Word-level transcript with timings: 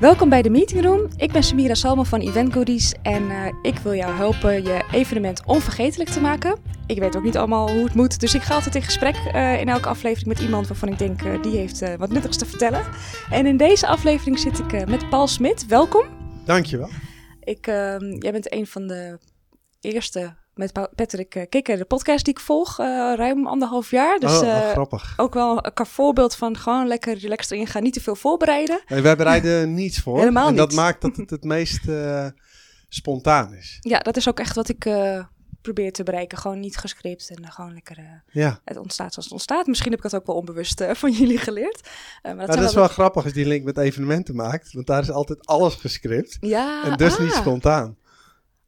Welkom 0.00 0.28
bij 0.28 0.42
de 0.42 0.50
Meeting 0.50 0.82
Room. 0.82 1.08
Ik 1.16 1.32
ben 1.32 1.42
Samira 1.42 1.74
Salman 1.74 2.06
van 2.06 2.20
Event 2.20 2.52
Goodies 2.52 2.94
en 3.02 3.22
uh, 3.22 3.46
ik 3.62 3.78
wil 3.78 3.94
jou 3.94 4.14
helpen 4.14 4.62
je 4.62 4.84
evenement 4.92 5.46
onvergetelijk 5.46 6.10
te 6.10 6.20
maken. 6.20 6.58
Ik 6.86 6.98
weet 6.98 7.16
ook 7.16 7.22
niet 7.22 7.36
allemaal 7.36 7.70
hoe 7.70 7.84
het 7.84 7.94
moet, 7.94 8.20
dus 8.20 8.34
ik 8.34 8.42
ga 8.42 8.54
altijd 8.54 8.74
in 8.74 8.82
gesprek 8.82 9.16
uh, 9.34 9.60
in 9.60 9.68
elke 9.68 9.88
aflevering 9.88 10.28
met 10.28 10.40
iemand 10.40 10.68
waarvan 10.68 10.88
ik 10.88 10.98
denk 10.98 11.22
uh, 11.22 11.42
die 11.42 11.56
heeft 11.56 11.96
wat 11.96 12.10
nuttigs 12.10 12.36
te 12.36 12.46
vertellen. 12.46 12.82
En 13.30 13.46
in 13.46 13.56
deze 13.56 13.86
aflevering 13.86 14.38
zit 14.38 14.58
ik 14.58 14.88
met 14.88 15.08
Paul 15.08 15.26
Smit. 15.26 15.66
Welkom. 15.66 16.06
Dankjewel. 16.44 16.88
Ik, 17.40 17.66
ehm, 17.66 18.12
jij 18.18 18.32
bent 18.32 18.52
een 18.52 18.66
van 18.66 18.86
de 18.86 19.18
eerste 19.80 20.34
met 20.54 20.72
Patrick 20.94 21.34
eh, 21.34 21.48
Kikker, 21.48 21.76
de 21.76 21.84
podcast 21.84 22.24
die 22.24 22.34
ik 22.34 22.40
volg, 22.40 22.80
uh, 22.80 22.86
ruim 23.16 23.46
anderhalf 23.46 23.90
jaar. 23.90 24.18
Dus 24.18 24.38
oh, 24.38 24.46
uh, 24.46 24.70
grappig. 24.70 25.14
ook 25.16 25.34
wel 25.34 25.66
een 25.74 25.86
voorbeeld 25.86 26.36
van 26.36 26.56
gewoon 26.56 26.86
lekker 26.86 27.18
relaxed 27.18 27.50
erin 27.50 27.66
gaan, 27.66 27.82
niet 27.82 27.92
te 27.92 28.00
veel 28.00 28.16
voorbereiden. 28.16 28.82
Nee, 28.86 29.00
wij 29.00 29.16
bereiden 29.16 29.74
niets 29.74 30.00
voor. 30.00 30.18
Helemaal 30.18 30.44
en 30.44 30.50
niet. 30.50 30.58
dat 30.58 30.72
maakt 30.72 31.00
dat 31.00 31.16
het 31.16 31.30
het 31.30 31.44
meest 31.44 31.82
spontaan 32.88 33.54
is. 33.54 33.78
Ja, 33.80 33.98
dat 33.98 34.16
is 34.16 34.28
ook 34.28 34.38
echt 34.38 34.54
wat 34.54 34.68
ik 34.68 34.88
probeer 35.62 35.92
te 35.92 36.02
bereiken. 36.02 36.38
Gewoon 36.38 36.60
niet 36.60 36.76
gescript 36.76 37.30
en 37.30 37.52
gewoon 37.52 37.72
lekker 37.72 38.22
ja. 38.30 38.60
het 38.64 38.76
ontstaat 38.76 39.12
zoals 39.12 39.24
het 39.24 39.32
ontstaat. 39.32 39.66
Misschien 39.66 39.90
heb 39.90 40.04
ik 40.04 40.10
dat 40.10 40.20
ook 40.20 40.26
wel 40.26 40.36
onbewust 40.36 40.84
van 41.02 41.12
jullie 41.12 41.38
geleerd. 41.38 41.88
maar 42.22 42.36
dat, 42.36 42.56
dat 42.56 42.68
is 42.68 42.74
wel 42.74 42.88
grappig 42.88 43.24
als 43.24 43.32
die 43.32 43.46
link 43.46 43.64
met 43.64 43.78
evenementen 43.78 44.34
maakt. 44.34 44.72
Want 44.72 44.86
daar 44.86 45.02
is 45.02 45.10
altijd 45.10 45.46
alles 45.46 45.74
gescript. 45.74 46.36
Ja, 46.40 46.84
en 46.84 46.96
dus 46.96 47.14
ah. 47.14 47.20
niet 47.20 47.32
spontaan. 47.32 47.96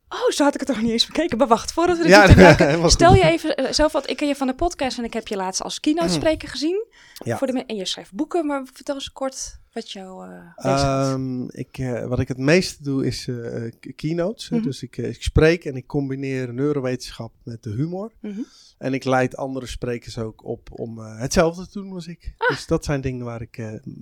Oh, 0.08 0.30
zo 0.30 0.44
had 0.44 0.54
ik 0.54 0.60
het 0.60 0.68
toch 0.68 0.82
niet 0.82 0.90
eens 0.90 1.06
bekeken. 1.06 1.38
Maar 1.38 1.46
wacht, 1.46 1.72
voordat 1.72 1.96
we 1.96 2.02
dit 2.02 2.12
ja, 2.12 2.88
stel 2.88 3.14
je 3.14 3.24
even 3.24 3.74
zelf 3.74 3.92
wat. 3.92 4.10
Ik 4.10 4.16
ken 4.16 4.28
je 4.28 4.36
van 4.36 4.46
de 4.46 4.54
podcast 4.54 4.98
en 4.98 5.04
ik 5.04 5.12
heb 5.12 5.28
je 5.28 5.36
laatst 5.36 5.62
als 5.62 5.80
keynote 5.80 6.12
spreker 6.12 6.48
gezien. 6.48 6.86
Ja. 7.12 7.36
Voor 7.38 7.46
de, 7.46 7.64
en 7.66 7.76
je 7.76 7.84
schrijft 7.84 8.12
boeken, 8.12 8.46
maar 8.46 8.66
vertel 8.72 8.94
eens 8.94 9.12
kort 9.12 9.58
wat 9.76 9.90
jou 9.90 10.28
uh, 10.64 11.12
um, 11.12 11.50
ik, 11.50 11.78
uh, 11.78 12.06
Wat 12.06 12.18
ik 12.18 12.28
het 12.28 12.38
meeste 12.38 12.82
doe 12.82 13.06
is 13.06 13.26
uh, 13.26 13.70
keynotes. 13.96 14.48
Mhm. 14.48 14.62
Dus 14.62 14.82
ik, 14.82 14.96
ik 14.96 15.22
spreek 15.22 15.64
en 15.64 15.76
ik 15.76 15.86
combineer 15.86 16.54
neurowetenschap 16.54 17.32
met 17.42 17.62
de 17.62 17.70
humor. 17.70 18.12
Mhm. 18.20 18.40
En 18.78 18.94
ik 18.94 19.04
leid 19.04 19.36
andere 19.36 19.66
sprekers 19.66 20.18
ook 20.18 20.44
op 20.44 20.68
om 20.72 20.98
hetzelfde 20.98 21.66
te 21.66 21.80
doen 21.80 21.92
als 21.92 22.06
ik. 22.06 22.34
Ah. 22.36 22.48
Dus 22.48 22.66
dat 22.66 22.84
zijn 22.84 23.00
dingen 23.00 23.24
waar 23.24 23.40
ik 23.40 23.56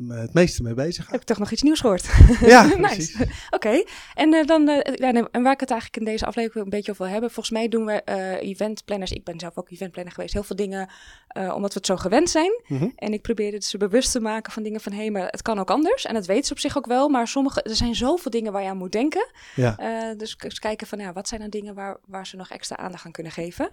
het 0.09 0.35
meeste 0.35 0.63
mee 0.63 0.75
bezig 0.75 1.05
ga. 1.05 1.11
Heb 1.11 1.21
ik 1.21 1.27
toch 1.27 1.39
nog 1.39 1.51
iets 1.51 1.63
nieuws 1.63 1.81
gehoord? 1.81 2.09
Ja, 2.55 2.77
precies. 2.77 3.15
Oké, 3.21 3.29
okay. 3.51 3.87
en 4.15 4.47
dan 4.47 4.67
ja, 4.95 5.11
nee, 5.11 5.31
en 5.31 5.43
waar 5.43 5.53
ik 5.53 5.61
het 5.61 5.71
eigenlijk 5.71 6.01
in 6.01 6.13
deze 6.13 6.27
aflevering 6.27 6.65
een 6.65 6.71
beetje 6.71 6.91
over 6.91 7.05
wil 7.05 7.13
hebben. 7.13 7.31
Volgens 7.31 7.55
mij 7.55 7.69
doen 7.69 7.85
we 7.85 8.03
eventplanners. 8.41 9.13
Ik 9.13 9.25
ben 9.25 9.41
zelf 9.41 9.57
ook 9.57 9.71
eventplanner 9.71 10.13
geweest. 10.13 10.33
Heel 10.33 10.43
veel 10.43 10.57
dingen 10.57 10.89
omdat 11.35 11.73
we 11.73 11.79
het 11.79 11.87
zo 11.87 11.97
gewend 11.97 12.31
zijn. 12.31 12.63
Mhm. 12.67 12.89
En 12.97 13.13
ik 13.13 13.23
probeer 13.23 13.53
het 13.53 13.65
ze 13.65 13.79
bewust 13.79 14.13
te 14.13 14.21
maken 14.21 14.53
van 14.53 14.63
dingen 14.63 14.81
van 14.81 14.93
hé, 14.93 14.99
hey, 14.99 15.11
maar 15.11 15.27
het 15.27 15.43
kan 15.43 15.59
ook 15.59 15.64
anders. 15.71 16.05
En 16.05 16.15
dat 16.15 16.27
weten 16.27 16.45
ze 16.45 16.53
op 16.53 16.59
zich 16.59 16.77
ook 16.77 16.87
wel. 16.87 17.09
Maar 17.09 17.29
sommige, 17.29 17.63
er 17.63 17.77
zijn 17.77 17.95
zoveel 17.95 18.31
dingen 18.31 18.53
waar 18.53 18.63
je 18.63 18.69
aan 18.69 18.77
moet 18.77 18.93
denken. 18.93 19.27
Ja. 19.55 19.77
Uh, 19.81 20.19
dus 20.19 20.37
eens 20.39 20.59
kijken 20.59 20.87
van 20.87 20.99
ja, 20.99 21.13
wat 21.13 21.29
zijn 21.29 21.41
dan 21.41 21.51
dingen 21.51 21.75
waar, 21.75 21.99
waar 22.07 22.27
ze 22.27 22.37
nog 22.37 22.51
extra 22.51 22.77
aandacht 22.77 23.05
aan 23.05 23.13
kunnen 23.13 23.33
geven. 23.33 23.71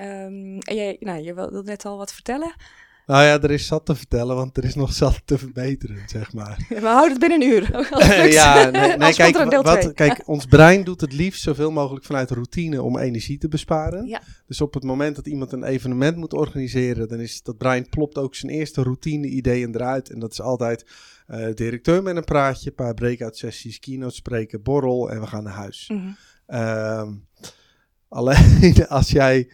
Um, 0.00 0.58
en 0.58 0.74
jij, 0.74 0.96
nou, 1.00 1.22
je 1.22 1.34
wilde 1.34 1.62
net 1.62 1.84
al 1.84 1.96
wat 1.96 2.12
vertellen. 2.12 2.54
Nou 3.10 3.24
ja, 3.24 3.40
er 3.40 3.50
is 3.50 3.66
zat 3.66 3.86
te 3.86 3.94
vertellen, 3.94 4.36
want 4.36 4.56
er 4.56 4.64
is 4.64 4.74
nog 4.74 4.92
zat 4.92 5.22
te 5.24 5.38
verbeteren, 5.38 6.02
zeg 6.06 6.32
maar. 6.32 6.58
Ja, 6.68 6.80
we 6.80 6.86
houden 6.86 7.10
het 7.10 7.20
binnen 7.20 7.42
een 7.42 7.48
uur. 7.48 7.86
ja, 8.32 8.70
nee, 8.70 8.96
nee 8.96 9.14
kijk, 9.14 9.62
wat, 9.62 9.92
kijk, 9.92 10.22
ons 10.24 10.46
brein 10.46 10.84
doet 10.84 11.00
het 11.00 11.12
liefst 11.12 11.42
zoveel 11.42 11.70
mogelijk 11.70 12.04
vanuit 12.04 12.30
routine 12.30 12.82
om 12.82 12.98
energie 12.98 13.38
te 13.38 13.48
besparen. 13.48 14.06
Ja. 14.06 14.22
Dus 14.46 14.60
op 14.60 14.74
het 14.74 14.82
moment 14.82 15.16
dat 15.16 15.26
iemand 15.26 15.52
een 15.52 15.64
evenement 15.64 16.16
moet 16.16 16.32
organiseren, 16.32 17.08
dan 17.08 17.20
is 17.20 17.42
dat 17.42 17.58
brein 17.58 17.88
plopt 17.88 18.18
ook 18.18 18.34
zijn 18.34 18.52
eerste 18.52 18.82
routine-ideeën 18.82 19.74
eruit. 19.74 20.10
En 20.10 20.18
dat 20.18 20.32
is 20.32 20.40
altijd 20.40 20.84
uh, 21.30 21.54
directeur 21.54 22.02
met 22.02 22.16
een 22.16 22.24
praatje, 22.24 22.68
een 22.68 22.74
paar 22.74 22.94
breakout 22.94 23.36
sessies, 23.36 23.78
keynote 23.78 24.14
spreken, 24.14 24.62
borrel 24.62 25.10
en 25.10 25.20
we 25.20 25.26
gaan 25.26 25.42
naar 25.42 25.52
huis. 25.52 25.88
Mm 25.88 25.98
-hmm. 25.98 26.16
uh, 26.48 27.12
alleen 28.18 28.86
als 28.88 29.10
jij 29.10 29.50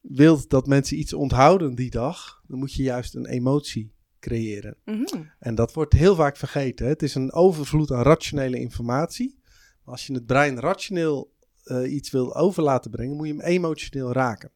wilt 0.00 0.50
dat 0.50 0.66
mensen 0.66 0.98
iets 0.98 1.12
onthouden 1.12 1.74
die 1.74 1.90
dag, 1.90 2.42
dan 2.46 2.58
moet 2.58 2.74
je 2.74 2.82
juist 2.82 3.14
een 3.14 3.26
emotie 3.26 3.94
creëren. 4.20 4.76
Mm 4.84 5.06
-hmm. 5.06 5.30
En 5.38 5.54
dat 5.54 5.72
wordt 5.72 5.92
heel 5.92 6.14
vaak 6.14 6.36
vergeten. 6.36 6.86
Het 6.86 7.02
is 7.02 7.14
een 7.14 7.32
overvloed 7.32 7.90
aan 7.90 8.02
rationele 8.02 8.58
informatie. 8.58 9.38
Maar 9.84 9.94
als 9.94 10.06
je 10.06 10.12
het 10.12 10.26
brein 10.26 10.60
rationeel 10.60 11.34
uh, 11.64 11.92
iets 11.92 12.10
wil 12.10 12.36
over 12.36 12.62
laten 12.62 12.90
brengen, 12.90 13.16
moet 13.16 13.26
je 13.26 13.32
hem 13.32 13.42
emotioneel 13.42 14.12
raken. 14.12 14.50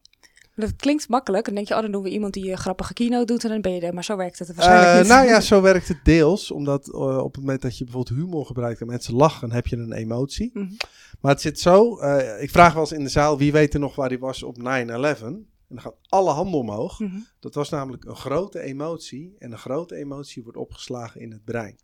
Dat 0.61 0.75
klinkt 0.75 1.09
makkelijk. 1.09 1.45
Dan 1.45 1.55
denk 1.55 1.67
je, 1.67 1.75
oh, 1.75 1.81
dan 1.81 1.91
doen 1.91 2.03
we 2.03 2.09
iemand 2.09 2.33
die 2.33 2.51
een 2.51 2.57
grappige 2.57 2.93
keynote 2.93 3.25
doet 3.25 3.43
en 3.43 3.49
dan 3.49 3.61
ben 3.61 3.73
je 3.73 3.81
er. 3.81 3.93
Maar 3.93 4.03
zo 4.03 4.17
werkt 4.17 4.39
het 4.39 4.55
waarschijnlijk 4.55 4.91
uh, 4.91 4.97
niet. 4.97 5.07
Nou 5.07 5.25
ja, 5.25 5.41
zo 5.41 5.61
werkt 5.61 5.87
het 5.87 5.99
deels. 6.03 6.51
Omdat 6.51 6.87
uh, 6.87 7.17
op 7.17 7.33
het 7.33 7.43
moment 7.43 7.61
dat 7.61 7.77
je 7.77 7.83
bijvoorbeeld 7.83 8.17
humor 8.17 8.45
gebruikt 8.45 8.81
en 8.81 8.87
mensen 8.87 9.15
lachen, 9.15 9.51
heb 9.51 9.67
je 9.67 9.77
een 9.77 9.91
emotie. 9.91 10.49
Mm 10.53 10.61
-hmm. 10.67 10.77
Maar 11.21 11.31
het 11.31 11.41
zit 11.41 11.59
zo. 11.59 12.01
Uh, 12.01 12.41
ik 12.41 12.49
vraag 12.49 12.73
wel 12.73 12.81
eens 12.81 12.91
in 12.91 13.03
de 13.03 13.09
zaal, 13.09 13.37
wie 13.37 13.51
weet 13.51 13.73
er 13.73 13.79
nog 13.79 13.95
waar 13.95 14.09
hij 14.09 14.19
was 14.19 14.43
op 14.43 14.57
9-11? 14.59 14.61
En 14.61 15.47
dan 15.67 15.81
gaat 15.81 15.95
alle 16.09 16.31
handen 16.31 16.59
omhoog. 16.59 16.99
Mm 16.99 17.07
-hmm. 17.07 17.25
Dat 17.39 17.53
was 17.53 17.69
namelijk 17.69 18.05
een 18.05 18.15
grote 18.15 18.59
emotie. 18.59 19.35
En 19.39 19.51
een 19.51 19.57
grote 19.57 19.95
emotie 19.95 20.43
wordt 20.43 20.57
opgeslagen 20.57 21.21
in 21.21 21.31
het 21.31 21.43
brein. 21.43 21.79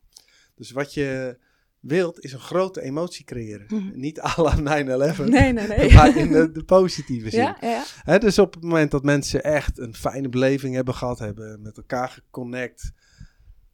Dus 0.55 0.71
wat 0.71 0.93
je 0.93 1.37
wilt, 1.79 2.23
is 2.23 2.33
een 2.33 2.39
grote 2.39 2.81
emotie 2.81 3.25
creëren. 3.25 3.65
Mm 3.69 3.79
-hmm. 3.79 3.99
Niet 3.99 4.21
à 4.21 4.41
la 4.41 4.55
9-11. 4.55 4.59
Nee, 5.23 5.53
nee, 5.53 5.67
nee. 5.67 5.93
Maar 5.93 6.17
in 6.17 6.31
de, 6.31 6.51
de 6.51 6.63
positieve 6.63 7.29
zin. 7.29 7.39
Ja, 7.39 7.57
ja. 7.61 7.83
He, 8.03 8.17
dus 8.17 8.39
op 8.39 8.53
het 8.53 8.63
moment 8.63 8.91
dat 8.91 9.03
mensen 9.03 9.43
echt 9.43 9.79
een 9.79 9.95
fijne 9.95 10.29
beleving 10.29 10.75
hebben 10.75 10.93
gehad, 10.93 11.19
hebben 11.19 11.61
met 11.61 11.77
elkaar 11.77 12.09
geconnect, 12.09 12.91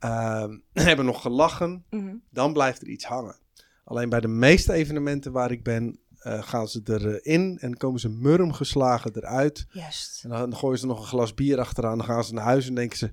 uh, 0.06 0.46
hebben 0.74 1.06
nog 1.06 1.22
gelachen, 1.22 1.86
mm 1.90 2.00
-hmm. 2.00 2.22
dan 2.30 2.53
blijft 2.53 2.81
er 2.81 2.88
iets 2.88 3.06
hangen. 3.06 3.36
Alleen 3.84 4.09
bij 4.09 4.22
de 4.22 4.28
meeste 4.28 4.74
evenementen 4.74 5.31
waar 5.31 5.52
ik 5.52 5.64
ben, 5.64 6.00
uh, 6.24 6.44
gaan 6.44 6.68
ze 6.68 6.81
erin 6.85 7.58
en 7.59 7.78
komen 7.78 8.00
ze 8.00 8.09
murm 8.09 8.53
geslagen 8.53 9.12
eruit. 9.16 9.66
Juist. 9.70 10.24
En 10.24 10.30
dan 10.30 10.56
gooien 10.56 10.80
ze 10.80 10.85
nog 10.85 11.00
een 11.00 11.08
glas 11.08 11.34
bier 11.34 11.59
achteraan, 11.59 11.97
dan 11.97 12.08
gaan 12.08 12.24
ze 12.24 12.34
naar 12.34 12.44
huis 12.44 12.68
en 12.68 12.75
denken 12.75 12.97
ze, 12.97 13.12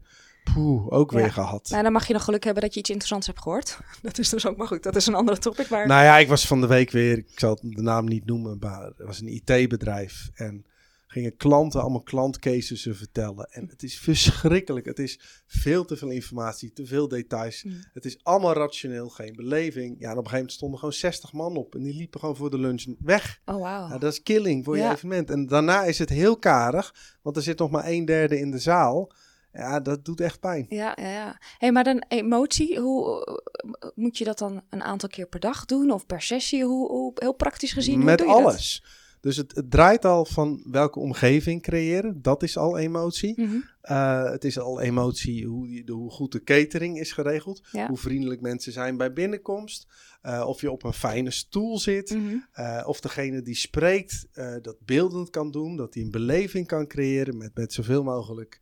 poeh, 0.55 0.93
ook 0.93 1.11
Ja. 1.11 1.17
weer 1.17 1.33
gehad. 1.33 1.69
Nou, 1.71 1.83
dan 1.83 1.93
mag 1.93 2.07
je 2.07 2.13
nog 2.13 2.25
geluk 2.25 2.45
hebben 2.45 2.63
dat 2.63 2.75
je 2.75 2.81
iets 2.81 2.91
interessants 2.91 3.27
hebt 3.27 3.41
gehoord. 3.43 3.79
Dat 4.03 4.19
is 4.19 4.29
dus 4.29 4.47
ook 4.47 4.57
maar 4.57 4.67
goed. 4.67 4.83
Dat 4.83 4.97
is 4.97 5.07
een 5.07 5.15
andere 5.15 5.39
topic. 5.39 5.69
Maar... 5.69 5.87
Nou 5.87 6.05
ja, 6.05 6.19
ik 6.19 6.29
was 6.29 6.47
van 6.47 6.61
de 6.61 6.67
week 6.67 6.91
weer, 6.91 7.19
ik 7.19 7.31
zal 7.35 7.59
de 7.63 7.83
naam 7.83 8.05
niet 8.05 8.27
noemen, 8.27 8.57
maar 8.61 8.83
er 8.83 9.07
was 9.07 9.21
een 9.21 9.29
IT-bedrijf 9.29 10.31
en 10.35 10.65
gingen 11.07 11.37
klanten 11.37 11.81
allemaal 11.81 12.03
klantcases 12.03 12.89
vertellen. 12.91 13.47
En 13.51 13.69
het 13.69 13.83
is 13.83 13.99
verschrikkelijk. 13.99 14.87
Het 14.87 14.99
is 14.99 15.43
veel 15.47 15.85
te 15.85 15.97
veel 15.97 16.09
informatie, 16.11 16.73
te 16.73 16.87
veel 16.87 17.09
details. 17.09 17.63
Mm. 17.63 17.85
Het 17.93 18.05
is 18.05 18.19
allemaal 18.23 18.53
rationeel, 18.53 19.09
geen 19.09 19.37
beleving. 19.37 19.97
Ja, 19.99 20.11
en 20.11 20.11
op 20.11 20.17
een 20.17 20.17
gegeven 20.17 20.37
moment 20.37 20.53
stonden 20.53 20.79
gewoon 20.79 20.95
60 20.95 21.33
man 21.33 21.57
op 21.57 21.75
en 21.75 21.83
die 21.83 21.95
liepen 21.95 22.21
gewoon 22.21 22.37
voor 22.37 22.51
de 22.51 22.59
lunch 22.59 22.85
weg. 22.99 23.41
Oh. 23.45 23.61
Ja, 23.61 23.99
dat 23.99 24.13
is 24.13 24.23
killing 24.23 24.65
voor 24.65 24.77
je 24.77 24.91
evenement. 24.91 25.31
En 25.31 25.47
daarna 25.47 25.85
is 25.85 25.99
het 25.99 26.09
heel 26.09 26.37
karig, 26.39 26.95
want 27.23 27.37
er 27.37 27.43
zit 27.43 27.59
nog 27.59 27.71
maar 27.71 27.87
een 27.87 28.05
derde 28.05 28.39
in 28.39 28.51
de 28.51 28.59
zaal. 28.59 29.13
Ja, 29.53 29.81
dat 29.81 30.05
doet 30.05 30.21
echt 30.21 30.41
pijn. 30.41 30.67
Ja, 30.69 30.97
ja, 31.01 31.11
ja. 31.11 31.41
hey, 31.59 31.73
maar 31.73 31.85
dan 31.85 32.05
emotie, 32.09 32.79
hoe 32.79 33.25
eh, 33.25 33.89
moet 33.95 34.19
je 34.19 34.25
dat 34.25 34.39
dan 34.39 34.63
een 34.71 34.83
aantal 34.83 35.09
keer 35.09 35.27
per 35.27 35.41
dag 35.41 35.65
doen 35.65 35.91
of 35.91 36.07
per 36.07 36.23
sessie? 36.23 36.65
Hoe, 36.65 36.89
hoe 36.91 37.13
heel 37.15 37.35
praktisch 37.35 37.73
gezien? 37.73 37.95
hoe 37.95 38.05
Met 38.05 38.19
doe 38.19 38.27
je 38.27 38.33
dat? 38.33 38.43
alles. 38.43 38.83
Dus 39.21 39.37
het, 39.37 39.55
het 39.55 39.71
draait 39.71 40.05
al 40.05 40.25
van 40.25 40.63
welke 40.71 40.99
omgeving 40.99 41.63
creëren. 41.63 42.23
Dat 42.23 42.43
is 42.43 42.57
al 42.57 42.79
emotie. 42.79 43.41
Mhm. 43.41 43.57
Uh, 43.83 44.31
het 44.31 44.45
is 44.45 44.59
al 44.59 44.81
emotie 44.81 45.47
hoe, 45.47 45.83
hoe 45.87 46.11
goed 46.11 46.33
de 46.33 46.43
catering 46.43 46.99
is 46.99 47.13
geregeld. 47.13 47.69
Ja. 47.73 47.87
Hoe 47.87 47.97
vriendelijk 47.97 48.41
mensen 48.41 48.73
zijn 48.73 48.97
bij 48.97 49.13
binnenkomst. 49.13 49.87
Uh, 50.23 50.45
of 50.47 50.61
je 50.61 50.71
op 50.71 50.83
een 50.83 50.93
fijne 50.93 51.31
stoel 51.31 51.79
zit. 51.79 52.11
Mhm. 52.11 52.37
Uh, 52.55 52.83
of 52.87 53.01
degene 53.01 53.43
die 53.43 53.55
spreekt 53.55 54.27
dat 54.63 54.77
beeldend 54.85 55.31
kan 55.31 55.51
doen. 55.51 55.77
Dat 55.77 55.95
hij 55.95 56.03
een 56.03 56.11
beleving 56.11 56.67
kan 56.67 56.87
creëren 56.87 57.37
met, 57.37 57.55
met 57.55 57.73
zoveel 57.73 58.03
mogelijk. 58.03 58.61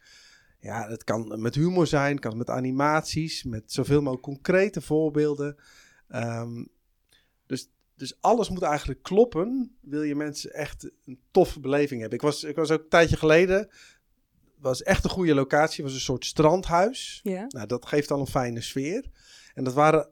Ja, 0.60 0.88
het 0.88 1.04
kan 1.04 1.40
met 1.40 1.54
humor 1.54 1.86
zijn, 1.86 2.18
kan 2.18 2.36
met 2.36 2.50
animaties, 2.50 3.44
met 3.44 3.72
zoveel 3.72 4.00
mogelijk 4.00 4.22
concrete 4.22 4.80
voorbeelden. 4.80 5.56
Um, 6.14 6.68
dus, 7.46 7.70
dus 7.94 8.20
alles 8.20 8.48
moet 8.48 8.62
eigenlijk 8.62 9.02
kloppen. 9.02 9.76
Wil 9.80 10.02
je 10.02 10.14
mensen 10.14 10.52
echt 10.52 10.90
een 11.04 11.20
toffe 11.30 11.60
beleving 11.60 12.00
hebben. 12.00 12.18
Ik 12.18 12.24
was, 12.24 12.44
ik 12.44 12.56
was 12.56 12.70
ook 12.70 12.82
een 12.82 12.88
tijdje 12.88 13.16
geleden 13.16 13.68
was 14.60 14.82
echt 14.82 15.04
een 15.04 15.10
goede 15.10 15.34
locatie. 15.34 15.84
was 15.84 15.92
een 15.92 16.00
soort 16.00 16.24
strandhuis. 16.24 17.20
Ja. 17.22 17.44
Nou, 17.48 17.66
dat 17.66 17.86
geeft 17.86 18.10
al 18.10 18.20
een 18.20 18.26
fijne 18.26 18.60
sfeer. 18.60 19.04
En 19.54 19.64
dat 19.64 19.74
waren, 19.74 20.10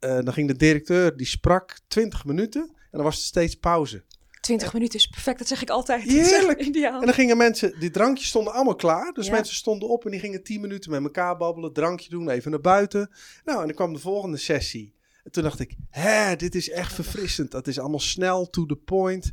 uh, 0.00 0.10
dan 0.10 0.32
ging 0.32 0.48
de 0.48 0.56
directeur, 0.56 1.16
die 1.16 1.26
sprak 1.26 1.78
20 1.88 2.24
minuten. 2.24 2.62
En 2.62 2.90
dan 2.90 3.02
was 3.02 3.16
er 3.16 3.24
steeds 3.24 3.54
pauze. 3.54 4.04
20 4.48 4.72
minuten 4.72 4.98
is 4.98 5.06
perfect, 5.06 5.38
dat 5.38 5.48
zeg 5.48 5.62
ik 5.62 5.70
altijd. 5.70 6.02
Heerlijk. 6.12 6.60
Ideaal. 6.60 7.00
En 7.00 7.04
dan 7.06 7.14
gingen 7.14 7.36
mensen, 7.36 7.78
die 7.80 7.90
drankjes 7.90 8.28
stonden 8.28 8.52
allemaal 8.52 8.74
klaar. 8.74 9.12
Dus 9.12 9.26
Ja. 9.26 9.32
mensen 9.32 9.54
stonden 9.54 9.88
op 9.88 10.04
en 10.04 10.10
die 10.10 10.20
gingen 10.20 10.42
10 10.42 10.60
minuten 10.60 10.90
met 10.90 11.02
elkaar 11.02 11.36
babbelen. 11.36 11.72
Drankje 11.72 12.10
doen, 12.10 12.28
even 12.30 12.50
naar 12.50 12.60
buiten. 12.60 13.10
Nou, 13.44 13.60
en 13.60 13.66
dan 13.66 13.74
kwam 13.76 13.92
de 13.92 13.98
volgende 13.98 14.36
sessie. 14.36 14.94
En 15.24 15.30
toen 15.30 15.42
dacht 15.42 15.60
ik, 15.60 15.74
hè, 15.90 16.36
dit 16.36 16.54
is 16.54 16.70
echt 16.70 16.92
verfrissend. 16.94 17.50
Dat 17.50 17.66
is 17.66 17.78
allemaal 17.78 18.00
snel, 18.00 18.50
to 18.50 18.66
the 18.66 18.76
point. 18.76 19.32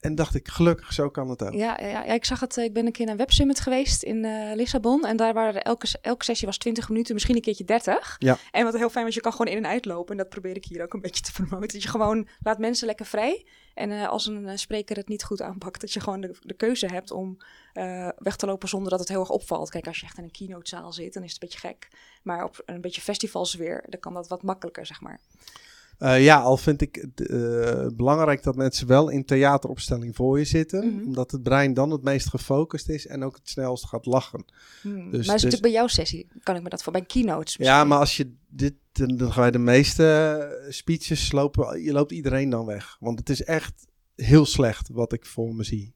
En 0.00 0.14
dacht 0.14 0.34
ik, 0.34 0.48
gelukkig, 0.48 0.92
zo 0.92 1.10
kan 1.10 1.30
het 1.30 1.42
ook. 1.42 1.52
Ja, 1.52 1.78
ja, 1.80 1.88
ja, 1.88 2.04
ik 2.04 2.24
zag 2.24 2.40
het. 2.40 2.56
eh, 2.56 2.64
Ik 2.64 2.72
ben 2.72 2.86
een 2.86 2.92
keer 2.92 3.04
naar 3.04 3.14
een 3.14 3.20
websummit 3.20 3.60
geweest 3.60 4.02
in 4.02 4.24
eh, 4.24 4.54
Lissabon. 4.54 5.04
En 5.06 5.16
daar 5.16 5.34
waren 5.34 5.62
elke, 5.62 5.86
elke 6.00 6.24
sessie 6.24 6.46
was 6.46 6.58
20 6.58 6.88
minuten, 6.88 7.14
misschien 7.14 7.34
een 7.36 7.42
keertje 7.42 7.64
30. 7.64 8.16
Ja. 8.18 8.38
En 8.50 8.64
wat 8.64 8.76
heel 8.76 8.90
fijn 8.90 9.04
was, 9.04 9.14
je 9.14 9.20
kan 9.20 9.32
gewoon 9.32 9.46
in 9.52 9.56
en 9.56 9.66
uitlopen. 9.70 10.10
En 10.12 10.16
dat 10.16 10.28
probeer 10.28 10.56
ik 10.56 10.64
hier 10.64 10.82
ook 10.82 10.94
een 10.94 11.00
beetje 11.00 11.22
te 11.22 11.32
promoten. 11.32 11.68
Dat 11.68 11.82
je 11.82 11.88
gewoon 11.88 12.28
laat 12.42 12.58
mensen 12.58 12.86
lekker 12.86 13.06
vrij. 13.06 13.46
En 13.74 13.90
eh, 13.90 14.08
als 14.08 14.26
een 14.26 14.48
eh, 14.48 14.56
spreker 14.56 14.96
het 14.96 15.08
niet 15.08 15.24
goed 15.24 15.42
aanpakt, 15.42 15.80
dat 15.80 15.92
je 15.92 16.00
gewoon 16.00 16.20
de, 16.20 16.54
keuze 16.56 16.86
hebt 16.86 17.10
om 17.10 17.36
eh, 17.72 18.08
weg 18.18 18.36
te 18.36 18.46
lopen 18.46 18.68
zonder 18.68 18.90
dat 18.90 19.00
het 19.00 19.08
heel 19.08 19.20
erg 19.20 19.30
opvalt. 19.30 19.70
Kijk, 19.70 19.86
als 19.86 20.00
je 20.00 20.06
echt 20.06 20.18
in 20.18 20.24
een 20.24 20.30
keynotezaal 20.30 20.92
zit, 20.92 21.12
dan 21.12 21.22
is 21.22 21.32
het 21.32 21.42
een 21.42 21.48
beetje 21.48 21.68
gek. 21.68 21.88
Maar 22.22 22.44
op 22.44 22.62
een 22.66 22.80
beetje 22.80 23.00
festivalsfeer, 23.00 23.84
dan 23.88 24.00
kan 24.00 24.14
dat 24.14 24.28
wat 24.28 24.42
makkelijker, 24.42 24.86
zeg 24.86 25.00
maar. 25.00 25.20
Eh, 25.98 26.24
ja, 26.24 26.40
al 26.40 26.56
vind 26.56 26.80
ik 26.80 26.94
het 26.94 27.28
eh, 27.28 27.86
belangrijk 27.96 28.42
dat 28.42 28.56
mensen 28.56 28.86
wel 28.86 29.08
in 29.08 29.24
theateropstelling 29.24 30.16
voor 30.16 30.38
je 30.38 30.44
zitten. 30.44 30.94
Mhm. 30.94 31.06
Omdat 31.06 31.30
het 31.30 31.42
brein 31.42 31.74
dan 31.74 31.90
het 31.90 32.02
meest 32.02 32.28
gefocust 32.28 32.88
is 32.88 33.06
en 33.06 33.24
ook 33.24 33.36
het 33.36 33.48
snelst 33.48 33.86
gaat 33.86 34.06
lachen. 34.06 34.44
Hmm. 34.82 34.94
Dus- 34.94 35.04
maar 35.04 35.10
is 35.12 35.20
dus- 35.20 35.26
natuurlijk 35.26 35.62
bij 35.62 35.70
jouw 35.70 35.86
sessie, 35.86 36.28
kan 36.42 36.56
ik 36.56 36.62
me 36.62 36.68
dat 36.68 36.82
voor 36.82 36.92
bij 36.92 37.04
keynotes 37.04 37.54
Ja, 37.54 37.58
misschien. 37.58 37.88
maar 37.88 37.98
als 37.98 38.16
je 38.16 38.34
dit, 38.48 38.74
dan 38.92 39.16
dan 39.16 39.32
ga 39.32 39.44
je 39.44 39.52
de 39.52 39.58
meeste 39.58 40.04
eh, 40.04 40.72
speeches 40.72 41.32
lopen, 41.32 41.82
je 41.82 41.92
loopt 41.92 42.12
iedereen 42.12 42.50
dan 42.50 42.66
weg. 42.66 42.96
Want 43.00 43.18
het 43.18 43.28
is 43.28 43.42
echt 43.42 43.86
heel 44.14 44.46
slecht 44.46 44.88
wat 44.88 45.12
ik 45.12 45.26
voor 45.26 45.54
me 45.54 45.64
zie. 45.64 45.94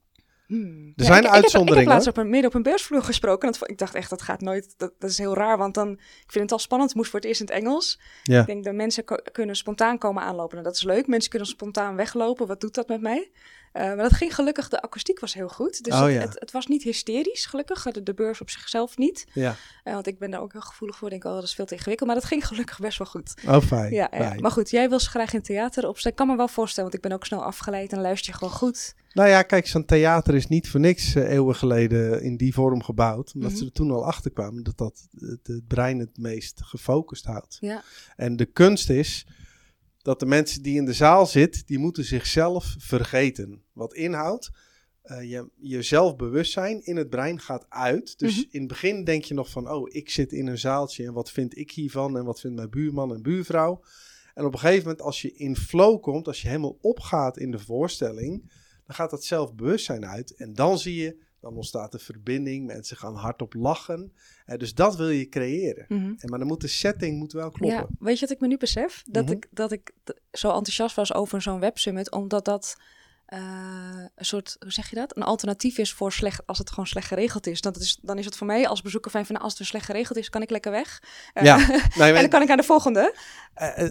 Hmm. 0.53 0.93
Er 0.95 1.05
zijn 1.05 1.05
ik, 1.05 1.05
ik 1.05 1.11
heb- 1.13 1.23
Ik 1.23 1.23
heb, 1.23 1.33
uitzonderingen, 1.33 1.91
laatst 1.91 2.07
op 2.07 2.17
een, 2.17 2.29
midden 2.29 2.49
op 2.49 2.55
een 2.55 2.63
beursvloer 2.63 3.03
gesproken. 3.03 3.51
Dat, 3.51 3.69
ik 3.69 3.77
dacht 3.77 3.95
echt, 3.95 4.09
dat 4.09 4.21
gaat 4.21 4.41
nooit. 4.41 4.73
Dat, 4.77 4.91
dat 4.99 5.09
is 5.09 5.17
heel 5.17 5.33
raar, 5.35 5.57
want 5.57 5.73
dan. 5.73 5.91
Ik 5.91 6.31
vind 6.31 6.43
het 6.43 6.51
al 6.51 6.59
spannend. 6.59 6.89
Het 6.89 6.97
moest 6.99 7.09
voor 7.11 7.19
het 7.19 7.27
eerst 7.27 7.41
in 7.41 7.45
het 7.47 7.55
Engels. 7.55 7.99
Ja. 8.23 8.39
Ik 8.39 8.45
denk 8.45 8.63
dat 8.63 8.73
mensen 8.73 9.03
kunnen 9.31 9.55
spontaan 9.55 9.97
komen 9.97 10.23
aanlopen. 10.23 10.57
En 10.57 10.63
dat 10.63 10.75
is 10.75 10.83
leuk. 10.83 11.07
Mensen 11.07 11.29
kunnen 11.29 11.47
spontaan 11.47 11.95
weglopen. 11.95 12.47
Wat 12.47 12.61
doet 12.61 12.73
dat 12.75 12.87
met 12.87 13.01
mij? 13.01 13.31
Eh, 13.73 13.83
maar 13.83 13.97
dat 13.97 14.13
ging 14.13 14.35
gelukkig. 14.35 14.69
De 14.69 14.81
akoestiek 14.81 15.19
was 15.19 15.33
heel 15.33 15.47
goed. 15.49 15.83
Dus 15.83 15.93
Oh, 15.93 16.01
het, 16.01 16.11
ja. 16.13 16.19
het, 16.19 16.39
het 16.39 16.51
was 16.51 16.67
niet 16.67 16.83
hysterisch, 16.83 17.45
gelukkig. 17.45 17.83
De, 17.83 18.03
de 18.03 18.13
beurs 18.13 18.41
op 18.41 18.49
zichzelf 18.49 18.97
niet. 18.97 19.25
Ja, 19.33 19.55
Eh, 19.83 19.93
want 19.93 20.07
ik 20.07 20.19
ben 20.19 20.31
daar 20.31 20.41
ook 20.41 20.51
heel 20.51 20.61
gevoelig 20.61 20.95
voor. 20.97 21.07
Ik 21.11 21.21
denk, 21.21 21.33
oh, 21.33 21.39
dat 21.39 21.43
is 21.49 21.53
veel 21.55 21.65
te 21.65 21.73
ingewikkeld. 21.75 22.09
Maar 22.09 22.19
dat 22.19 22.27
ging 22.27 22.47
gelukkig 22.47 22.79
best 22.79 22.97
wel 22.97 23.07
goed. 23.07 23.33
oh 23.47 23.61
fijn. 23.61 23.93
Ja, 23.93 24.09
fijn. 24.11 24.41
maar 24.41 24.51
goed, 24.51 24.69
jij 24.69 24.89
wil 24.89 24.99
ze 24.99 25.09
graag 25.09 25.33
in 25.33 25.41
theater 25.41 25.87
opstaan. 25.87 26.11
Ik 26.11 26.17
kan 26.17 26.27
me 26.27 26.35
wel 26.35 26.47
voorstellen, 26.47 26.89
want 26.91 27.03
ik 27.03 27.09
ben 27.09 27.17
ook 27.17 27.25
snel 27.25 27.43
afgeleid 27.43 27.91
en 27.93 28.01
luister 28.01 28.31
je 28.31 28.37
gewoon 28.37 28.53
goed. 28.53 28.93
Nou 29.13 29.29
ja, 29.29 29.41
kijk, 29.41 29.67
zo'n 29.67 29.85
theater 29.85 30.35
is 30.35 30.47
niet 30.47 30.69
voor 30.69 30.79
niks 30.79 31.15
eh, 31.15 31.31
eeuwen 31.31 31.55
geleden 31.55 32.21
in 32.21 32.37
die 32.37 32.53
vorm 32.53 32.83
gebouwd. 32.83 33.31
Omdat 33.35 33.49
Mhm. 33.49 33.59
ze 33.59 33.65
er 33.65 33.71
toen 33.71 33.91
al 33.91 34.05
achter 34.05 34.31
kwamen 34.31 34.63
dat 34.63 34.77
dat 34.77 35.07
het, 35.19 35.47
het 35.47 35.67
brein 35.67 35.99
het 35.99 36.17
meest 36.17 36.61
gefocust 36.63 37.25
houdt. 37.25 37.57
Ja. 37.59 37.83
En 38.15 38.35
de 38.35 38.45
kunst 38.45 38.89
is 38.89 39.25
dat 40.03 40.19
de 40.19 40.25
mensen 40.25 40.61
die 40.61 40.75
in 40.77 40.85
de 40.85 40.93
zaal 40.93 41.25
zitten, 41.25 41.65
die 41.65 41.77
moeten 41.79 42.03
zichzelf 42.03 42.75
vergeten. 42.77 43.63
Wat 43.73 43.93
inhoudt, 43.93 44.49
eh, 45.01 45.29
je, 45.29 45.49
je 45.55 45.81
zelfbewustzijn 45.81 46.85
in 46.85 46.95
het 46.95 47.09
brein 47.09 47.39
gaat 47.39 47.65
uit. 47.69 48.19
Dus 48.19 48.35
Mhm. 48.35 48.45
in 48.49 48.59
het 48.59 48.67
begin 48.67 49.03
denk 49.03 49.23
je 49.23 49.33
nog 49.33 49.49
van, 49.49 49.69
oh, 49.71 49.89
ik 49.91 50.09
zit 50.09 50.31
in 50.31 50.47
een 50.47 50.57
zaaltje 50.57 51.05
en 51.05 51.13
wat 51.13 51.31
vind 51.31 51.57
ik 51.57 51.71
hiervan 51.71 52.17
en 52.17 52.25
wat 52.25 52.39
vindt 52.39 52.55
mijn 52.55 52.69
buurman 52.69 53.13
en 53.13 53.21
buurvrouw. 53.21 53.83
En 54.33 54.45
op 54.45 54.53
een 54.53 54.59
gegeven 54.59 54.83
moment, 54.83 55.01
als 55.01 55.21
je 55.21 55.33
in 55.33 55.55
flow 55.55 56.01
komt, 56.01 56.27
als 56.27 56.41
je 56.41 56.47
helemaal 56.47 56.77
opgaat 56.81 57.37
in 57.37 57.51
de 57.51 57.59
voorstelling, 57.59 58.51
dan 58.85 58.95
gaat 58.95 59.09
dat 59.09 59.23
zelfbewustzijn 59.23 60.05
uit. 60.05 60.35
En 60.35 60.53
dan 60.53 60.79
zie 60.79 60.95
je, 60.95 61.22
dan 61.43 61.55
ontstaat 61.55 61.93
een 61.93 61.99
verbinding, 61.99 62.65
mensen 62.65 62.97
gaan 62.97 63.15
hardop 63.15 63.53
lachen. 63.53 64.13
Eh, 64.45 64.57
dus 64.57 64.73
dat 64.73 64.95
wil 64.95 65.09
je 65.09 65.29
creëren. 65.29 65.85
Mhm. 65.87 66.05
En, 66.17 66.29
maar 66.29 66.39
dan 66.39 66.47
moet 66.47 66.61
de 66.61 66.67
setting 66.67 67.17
moet 67.17 67.31
wel 67.33 67.51
kloppen. 67.51 67.79
Ja, 67.79 67.87
weet 67.99 68.15
je 68.19 68.25
wat 68.25 68.35
ik 68.35 68.41
me 68.41 68.47
nu 68.47 68.57
besef? 68.57 69.03
Dat, 69.05 69.23
Mhm. 69.23 69.33
ik, 69.33 69.47
dat 69.51 69.71
ik 69.71 69.91
zo 70.31 70.47
enthousiast 70.47 70.95
was 70.95 71.13
over 71.13 71.41
zo'n 71.41 71.59
websummit, 71.59 72.11
omdat 72.11 72.45
dat 72.45 72.75
eh, 73.25 73.39
een 74.15 74.25
soort, 74.25 74.55
hoe 74.59 74.71
zeg 74.71 74.89
je 74.89 74.95
dat? 74.95 75.17
Een 75.17 75.23
alternatief 75.23 75.77
is 75.77 75.93
voor 75.93 76.11
slecht, 76.11 76.47
als 76.47 76.57
het 76.57 76.69
gewoon 76.69 76.87
slecht 76.87 77.07
geregeld 77.07 77.47
is. 77.47 77.61
Dat 77.61 77.77
is 77.77 77.99
dan 78.01 78.17
is 78.17 78.25
het 78.25 78.37
voor 78.37 78.47
mij 78.47 78.67
als 78.67 78.81
bezoeker 78.81 79.11
fijn 79.11 79.25
van, 79.25 79.33
nou, 79.35 79.47
als 79.47 79.57
het 79.57 79.67
slecht 79.67 79.85
geregeld 79.85 80.17
is, 80.17 80.29
kan 80.29 80.41
ik 80.41 80.49
lekker 80.49 80.71
weg. 80.71 81.01
Eh, 81.33 81.43
Ja, 81.43 81.57
nee, 81.97 82.13
en 82.13 82.19
dan 82.21 82.29
kan 82.29 82.41
ik 82.41 82.47
naar 82.47 82.57
de 82.57 82.63
volgende. 82.63 83.15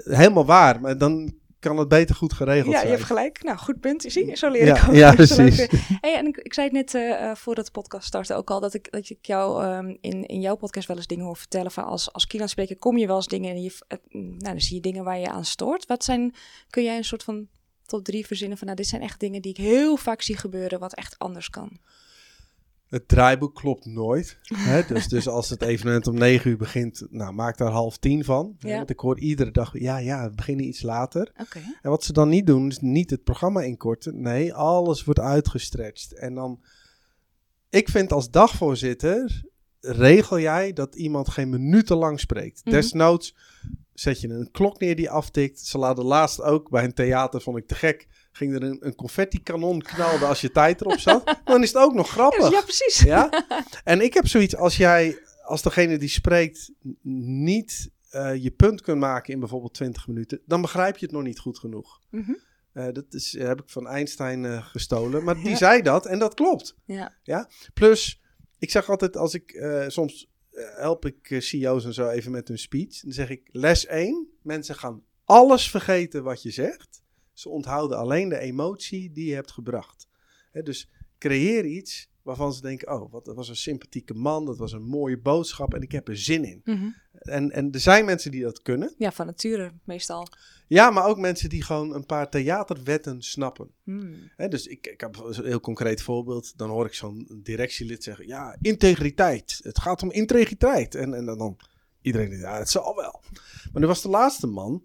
helemaal 0.05 0.45
waar. 0.47 0.81
Maar 0.81 0.99
dan 0.99 1.35
kan 1.63 1.79
het 1.79 1.89
beter 1.89 2.15
goed 2.15 2.33
geregeld 2.33 2.67
Ja, 2.67 2.73
je 2.73 2.79
zijn. 2.79 2.91
hebt 2.91 3.05
gelijk. 3.05 3.43
Nou, 3.43 3.59
goed 3.59 3.81
punt. 3.81 4.03
Zie 4.09 4.27
je, 4.27 4.37
zo 4.37 4.51
leer 4.51 4.67
Ja, 4.67 4.77
ik 4.77 4.89
ook. 4.89 4.95
ja, 4.95 5.11
Zo 5.27 5.43
leuk. 5.43 5.55
precies. 5.55 5.81
Hey, 6.01 6.17
en 6.17 6.27
ik, 6.27 6.37
ik 6.37 6.55
zei 6.55 6.67
het 6.67 6.75
net 6.77 6.95
eh, 6.95 7.31
eh, 7.31 7.37
voordat 7.37 7.65
de 7.65 7.71
podcast 7.71 8.07
startte 8.07 8.35
ook 8.35 8.51
al, 8.51 8.61
dat 8.61 8.75
ik, 8.75 8.91
dat 8.91 9.11
ik 9.11 9.19
jou 9.27 9.63
ehm, 9.65 9.95
in, 10.01 10.27
in 10.27 10.41
jouw 10.41 10.57
podcast 10.57 10.89
wel 10.89 10.97
eens 10.97 11.07
dingen 11.07 11.25
hoor 11.25 11.37
vertellen. 11.37 11.71
Van 11.71 11.85
als, 11.85 12.13
als 12.13 12.27
spreker 12.45 12.77
kom 12.79 12.99
je 12.99 13.07
wel 13.07 13.17
eens 13.17 13.27
dingen 13.27 13.51
en 13.51 13.63
je, 13.63 13.77
eh, 13.89 13.99
nou, 14.13 14.39
dan 14.39 14.61
zie 14.61 14.75
je 14.75 14.83
dingen 14.83 15.05
waar 15.05 15.19
je 15.19 15.29
aan 15.31 15.45
stoort. 15.45 15.87
Wat 15.87 16.05
zijn, 16.05 16.35
kun 16.71 16.83
jij 16.83 16.97
een 16.97 17.05
soort 17.05 17.23
van 17.23 17.47
top 17.87 18.05
drie 18.05 18.27
verzinnen 18.27 18.59
van, 18.59 18.67
nou, 18.67 18.79
dit 18.79 18.89
zijn 18.89 19.03
echt 19.03 19.21
dingen 19.21 19.43
die 19.43 19.51
ik 19.51 19.57
heel 19.65 19.97
vaak 19.97 20.23
zie 20.23 20.37
gebeuren, 20.37 20.79
wat 20.79 20.95
echt 20.95 21.19
anders 21.19 21.51
kan. 21.51 21.79
Het 22.93 23.09
draaiboek 23.09 23.55
klopt 23.55 23.85
nooit. 23.85 24.39
Hè? 24.43 24.83
Dus, 24.87 25.09
dus 25.09 25.29
als 25.29 25.51
het 25.51 25.63
evenement 25.63 26.07
om 26.07 26.15
negen 26.15 26.51
uur 26.51 26.57
begint, 26.57 27.07
nou, 27.11 27.33
maak 27.33 27.57
daar 27.57 27.71
half 27.71 27.97
tien 27.99 28.25
van. 28.25 28.57
Ja. 28.59 28.77
Want 28.77 28.91
ik 28.91 29.01
hoor 29.01 29.19
iedere 29.19 29.51
dag, 29.51 29.79
ja, 29.79 29.97
ja, 29.97 30.29
we 30.29 30.35
beginnen 30.35 30.67
iets 30.67 30.83
later. 30.83 31.33
En 31.83 31.91
wat 31.91 32.05
ze 32.05 32.13
dan 32.13 32.29
niet 32.29 32.47
doen, 32.47 32.69
is 32.69 32.79
niet 32.79 33.11
het 33.11 33.25
programma 33.25 33.61
inkorten. 33.61 34.21
Nee, 34.21 34.55
alles 34.55 35.05
wordt 35.05 35.21
uitgestretched. 35.21 36.15
En 36.15 36.35
dan, 36.35 36.61
ik 37.71 37.89
vind 37.89 38.13
als 38.13 38.31
dagvoorzitter, 38.31 39.45
regel 39.81 40.41
jij 40.41 40.73
dat 40.73 40.95
iemand 40.95 41.29
geen 41.29 41.49
minuten 41.49 41.97
lang 41.97 42.21
spreekt. 42.21 42.65
Mhm. 42.65 42.75
Desnoods 42.75 43.37
zet 43.93 44.21
je 44.21 44.29
een 44.29 44.51
klok 44.51 44.81
neer 44.81 44.97
die 44.97 45.11
aftikt. 45.11 45.61
Ze 45.61 45.79
laten 45.79 46.05
laatst 46.05 46.43
ook 46.43 46.71
bij 46.71 46.85
een 46.85 46.95
theater, 46.95 47.41
vond 47.41 47.59
ik 47.59 47.67
te 47.67 47.75
gek, 47.75 48.09
ging 48.33 48.55
er 48.55 48.63
een, 48.63 48.87
een 48.87 48.95
confetti-kanon 48.95 49.83
knalden 49.83 50.29
als 50.29 50.41
je 50.41 50.51
tijd 50.53 50.81
erop 50.81 50.99
zat. 50.99 51.39
Dan 51.45 51.63
is 51.63 51.73
het 51.73 51.83
ook 51.83 51.95
nog 51.95 52.07
Ja, 52.07 52.13
grappig. 52.13 52.51
ja, 52.51 52.61
precies. 52.61 53.01
Ja? 53.01 53.45
En 53.85 54.01
ik 54.01 54.15
heb 54.15 54.27
zoiets, 54.27 54.57
als 54.57 54.77
jij, 54.77 55.19
als 55.43 55.63
degene 55.63 55.99
die 55.99 56.09
spreekt, 56.09 56.71
niet 57.03 57.91
eh, 58.11 58.35
je 58.43 58.51
punt 58.51 58.81
kunt 58.81 58.99
maken 59.01 59.33
in 59.33 59.39
bijvoorbeeld 59.41 59.75
20 59.75 60.07
minuten, 60.07 60.41
dan 60.47 60.61
begrijp 60.61 60.97
je 60.97 61.07
het 61.07 61.15
nog 61.15 61.23
niet 61.25 61.39
goed 61.39 61.59
genoeg. 61.59 62.01
Mhm. 62.11 62.33
Eh, 62.73 62.87
dat 62.93 63.05
is, 63.11 63.33
heb 63.39 63.61
ik 63.61 63.69
van 63.71 63.87
Einstein 63.89 64.45
eh, 64.45 64.67
gestolen, 64.67 65.25
maar 65.25 65.35
die 65.35 65.49
Ja. 65.49 65.57
zei 65.57 65.83
dat 65.83 66.07
en 66.07 66.19
dat 66.19 66.35
klopt. 66.35 66.77
Ja. 66.85 67.49
Plus, 67.75 68.21
ik 68.59 68.71
zeg 68.71 68.91
altijd, 68.91 69.17
als 69.17 69.35
ik 69.35 69.51
eh, 69.51 69.85
soms 69.89 70.31
eh, 70.51 70.65
help 70.77 71.07
ik 71.07 71.31
eh, 71.31 71.41
CEO's 71.41 71.85
en 71.85 71.95
zo 71.95 72.09
even 72.09 72.31
met 72.33 72.49
hun 72.49 72.59
speech, 72.59 73.01
dan 73.01 73.13
zeg 73.13 73.31
ik 73.31 73.49
les 73.53 73.87
1, 73.87 74.29
mensen 74.43 74.75
gaan 74.75 75.03
alles 75.25 75.71
vergeten 75.71 76.23
wat 76.23 76.43
je 76.43 76.51
zegt. 76.51 77.02
Ze 77.43 77.49
onthouden 77.49 77.99
alleen 77.99 78.29
de 78.29 78.39
emotie 78.39 79.13
die 79.13 79.29
je 79.29 79.35
hebt 79.35 79.53
gebracht. 79.53 80.09
Dus 80.53 80.89
creëer 81.19 81.65
iets 81.65 82.11
waarvan 82.23 82.53
ze 82.53 82.61
denken, 82.61 82.93
oh, 82.93 83.13
wat, 83.13 83.25
dat 83.25 83.37
was 83.37 83.49
een 83.49 83.57
sympathieke 83.57 84.15
man, 84.15 84.45
dat 84.45 84.59
was 84.59 84.73
een 84.73 84.85
mooie 84.85 85.19
boodschap 85.19 85.75
en 85.75 85.83
ik 85.83 85.93
heb 85.93 86.09
er 86.09 86.17
zin 86.17 86.45
in. 86.45 86.61
Mhm. 86.65 86.89
En, 87.13 87.51
en 87.51 87.73
er 87.73 87.81
zijn 87.81 88.05
mensen 88.05 88.31
die 88.31 88.43
dat 88.43 88.63
kunnen. 88.63 88.95
ja, 88.99 89.13
van 89.13 89.27
nature 89.27 89.73
meestal. 89.85 90.27
Ja, 90.67 90.91
maar 90.91 91.07
ook 91.07 91.19
mensen 91.19 91.49
die 91.49 91.63
gewoon 91.63 91.95
een 91.95 92.07
paar 92.07 92.31
theaterwetten 92.31 93.23
snappen. 93.23 93.71
Hmm. 93.85 94.31
Dus 94.49 94.67
ik, 94.67 94.87
ik 94.87 95.01
heb 95.01 95.17
een 95.17 95.45
heel 95.45 95.61
concreet 95.61 96.03
voorbeeld. 96.03 96.59
Dan 96.59 96.71
hoor 96.71 96.87
ik 96.87 96.95
zo'n 96.95 97.41
directielid 97.43 98.05
zeggen: 98.05 98.27
Ja, 98.27 98.57
integriteit. 98.61 99.61
Het 99.63 99.79
gaat 99.79 100.03
om 100.03 100.11
integriteit. 100.11 100.95
En, 100.95 101.15
en 101.15 101.27
dan, 101.27 101.39
dan 101.39 101.57
iedereen 102.01 102.29
denkt: 102.29 102.45
Ja, 102.45 102.59
het 102.59 102.71
zal 102.71 102.97
wel. 102.97 103.23
Maar 103.73 103.83
nu 103.83 103.87
was 103.87 104.03
de 104.03 104.09
laatste 104.09 104.47
man. 104.47 104.83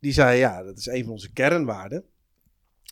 Die 0.00 0.12
zei: 0.12 0.38
Ja, 0.38 0.62
dat 0.62 0.78
is 0.78 0.86
een 0.86 1.02
van 1.02 1.12
onze 1.12 1.32
kernwaarden. 1.32 2.04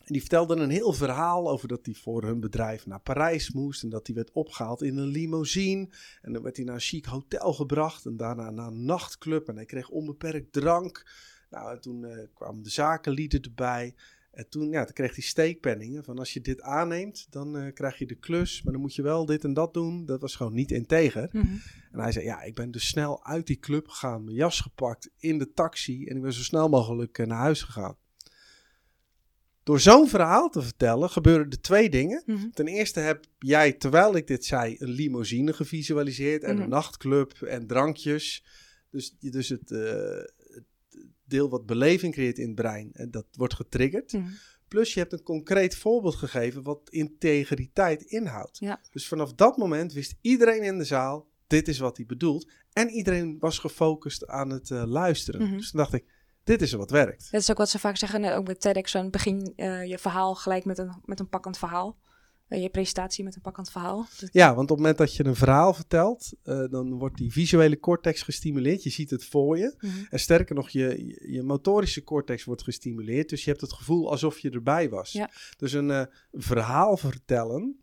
En 0.07 0.13
die 0.13 0.21
vertelde 0.21 0.55
een 0.55 0.69
heel 0.69 0.93
verhaal 0.93 1.49
over 1.49 1.67
dat 1.67 1.85
hij 1.85 1.93
voor 1.93 2.23
hun 2.23 2.39
bedrijf 2.39 2.85
naar 2.85 2.99
Parijs 2.99 3.51
moest. 3.51 3.83
En 3.83 3.89
dat 3.89 4.07
hij 4.07 4.15
werd 4.15 4.31
opgehaald 4.31 4.81
in 4.81 4.97
een 4.97 5.07
limousine. 5.07 5.89
En 6.21 6.33
dan 6.33 6.43
werd 6.43 6.55
hij 6.55 6.65
naar 6.65 6.75
een 6.75 6.81
chic 6.81 7.05
hotel 7.05 7.53
gebracht. 7.53 8.05
En 8.05 8.17
daarna 8.17 8.49
naar 8.49 8.67
een 8.67 8.85
nachtclub. 8.85 9.47
En 9.47 9.55
hij 9.55 9.65
kreeg 9.65 9.89
onbeperkt 9.89 10.53
drank. 10.53 11.11
Nou, 11.49 11.71
en 11.71 11.81
toen 11.81 12.05
eh, 12.05 12.27
kwamen 12.33 12.63
de 12.63 12.69
zakenlieden 12.69 13.41
erbij. 13.41 13.95
En 14.37 14.49
toen, 14.49 14.69
ja, 14.69 14.83
toen 14.83 14.93
kreeg 14.93 15.15
hij 15.15 15.23
steekpenningen 15.23 16.03
van 16.03 16.17
als 16.19 16.33
je 16.33 16.41
dit 16.41 16.61
aanneemt, 16.61 17.27
dan 17.29 17.57
eh, 17.57 17.73
krijg 17.73 17.97
je 17.97 18.05
de 18.05 18.15
klus. 18.15 18.61
Maar 18.63 18.73
dan 18.73 18.81
moet 18.81 18.95
je 18.95 19.01
wel 19.01 19.25
dit 19.25 19.43
en 19.43 19.53
dat 19.53 19.73
doen. 19.73 20.05
Dat 20.05 20.21
was 20.21 20.35
gewoon 20.35 20.53
niet 20.53 20.71
integer. 20.71 21.29
Mhm. 21.31 21.45
En 21.91 21.99
hij 21.99 22.11
zei, 22.11 22.25
ja, 22.25 22.41
ik 22.41 22.55
ben 22.55 22.71
dus 22.71 22.87
snel 22.87 23.25
uit 23.25 23.47
die 23.47 23.59
club 23.59 23.87
gegaan, 23.87 24.23
mijn 24.23 24.35
jas 24.35 24.59
gepakt, 24.59 25.09
in 25.17 25.37
de 25.37 25.51
taxi. 25.53 26.05
En 26.05 26.15
ik 26.15 26.21
ben 26.21 26.33
zo 26.33 26.41
snel 26.43 26.69
mogelijk 26.69 27.17
eh, 27.17 27.25
naar 27.27 27.37
huis 27.37 27.61
gegaan. 27.61 27.97
Door 29.63 29.79
zo'n 29.79 30.07
verhaal 30.09 30.49
te 30.49 30.61
vertellen 30.61 31.09
gebeuren 31.09 31.49
er 31.49 31.61
twee 31.61 31.89
dingen. 31.89 32.23
Mhm. 32.25 32.49
Ten 32.49 32.67
eerste 32.67 32.99
heb 32.99 33.25
jij, 33.39 33.73
terwijl 33.73 34.15
ik 34.15 34.27
dit 34.27 34.45
zei, 34.45 34.75
een 34.79 34.89
limousine 34.89 35.53
gevisualiseerd. 35.53 36.43
En 36.43 36.53
Mhm. 36.53 36.63
een 36.63 36.69
nachtclub 36.69 37.31
en 37.41 37.67
drankjes. 37.67 38.43
Dus, 38.89 39.15
dus 39.19 39.49
het, 39.49 39.71
eh, 39.71 39.79
het 39.79 40.36
deel 41.27 41.49
wat 41.49 41.65
beleving 41.65 42.13
creëert 42.13 42.37
in 42.37 42.45
het 42.45 42.55
brein, 42.55 42.89
en 42.93 43.11
dat 43.11 43.25
wordt 43.31 43.53
getriggerd. 43.53 44.13
Mhm. 44.13 44.25
Plus 44.67 44.93
je 44.93 44.99
hebt 44.99 45.13
een 45.13 45.23
concreet 45.23 45.75
voorbeeld 45.75 46.15
gegeven 46.15 46.63
wat 46.63 46.89
integriteit 46.89 48.01
inhoudt. 48.01 48.57
Ja. 48.57 48.81
Dus 48.91 49.07
vanaf 49.07 49.33
dat 49.33 49.57
moment 49.57 49.93
wist 49.93 50.15
iedereen 50.21 50.63
in 50.63 50.77
de 50.77 50.83
zaal, 50.83 51.27
dit 51.47 51.67
is 51.67 51.79
wat 51.79 51.97
hij 51.97 52.05
bedoelt. 52.05 52.51
En 52.73 52.89
iedereen 52.89 53.39
was 53.39 53.59
gefocust 53.59 54.27
aan 54.27 54.49
het 54.49 54.71
eh, 54.71 54.83
luisteren. 54.85 55.41
Mhm. 55.41 55.57
Dus 55.57 55.71
toen 55.71 55.79
dacht 55.79 55.93
ik, 55.93 56.05
dit 56.43 56.61
is 56.61 56.71
wat 56.71 56.91
werkt. 56.91 57.31
Dat 57.31 57.41
is 57.41 57.51
ook 57.51 57.57
wat 57.57 57.69
ze 57.69 57.79
vaak 57.79 57.97
zeggen, 57.97 58.35
ook 58.35 58.47
met 58.47 58.61
TEDx, 58.61 58.95
begin 59.09 59.53
uh, 59.55 59.85
je 59.85 59.97
verhaal 59.97 60.35
gelijk 60.35 60.65
met 60.65 60.77
een, 60.77 61.01
met 61.05 61.19
een 61.19 61.29
pakkend 61.29 61.57
verhaal. 61.57 61.97
Uh, 62.49 62.61
je 62.61 62.69
presentatie 62.69 63.23
met 63.23 63.35
een 63.35 63.41
pakkend 63.41 63.71
verhaal. 63.71 64.07
Ja, 64.31 64.47
want 64.47 64.71
op 64.71 64.77
het 64.77 64.77
moment 64.77 64.97
dat 64.97 65.15
je 65.15 65.25
een 65.25 65.35
verhaal 65.35 65.73
vertelt, 65.73 66.33
uh, 66.43 66.69
dan 66.69 66.93
wordt 66.93 67.17
die 67.17 67.31
visuele 67.31 67.79
cortex 67.79 68.21
gestimuleerd. 68.21 68.83
Je 68.83 68.89
ziet 68.89 69.09
het 69.09 69.25
voor 69.25 69.57
je. 69.57 69.75
Mm 69.79 69.89
-hmm. 69.89 70.07
En 70.09 70.19
sterker 70.19 70.55
nog, 70.55 70.69
je, 70.69 71.15
je 71.31 71.43
motorische 71.43 72.03
cortex 72.03 72.43
wordt 72.43 72.63
gestimuleerd. 72.63 73.29
Dus 73.29 73.43
je 73.43 73.49
hebt 73.49 73.61
het 73.61 73.73
gevoel 73.73 74.09
alsof 74.09 74.39
je 74.39 74.49
erbij 74.49 74.89
was. 74.89 75.11
Ja. 75.11 75.29
Dus 75.57 75.73
een 75.73 76.09
verhaal 76.31 76.97
vertellen, 76.97 77.81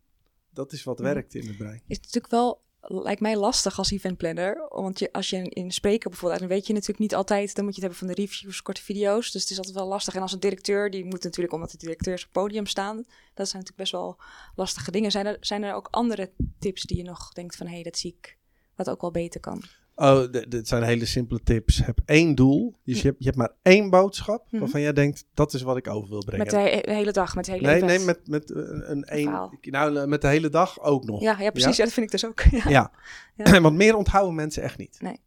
dat 0.51 0.73
is 0.73 0.85
wat 0.85 0.99
mm 0.99 1.05
-hmm. 1.05 1.15
werkt 1.15 1.35
in 1.35 1.47
het 1.47 1.57
brein. 1.57 1.83
Is 1.87 1.97
natuurlijk 1.97 2.31
wel 2.31 2.64
lijkt 2.87 3.21
mij 3.21 3.37
lastig 3.37 3.79
als 3.79 3.91
eventplanner. 3.91 4.67
Want 4.69 4.99
je, 4.99 5.13
als 5.13 5.31
je 5.31 5.49
in 5.49 5.73
spreker 5.73 6.11
bijvoorbeeld, 6.11 6.41
dan 6.41 6.49
weet 6.49 6.67
je 6.67 6.73
natuurlijk 6.73 7.01
niet 7.01 7.15
altijd, 7.15 7.55
dan 7.55 7.65
moet 7.65 7.75
je 7.75 7.81
het 7.81 7.91
hebben 7.91 8.09
van 8.09 8.17
de 8.17 8.23
reviews, 8.23 8.63
korte 8.63 8.83
video's. 8.83 9.31
Dus 9.31 9.43
het 9.43 9.51
is 9.51 9.57
altijd 9.57 9.77
wel 9.77 9.87
lastig. 9.87 10.15
En 10.15 10.23
als 10.23 10.33
een 10.33 10.41
directeur, 10.41 10.91
die 10.91 11.05
moet 11.05 11.23
natuurlijk, 11.23 11.55
omdat 11.55 11.71
de 11.71 11.79
directeurs 11.79 12.25
op 12.25 12.35
het 12.35 12.43
podium 12.43 12.67
staan, 12.67 12.97
dat 13.35 13.49
zijn 13.49 13.63
natuurlijk 13.63 13.77
best 13.77 13.93
wel 13.93 14.17
lastige 14.55 14.91
dingen. 14.91 15.11
Zijn 15.11 15.27
er, 15.27 15.37
zijn 15.41 15.63
er 15.63 15.75
ook 15.75 15.89
andere 15.91 16.33
tips 16.59 16.83
die 16.83 16.97
je 16.97 17.03
nog 17.03 17.33
denkt 17.33 17.57
van, 17.57 17.67
hé, 17.67 17.73
hey, 17.73 17.83
dat 17.83 17.99
zie 17.99 18.17
ik, 18.19 18.39
wat 18.75 18.91
ook 18.91 19.01
wel 19.01 19.11
beter 19.11 19.41
kan? 19.41 19.63
Oh, 19.97 20.33
dit 20.49 20.69
zijn 20.69 20.83
hele 20.83 21.05
simpele 21.05 21.41
tips. 21.45 21.85
Heb 21.85 21.99
één 22.05 22.35
doel. 22.35 22.75
Dus 22.85 23.01
je 23.03 23.07
hebt, 23.09 23.17
je 23.19 23.25
hebt 23.25 23.37
maar 23.37 23.53
één 23.63 23.91
boodschap 23.91 24.47
Mhm. 24.51 24.59
waarvan 24.61 24.81
jij 24.81 24.93
denkt, 24.93 25.27
dat 25.35 25.55
is 25.55 25.63
wat 25.63 25.77
ik 25.77 25.89
over 25.89 26.09
wil 26.09 26.25
brengen. 26.25 26.45
Met 26.47 26.55
de, 26.55 26.61
he- 26.61 26.81
de 26.81 26.93
hele 26.93 27.13
dag, 27.13 27.35
met 27.35 27.45
de 27.45 27.53
hele 27.53 27.67
nee, 27.67 27.83
nee, 27.83 27.99
met, 27.99 28.29
met 28.29 28.51
een, 28.51 28.91
een 28.91 29.05
één. 29.05 29.51
Nou, 29.61 30.07
met 30.07 30.21
de 30.21 30.29
hele 30.29 30.49
dag 30.49 30.81
ook 30.81 31.05
nog. 31.05 31.21
Ja, 31.23 31.37
ja, 31.41 31.51
precies. 31.51 31.77
Ja? 31.77 31.85
dat 31.85 31.93
vind 31.93 32.07
ik 32.07 32.13
dus 32.13 32.27
ook. 32.27 32.41
Ja. 32.65 32.69
Ja. 32.71 32.93
Ja. 33.37 33.61
Want 33.67 33.77
meer 33.77 33.97
onthouden 33.97 34.35
mensen 34.35 34.63
echt 34.63 34.79
niet. 34.79 34.99
Nee. 35.01 35.21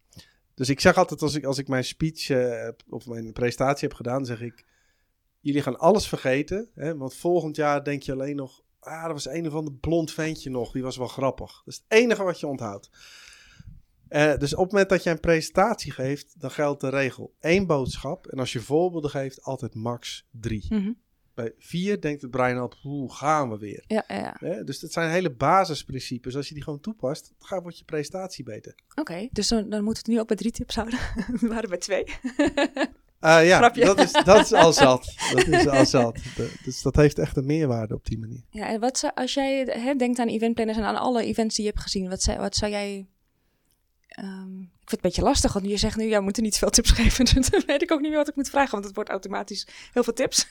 Dus 0.54 0.70
ik 0.70 0.80
zeg 0.80 0.98
altijd, 0.98 1.22
als 1.22 1.36
ik, 1.36 1.46
als 1.46 1.58
ik 1.58 1.68
mijn 1.68 1.84
speech 1.84 2.30
eh, 2.30 2.68
of 2.90 3.08
mijn 3.08 3.34
presentatie 3.34 3.88
heb 3.88 3.98
gedaan, 3.98 4.26
zeg 4.26 4.42
ik, 4.42 4.66
jullie 5.40 5.62
gaan 5.62 5.80
alles 5.80 6.08
vergeten. 6.08 6.70
Hè, 6.76 6.98
want 6.98 7.14
volgend 7.16 7.56
jaar 7.56 7.84
denk 7.84 8.02
je 8.04 8.12
alleen 8.12 8.36
nog, 8.36 8.62
ah, 8.80 9.04
er 9.04 9.14
was 9.14 9.28
een 9.28 9.48
of 9.48 9.54
ander 9.54 9.74
blond 9.74 10.12
ventje 10.12 10.50
nog, 10.50 10.72
die 10.72 10.84
was 10.84 10.98
wel 10.98 11.08
grappig. 11.08 11.52
Dat 11.66 11.74
is 11.74 11.82
het 11.88 12.00
enige 12.00 12.24
wat 12.24 12.40
je 12.40 12.48
onthoudt. 12.48 12.90
Eh, 14.10 14.38
dus 14.38 14.54
op 14.54 14.64
het 14.64 14.72
moment 14.72 14.90
dat 14.90 15.04
je 15.04 15.10
een 15.10 15.20
presentatie 15.20 15.92
geeft, 15.92 16.40
dan 16.40 16.52
geldt 16.52 16.82
de 16.82 16.90
regel 16.90 17.34
één 17.40 17.66
boodschap. 17.68 18.28
En 18.28 18.40
als 18.40 18.54
je 18.54 18.60
voorbeelden 18.60 19.10
geeft, 19.10 19.44
altijd 19.44 19.76
max 19.76 20.26
drie. 20.32 20.66
Mhm. 20.70 20.92
Bij 21.34 21.54
vier 21.58 22.02
denkt 22.02 22.22
het 22.22 22.32
brein 22.32 22.58
al, 22.58 22.74
hoe 22.82 23.14
gaan 23.14 23.50
we 23.50 23.58
weer? 23.58 23.84
ja, 23.88 24.04
ja, 24.08 24.16
ja. 24.16 24.36
Hè? 24.40 24.64
Dus 24.64 24.80
dat 24.80 24.92
zijn 24.92 25.12
hele 25.12 25.32
basisprincipes. 25.32 26.36
Als 26.36 26.48
je 26.48 26.54
die 26.54 26.64
gewoon 26.64 26.80
toepast, 26.80 27.34
dan 27.50 27.62
wordt 27.62 27.78
je 27.78 27.84
presentatie 27.84 28.44
beter. 28.44 28.76
Oké, 28.96 29.28
dus 29.32 29.48
dan, 29.48 29.70
dan 29.70 29.84
moeten 29.84 30.04
we 30.04 30.10
het 30.10 30.18
nu 30.18 30.20
ook 30.20 30.28
bij 30.28 30.38
drie 30.38 30.52
tips 30.52 30.76
houden. 30.76 31.00
we 31.42 31.48
waren 31.48 31.70
bij 31.70 31.78
twee. 31.78 32.04
Eh, 33.20 33.48
ja, 33.48 33.58
Grapje. 33.58 33.86
dat 33.96 34.00
is, 34.00 34.12
dat 34.12 34.46
is 34.46 34.54
al 34.54 34.74
zat. 34.74 35.14
Dat 35.34 35.48
is 35.48 35.68
al 35.68 35.86
zat. 35.86 36.16
De- 36.36 36.60
dus 36.64 36.82
dat 36.82 36.96
heeft 36.96 37.20
echt 37.20 37.38
een 37.38 37.46
meerwaarde 37.46 37.94
op 37.94 38.06
die 38.06 38.20
manier. 38.20 38.44
Ja, 38.50 38.68
en 38.68 38.80
wat 38.80 38.98
zou, 38.98 39.14
als 39.16 39.34
jij 39.34 39.64
hè, 39.70 39.94
denkt 39.94 40.20
aan 40.20 40.28
eventplanners 40.28 40.78
en 40.78 40.84
aan 40.84 40.96
alle 40.96 41.24
events 41.24 41.56
die 41.56 41.66
je 41.66 41.72
hebt 41.72 41.84
gezien, 41.84 42.10
wat 42.10 42.22
zou, 42.22 42.40
wat 42.40 42.56
zou 42.56 42.72
jij... 42.72 43.08
ehm, 44.18 44.62
ik 44.62 44.68
vind 44.68 44.72
het 44.82 44.94
een 44.94 44.98
beetje 45.02 45.22
lastig, 45.22 45.54
want 45.54 45.66
je 45.66 45.78
zegt 45.78 45.98
nu, 45.98 46.04
ja, 46.06 46.18
we 46.18 46.24
moeten 46.24 46.44
niet 46.44 46.58
veel 46.58 46.70
tips 46.70 46.92
geven. 47.00 47.26
Dus 47.26 47.50
dan 47.50 47.64
weet 47.66 47.82
ik 47.82 47.92
ook 47.92 48.00
niet 48.00 48.10
meer 48.10 48.18
wat 48.18 48.28
ik 48.28 48.36
moet 48.36 48.50
vragen, 48.50 48.72
want 48.72 48.86
het 48.86 48.96
wordt 48.96 49.10
automatisch 49.10 49.68
heel 49.94 50.04
veel 50.04 50.14
tips. 50.14 50.48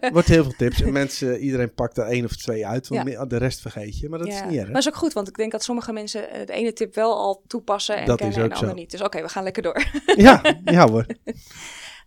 Er 0.00 0.12
wordt 0.12 0.28
heel 0.28 0.42
veel 0.42 0.54
tips. 0.66 0.80
En 0.82 0.92
mensen, 0.92 1.38
iedereen 1.40 1.74
pakt 1.74 1.96
er 1.98 2.04
één 2.04 2.24
of 2.24 2.36
twee 2.36 2.66
uit. 2.66 2.88
Want 2.88 3.08
Ja. 3.08 3.16
meer- 3.18 3.28
de 3.28 3.36
rest 3.36 3.60
vergeet 3.60 3.98
je. 3.98 4.08
Maar 4.08 4.18
dat 4.18 4.28
Ja. 4.28 4.34
is 4.34 4.40
niet 4.40 4.50
erg. 4.58 4.64
Maar 4.64 4.72
dat 4.72 4.82
is 4.82 4.88
ook 4.88 4.96
goed, 4.96 5.12
want 5.12 5.28
ik 5.28 5.36
denk 5.36 5.52
dat 5.52 5.62
sommige 5.64 5.92
mensen 5.92 6.30
eh, 6.30 6.46
de 6.46 6.52
ene 6.52 6.72
tip 6.72 6.94
wel 6.94 7.16
al 7.16 7.42
toepassen 7.46 7.96
en 7.96 8.06
Dat 8.06 8.18
kennen 8.18 8.42
en 8.42 8.48
de 8.48 8.54
andere 8.54 8.74
niet. 8.74 8.90
Dus 8.90 9.02
oké, 9.02 9.22
we 9.22 9.28
gaan 9.28 9.42
lekker 9.44 9.62
door. 9.62 9.84
Ja, 10.16 10.40
ja 10.64 10.88
hoor. 10.88 11.06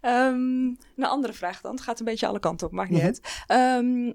Ehm, 0.02 0.34
een 0.96 1.06
andere 1.06 1.34
vraag 1.34 1.62
dan. 1.62 1.72
Het 1.72 1.82
gaat 1.82 2.00
een 2.00 2.06
beetje 2.06 2.28
alle 2.28 2.40
kanten 2.40 2.68
op, 2.68 2.74
maakt 2.74 2.90
niet 2.90 2.98
Mhm. 2.98 3.08
uit. 3.08 3.22
Ehm, 3.48 4.12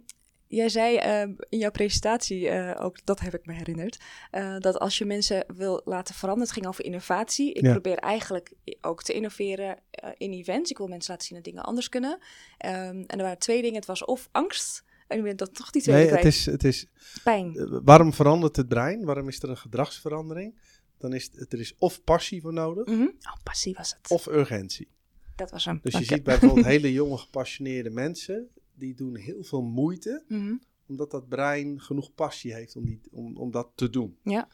jij 0.48 0.68
zei 0.68 0.96
ehm, 0.96 1.32
in 1.48 1.58
jouw 1.58 1.70
presentatie, 1.70 2.48
eh, 2.48 2.84
ook 2.84 3.04
dat 3.04 3.20
heb 3.20 3.34
ik 3.34 3.46
me 3.46 3.52
herinnerd, 3.52 3.98
eh, 4.30 4.56
dat 4.58 4.78
als 4.78 4.98
je 4.98 5.04
mensen 5.04 5.44
wil 5.56 5.80
laten 5.84 6.14
veranderen, 6.14 6.48
het 6.48 6.56
ging 6.58 6.66
over 6.66 6.84
innovatie. 6.84 7.52
Ik 7.52 7.62
Ja. 7.64 7.70
probeer 7.72 7.96
eigenlijk 7.98 8.52
ook 8.80 9.02
te 9.02 9.12
innoveren 9.12 9.78
eh, 9.90 10.10
in 10.16 10.32
events. 10.32 10.70
Ik 10.70 10.78
wil 10.78 10.86
mensen 10.86 11.10
laten 11.10 11.26
zien 11.26 11.36
dat 11.36 11.46
dingen 11.46 11.62
anders 11.62 11.88
kunnen. 11.88 12.18
Ehm, 12.58 12.74
en 13.06 13.06
er 13.06 13.22
waren 13.22 13.38
twee 13.38 13.60
dingen. 13.62 13.76
Het 13.76 13.86
was 13.86 14.04
of 14.04 14.28
angst. 14.32 14.84
En 15.06 15.18
ik 15.18 15.24
ben 15.24 15.36
dat 15.36 15.54
toch 15.54 15.70
die 15.70 15.82
twee 15.82 16.04
Nee, 16.04 16.14
het 16.14 16.24
is, 16.24 16.46
het 16.46 16.64
is, 16.64 16.86
pijn. 17.24 17.80
waarom 17.84 18.12
verandert 18.12 18.56
het 18.56 18.68
brein? 18.68 19.04
Waarom 19.04 19.28
is 19.28 19.42
er 19.42 19.48
een 19.50 19.56
gedragsverandering? 19.56 20.58
Dan 20.98 21.12
is 21.12 21.30
het, 21.34 21.52
er 21.52 21.60
is 21.60 21.74
of 21.78 22.04
passie 22.04 22.40
voor 22.40 22.52
nodig, 22.52 22.86
Mhm. 22.86 23.02
Oh, 23.02 23.32
passie 23.42 23.74
was 23.74 23.96
het. 24.00 24.10
of 24.10 24.26
urgentie. 24.26 24.88
dat 25.36 25.50
was 25.50 25.64
hem. 25.64 25.80
Dus 25.82 25.98
je 25.98 26.04
ziet 26.04 26.22
bijvoorbeeld 26.22 26.66
hele 26.74 26.92
jonge 26.92 27.16
gepassioneerde 27.18 27.90
mensen, 27.90 28.48
die 28.78 28.94
doen 28.94 29.16
heel 29.16 29.42
veel 29.44 29.62
moeite, 29.62 30.24
Mhm. 30.28 30.54
omdat 30.88 31.10
dat 31.10 31.28
brein 31.28 31.80
genoeg 31.80 32.14
passie 32.14 32.54
heeft 32.54 32.76
om, 32.76 32.84
die, 32.84 33.00
om, 33.10 33.36
om 33.36 33.50
dat 33.50 33.68
te 33.74 33.90
doen. 33.90 34.16
Ja. 34.22 34.48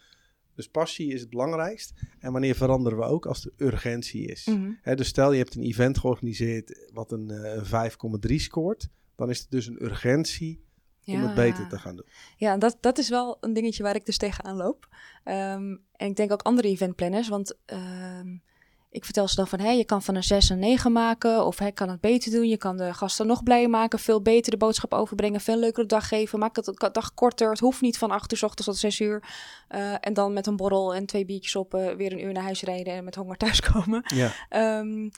Dus 0.55 0.69
passie 0.69 1.13
is 1.13 1.21
het 1.21 1.31
belangrijkst. 1.31 1.93
En 2.19 2.33
wanneer 2.33 2.55
veranderen 2.55 2.99
we 2.99 3.05
ook? 3.05 3.27
Als 3.27 3.45
er 3.47 3.53
urgentie 3.57 4.27
is. 4.27 4.47
Mhm. 4.47 4.95
Dus 4.97 5.09
stel 5.09 5.33
je 5.33 5.39
hebt 5.39 5.55
een 5.55 5.63
event 5.63 5.99
georganiseerd 5.99 6.89
wat 6.93 7.13
een 7.13 7.31
eh, 7.31 7.55
een 7.55 7.65
5,3 7.67 8.39
scoort. 8.41 8.89
Dan 9.17 9.31
is 9.31 9.39
het 9.39 9.51
dus 9.51 9.67
een 9.67 9.85
urgentie 9.85 10.65
om 11.05 11.15
Ja. 11.15 11.27
het 11.27 11.35
beter 11.35 11.69
te 11.69 11.79
gaan 11.79 11.97
doen. 11.97 12.07
Ja, 12.37 12.57
dat, 12.57 12.77
dat 12.81 12.99
is 12.99 13.09
wel 13.09 13.37
een 13.41 13.53
dingetje 13.53 13.83
waar 13.83 13.95
ik 13.97 14.07
dus 14.07 14.17
tegenaan 14.17 14.57
loop. 14.57 14.89
Ehm, 15.25 15.77
en 15.93 16.09
ik 16.09 16.17
denk 16.17 16.33
ook 16.33 16.43
andere 16.43 16.69
eventplanners, 16.69 17.29
want 17.29 17.57
ehm, 17.65 18.37
ik 18.93 19.05
vertel 19.05 19.29
ze 19.29 19.35
dan 19.35 19.49
van, 19.49 19.61
hé, 19.61 19.71
je 19.71 19.85
kan 19.85 20.03
van 20.03 20.15
een 20.15 20.23
6 20.23 20.49
een 20.49 20.59
9 20.59 20.93
maken, 20.93 21.47
of 21.47 21.59
hij 21.59 21.73
kan 21.73 21.89
het 21.89 22.01
beter 22.01 22.31
doen, 22.31 22.49
je 22.49 22.57
kan 22.57 22.77
de 22.77 22.95
gasten 22.95 23.27
nog 23.27 23.43
blijer 23.43 23.71
maken, 23.71 23.99
veel 23.99 24.23
beter 24.23 24.51
de 24.51 24.57
boodschap 24.57 24.95
overbrengen, 24.95 25.41
veel 25.41 25.57
leukere 25.57 25.87
dag 25.87 26.09
geven, 26.09 26.39
maak 26.39 26.57
het 26.57 26.67
een 26.67 26.93
dag 26.93 27.15
korter, 27.15 27.51
het 27.51 27.59
hoeft 27.59 27.81
niet 27.81 27.99
van 27.99 28.11
8 28.11 28.33
uur 28.33 28.39
's 28.39 28.43
ochtends 28.43 28.67
tot 28.67 28.77
6 28.77 29.01
uur. 29.01 29.23
Eh, 29.69 29.95
en 30.01 30.15
dan 30.15 30.33
met 30.33 30.47
een 30.47 30.57
borrel 30.57 30.95
en 30.95 31.07
twee 31.07 31.25
biertjes 31.25 31.57
op 31.57 31.75
eh, 31.75 31.95
weer 31.95 32.13
een 32.13 32.25
uur 32.25 32.33
naar 32.33 32.43
huis 32.43 32.63
rijden 32.63 32.95
en 32.95 33.05
met 33.05 33.15
honger 33.15 33.37
thuiskomen. 33.45 34.03
Ja, 34.15 34.33
Ehm, 34.49 35.09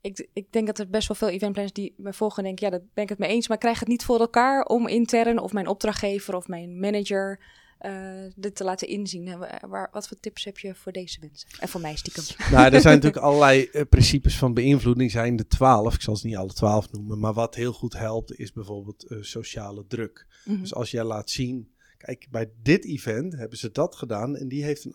ik, 0.00 0.28
ik 0.32 0.52
denk 0.52 0.66
dat 0.66 0.78
er 0.78 0.88
best 0.88 1.08
wel 1.08 1.16
veel 1.16 1.28
eventplanners 1.28 1.74
die 1.74 1.94
me 1.96 2.12
volgen 2.12 2.42
denken, 2.42 2.66
ja, 2.66 2.72
dat 2.72 2.82
ben 2.94 3.04
ik 3.04 3.10
het 3.10 3.18
mee 3.18 3.30
eens, 3.30 3.48
maar 3.48 3.56
ik 3.56 3.62
krijg 3.62 3.78
het 3.78 3.88
niet 3.88 4.04
voor 4.04 4.20
elkaar 4.20 4.64
om 4.64 4.88
intern 4.88 5.38
of 5.38 5.52
mijn 5.52 5.66
opdrachtgever 5.66 6.36
of 6.36 6.48
mijn 6.48 6.80
manager 6.80 7.40
eh, 7.80 7.92
dit 8.36 8.54
te 8.56 8.64
laten 8.64 8.88
inzien. 8.88 9.28
En 9.28 9.38
wa- 9.38 9.60
waar, 9.68 9.88
wat 9.92 10.08
voor 10.08 10.16
tips 10.20 10.44
heb 10.44 10.58
je 10.58 10.74
voor 10.74 10.92
deze 10.92 11.18
mensen? 11.20 11.48
En 11.58 11.68
voor 11.68 11.80
mij 11.80 11.96
stiekem. 11.96 12.24
nou, 12.52 12.72
er 12.74 12.80
zijn 12.80 12.94
natuurlijk 13.00 13.22
allerlei 13.24 13.64
eh, 13.64 13.82
principes 13.88 14.38
van 14.38 14.54
beïnvloeding. 14.54 15.10
zijn 15.10 15.36
de 15.36 15.46
twaalf. 15.46 15.94
Ik 15.94 16.00
zal 16.00 16.16
ze 16.16 16.26
niet 16.26 16.36
alle 16.36 16.52
twaalf 16.52 16.92
noemen. 16.92 17.18
Maar 17.18 17.32
wat 17.32 17.54
heel 17.54 17.72
goed 17.72 17.92
helpt 17.92 18.38
is 18.38 18.52
bijvoorbeeld 18.52 19.02
eh, 19.06 19.18
sociale 19.20 19.84
druk. 19.88 20.26
Mhm. 20.44 20.60
Dus 20.60 20.74
als 20.74 20.90
jij 20.90 21.04
laat 21.04 21.30
zien. 21.30 21.72
Kijk, 22.04 22.26
bij 22.30 22.50
dit 22.62 22.84
event 22.84 23.36
hebben 23.36 23.58
ze 23.58 23.70
dat 23.72 23.96
gedaan. 23.96 24.36
En 24.36 24.48
die 24.48 24.64
heeft 24.64 24.84
een 24.84 24.94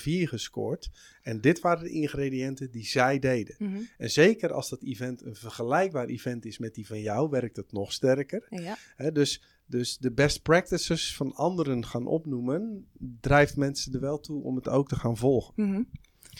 8,4 0.00 0.28
gescoord. 0.28 0.90
En 1.22 1.40
dit 1.40 1.60
waren 1.60 1.84
de 1.84 1.90
ingrediënten 1.90 2.70
die 2.70 2.86
zij 2.86 3.18
deden. 3.18 3.54
Mhm. 3.58 3.80
En 3.98 4.10
zeker 4.10 4.52
als 4.52 4.68
dat 4.68 4.82
event 4.82 5.22
een 5.22 5.34
vergelijkbaar 5.34 6.06
event 6.06 6.44
is 6.44 6.58
met 6.58 6.74
die 6.74 6.86
van 6.86 7.00
jou, 7.00 7.30
werkt 7.30 7.56
het 7.56 7.72
nog 7.72 7.92
sterker. 7.92 8.46
Ja. 8.48 9.10
Dus, 9.10 9.42
dus 9.66 9.98
de 9.98 10.12
best 10.12 10.42
practices 10.42 11.16
van 11.16 11.34
anderen 11.34 11.86
gaan 11.86 12.06
opnoemen, 12.06 12.86
drijft 13.20 13.56
mensen 13.56 13.92
er 13.92 14.00
wel 14.00 14.20
toe 14.20 14.42
om 14.42 14.56
het 14.56 14.68
ook 14.68 14.88
te 14.88 14.96
gaan 14.96 15.16
volgen. 15.16 15.52
Mhm. 15.56 15.82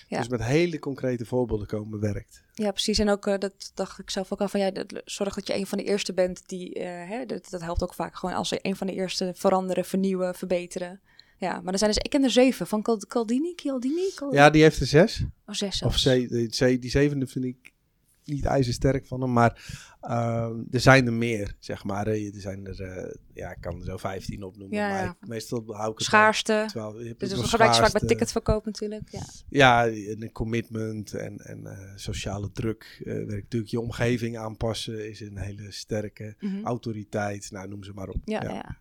Ja. 0.08 0.18
Dus 0.18 0.28
met 0.28 0.42
hele 0.42 0.78
concrete 0.78 1.24
voorbeelden 1.24 1.66
komen 1.66 2.00
werkt. 2.00 2.42
ja, 2.54 2.70
precies. 2.70 2.98
En 2.98 3.08
ook, 3.08 3.26
eh, 3.26 3.38
dat 3.38 3.70
dacht 3.74 3.98
ik 3.98 4.10
zelf 4.10 4.32
ook 4.32 4.40
al 4.40 4.48
van, 4.48 4.60
ja, 4.60 4.70
dat, 4.70 5.02
zorg 5.04 5.34
dat 5.34 5.46
je 5.46 5.54
een 5.54 5.66
van 5.66 5.78
de 5.78 5.84
eerste 5.84 6.12
bent 6.14 6.42
die, 6.48 6.74
eh, 6.74 7.08
hè, 7.08 7.26
dat, 7.26 7.50
dat 7.50 7.60
helpt 7.60 7.82
ook 7.82 7.94
vaak 7.94 8.16
gewoon 8.16 8.34
als 8.34 8.48
je 8.48 8.58
een 8.62 8.76
van 8.76 8.86
de 8.86 8.92
eerste 8.94 9.32
veranderen, 9.36 9.84
vernieuwen, 9.84 10.34
verbeteren. 10.34 11.00
Ja, 11.38 11.60
maar 11.60 11.72
er 11.72 11.78
zijn 11.78 11.90
dus, 11.92 12.02
ik 12.02 12.10
ken 12.10 12.22
er 12.24 12.30
zeven, 12.30 12.66
van 12.66 12.82
Cal- 12.82 12.98
Caldini, 13.08 13.52
Cialdini? 13.56 14.10
Cal- 14.14 14.34
Ja, 14.34 14.50
die 14.50 14.62
heeft 14.62 14.80
er 14.80 14.86
zes. 14.86 15.22
Oh, 15.46 15.54
zes 15.54 15.82
Of 15.82 15.98
zelfs. 15.98 16.28
Die, 16.28 16.48
C- 16.48 16.80
die 16.80 16.90
zevende 16.90 17.26
vind 17.26 17.44
ik 17.44 17.72
niet 18.24 18.44
ijzersterk 18.44 19.06
van 19.06 19.20
hem. 19.20 19.32
Maar 19.32 19.74
ehm, 20.00 20.58
er 20.70 20.80
zijn 20.80 21.06
er 21.06 21.12
meer, 21.12 21.56
zeg 21.58 21.84
maar. 21.84 22.06
Er 22.06 22.30
zijn 22.34 22.66
er, 22.66 22.80
eh, 22.82 23.14
ja, 23.34 23.50
ik 23.50 23.60
kan 23.60 23.78
er 23.78 23.84
zo 23.84 23.96
15 23.96 24.42
opnoemen. 24.42 24.78
Ja, 24.78 24.88
maar 24.88 25.02
ja. 25.04 25.16
ik- 25.20 25.28
meestal 25.28 25.64
hou 25.66 25.90
ik 25.92 25.98
het 25.98 26.06
Schaarste. 26.06 26.52
bij 26.52 26.66
12. 26.66 26.98
Je 27.00 27.06
hebt 27.08 27.20
Dus 27.20 27.28
dat 27.30 27.44
gebruik 27.44 27.74
je 27.74 27.80
vaak 27.80 27.92
bij 27.92 28.08
ticketverkoop 28.08 28.64
natuurlijk. 28.64 29.08
Ja. 29.10 29.22
Ja, 29.48 29.86
en 29.86 30.22
een 30.22 30.32
commitment 30.32 31.14
en, 31.14 31.38
en 31.38 31.66
eh, 31.66 31.78
sociale 31.94 32.52
druk. 32.52 33.00
eh 33.04 33.12
werkt 33.14 33.28
natuurlijk 33.42 33.70
je 33.70 33.80
omgeving 33.80 34.38
aanpassen 34.38 35.08
is 35.10 35.20
een 35.20 35.38
hele 35.38 35.72
sterke 35.72 36.34
Mhm. 36.40 36.64
autoriteit. 36.64 37.50
Nou, 37.50 37.68
noem 37.68 37.84
ze 37.84 37.92
maar 37.92 38.08
op. 38.08 38.16
Ja, 38.24 38.42
ja. 38.42 38.76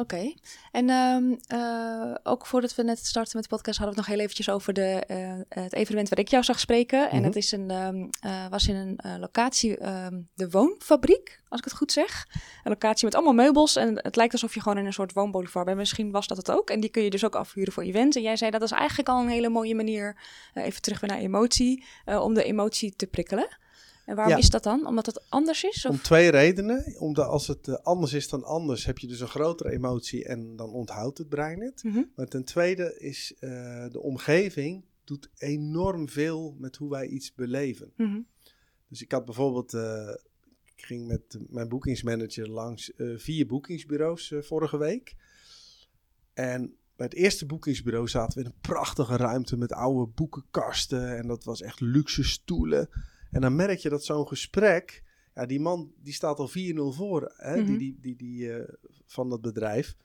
Oké. 0.00 0.32
En 0.70 0.90
ehm, 0.90 1.34
eh, 1.46 2.14
ook 2.22 2.46
voordat 2.46 2.74
we 2.74 2.82
net 2.82 3.06
starten 3.06 3.32
met 3.34 3.42
de 3.42 3.48
podcast 3.56 3.78
hadden 3.78 3.94
we 3.94 4.00
het 4.00 4.08
nog 4.08 4.16
heel 4.16 4.24
eventjes 4.24 4.50
over 4.54 4.72
de, 4.72 5.04
eh, 5.06 5.62
het 5.62 5.72
evenement 5.72 6.08
waar 6.08 6.18
ik 6.18 6.28
jou 6.28 6.44
zag 6.44 6.60
spreken. 6.60 7.10
En 7.10 7.16
Mhm. 7.16 7.24
dat 7.24 7.36
is 7.36 7.52
een, 7.52 7.70
ehm, 7.70 8.06
eh, 8.20 8.48
was 8.50 8.68
in 8.68 8.76
een 8.76 9.20
locatie, 9.20 9.78
ehm, 9.78 10.20
de 10.34 10.50
woonfabriek, 10.50 11.40
als 11.48 11.58
ik 11.58 11.64
het 11.64 11.76
goed 11.76 11.92
zeg. 11.92 12.26
Een 12.64 12.70
locatie 12.70 13.04
met 13.04 13.14
allemaal 13.14 13.32
meubels 13.32 13.76
en 13.76 13.98
het 14.02 14.16
lijkt 14.16 14.32
alsof 14.32 14.54
je 14.54 14.60
gewoon 14.60 14.78
in 14.78 14.86
een 14.86 14.92
soort 14.92 15.12
woonboulevard 15.12 15.64
bent. 15.66 15.76
Misschien 15.78 16.10
was 16.10 16.26
dat 16.26 16.36
het 16.36 16.50
ook. 16.50 16.70
En 16.70 16.80
die 16.80 16.90
kun 16.90 17.02
je 17.02 17.10
dus 17.10 17.24
ook 17.24 17.34
afhuren 17.34 17.72
voor 17.72 17.82
events. 17.82 18.16
En 18.16 18.22
jij 18.22 18.36
zei 18.36 18.50
dat 18.50 18.62
is 18.62 18.70
eigenlijk 18.70 19.08
al 19.08 19.20
een 19.20 19.28
hele 19.28 19.48
mooie 19.48 19.74
manier, 19.74 20.16
even 20.54 20.82
terug 20.82 21.00
weer 21.00 21.10
naar 21.10 21.18
emotie, 21.18 21.84
om 22.04 22.34
de 22.34 22.44
emotie 22.44 22.96
te 22.96 23.06
prikkelen. 23.06 23.58
En 24.10 24.16
waarom 24.16 24.34
Ja. 24.34 24.40
is 24.40 24.50
dat 24.50 24.62
dan? 24.62 24.86
Omdat 24.86 25.06
het 25.06 25.22
anders 25.28 25.64
is? 25.64 25.84
Of? 25.86 25.92
Om 25.92 26.02
twee 26.02 26.30
redenen. 26.30 26.94
Omdat 26.98 27.26
als 27.26 27.46
het 27.46 27.68
eh, 27.68 27.74
anders 27.74 28.12
is 28.12 28.28
dan 28.28 28.44
anders, 28.44 28.84
heb 28.84 28.98
je 28.98 29.06
dus 29.06 29.20
een 29.20 29.28
grotere 29.28 29.70
emotie 29.70 30.24
en 30.24 30.56
dan 30.56 30.70
onthoudt 30.70 31.18
het 31.18 31.28
brein 31.28 31.60
het. 31.60 31.82
Mhm. 31.84 32.02
Maar 32.14 32.26
ten 32.26 32.44
tweede 32.44 32.98
is 32.98 33.34
eh, 33.38 33.50
de 33.90 34.00
omgeving 34.00 34.84
doet 35.04 35.30
enorm 35.36 36.08
veel 36.08 36.56
met 36.58 36.76
hoe 36.76 36.90
wij 36.90 37.06
iets 37.06 37.34
beleven. 37.34 37.92
Mhm. 37.96 38.20
Dus 38.88 39.02
ik 39.02 39.12
had 39.12 39.24
bijvoorbeeld, 39.24 39.74
eh, 39.74 40.14
ik 40.76 40.84
ging 40.84 41.06
met 41.06 41.38
mijn 41.48 41.68
boekingsmanager 41.68 42.48
langs 42.48 42.92
vier 42.96 43.46
boekingsbureaus 43.46 44.32
vorige 44.40 44.78
week. 44.78 45.14
En 46.34 46.74
bij 46.96 47.06
het 47.06 47.14
eerste 47.14 47.46
boekingsbureau 47.46 48.08
zaten 48.08 48.38
we 48.38 48.44
in 48.44 48.50
een 48.50 48.60
prachtige 48.60 49.16
ruimte 49.16 49.56
met 49.56 49.72
oude 49.72 50.12
boekenkasten. 50.14 51.16
En 51.16 51.26
dat 51.26 51.44
was 51.44 51.62
echt 51.62 51.80
luxe 51.80 52.24
stoelen. 52.24 52.88
En 53.30 53.40
dan 53.40 53.54
merk 53.56 53.78
je 53.78 53.88
dat 53.88 54.04
zo'n 54.04 54.28
gesprek, 54.28 55.02
ja, 55.34 55.46
die 55.46 55.60
man 55.60 55.92
die 56.02 56.12
staat 56.12 56.38
al 56.38 56.48
4-0 56.48 56.52
voor, 56.92 57.32
hè, 57.36 57.56
Mhm. 57.56 57.66
die, 57.66 57.78
die, 57.78 57.96
die, 58.00 58.16
die, 58.16 58.52
eh, 58.54 58.74
van 59.06 59.28
dat 59.28 59.40
bedrijf. 59.40 59.96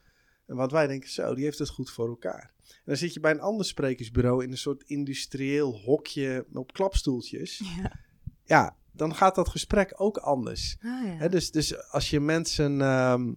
En 0.46 0.56
wat 0.56 0.70
wij 0.72 0.86
denken, 0.86 1.10
zo, 1.10 1.34
die 1.34 1.44
heeft 1.44 1.58
het 1.58 1.68
goed 1.68 1.90
voor 1.90 2.08
elkaar. 2.08 2.52
En 2.66 2.82
dan 2.84 2.96
zit 2.96 3.14
je 3.14 3.20
bij 3.20 3.30
een 3.30 3.40
ander 3.40 3.66
sprekersbureau 3.66 4.44
in 4.44 4.50
een 4.50 4.58
soort 4.58 4.82
industrieel 4.86 5.72
hokje 5.80 6.46
op 6.52 6.72
klapstoeltjes 6.72 7.58
Ja. 7.76 7.98
ja, 8.44 8.76
dan 8.92 9.14
gaat 9.14 9.34
dat 9.34 9.48
gesprek 9.48 9.92
ook 9.96 10.16
anders. 10.16 10.76
Ah, 10.82 11.18
ja. 11.20 11.28
Dus, 11.28 11.50
dus 11.50 11.88
als 11.90 12.10
je 12.10 12.20
mensen 12.20 12.80
ehm, 12.80 13.32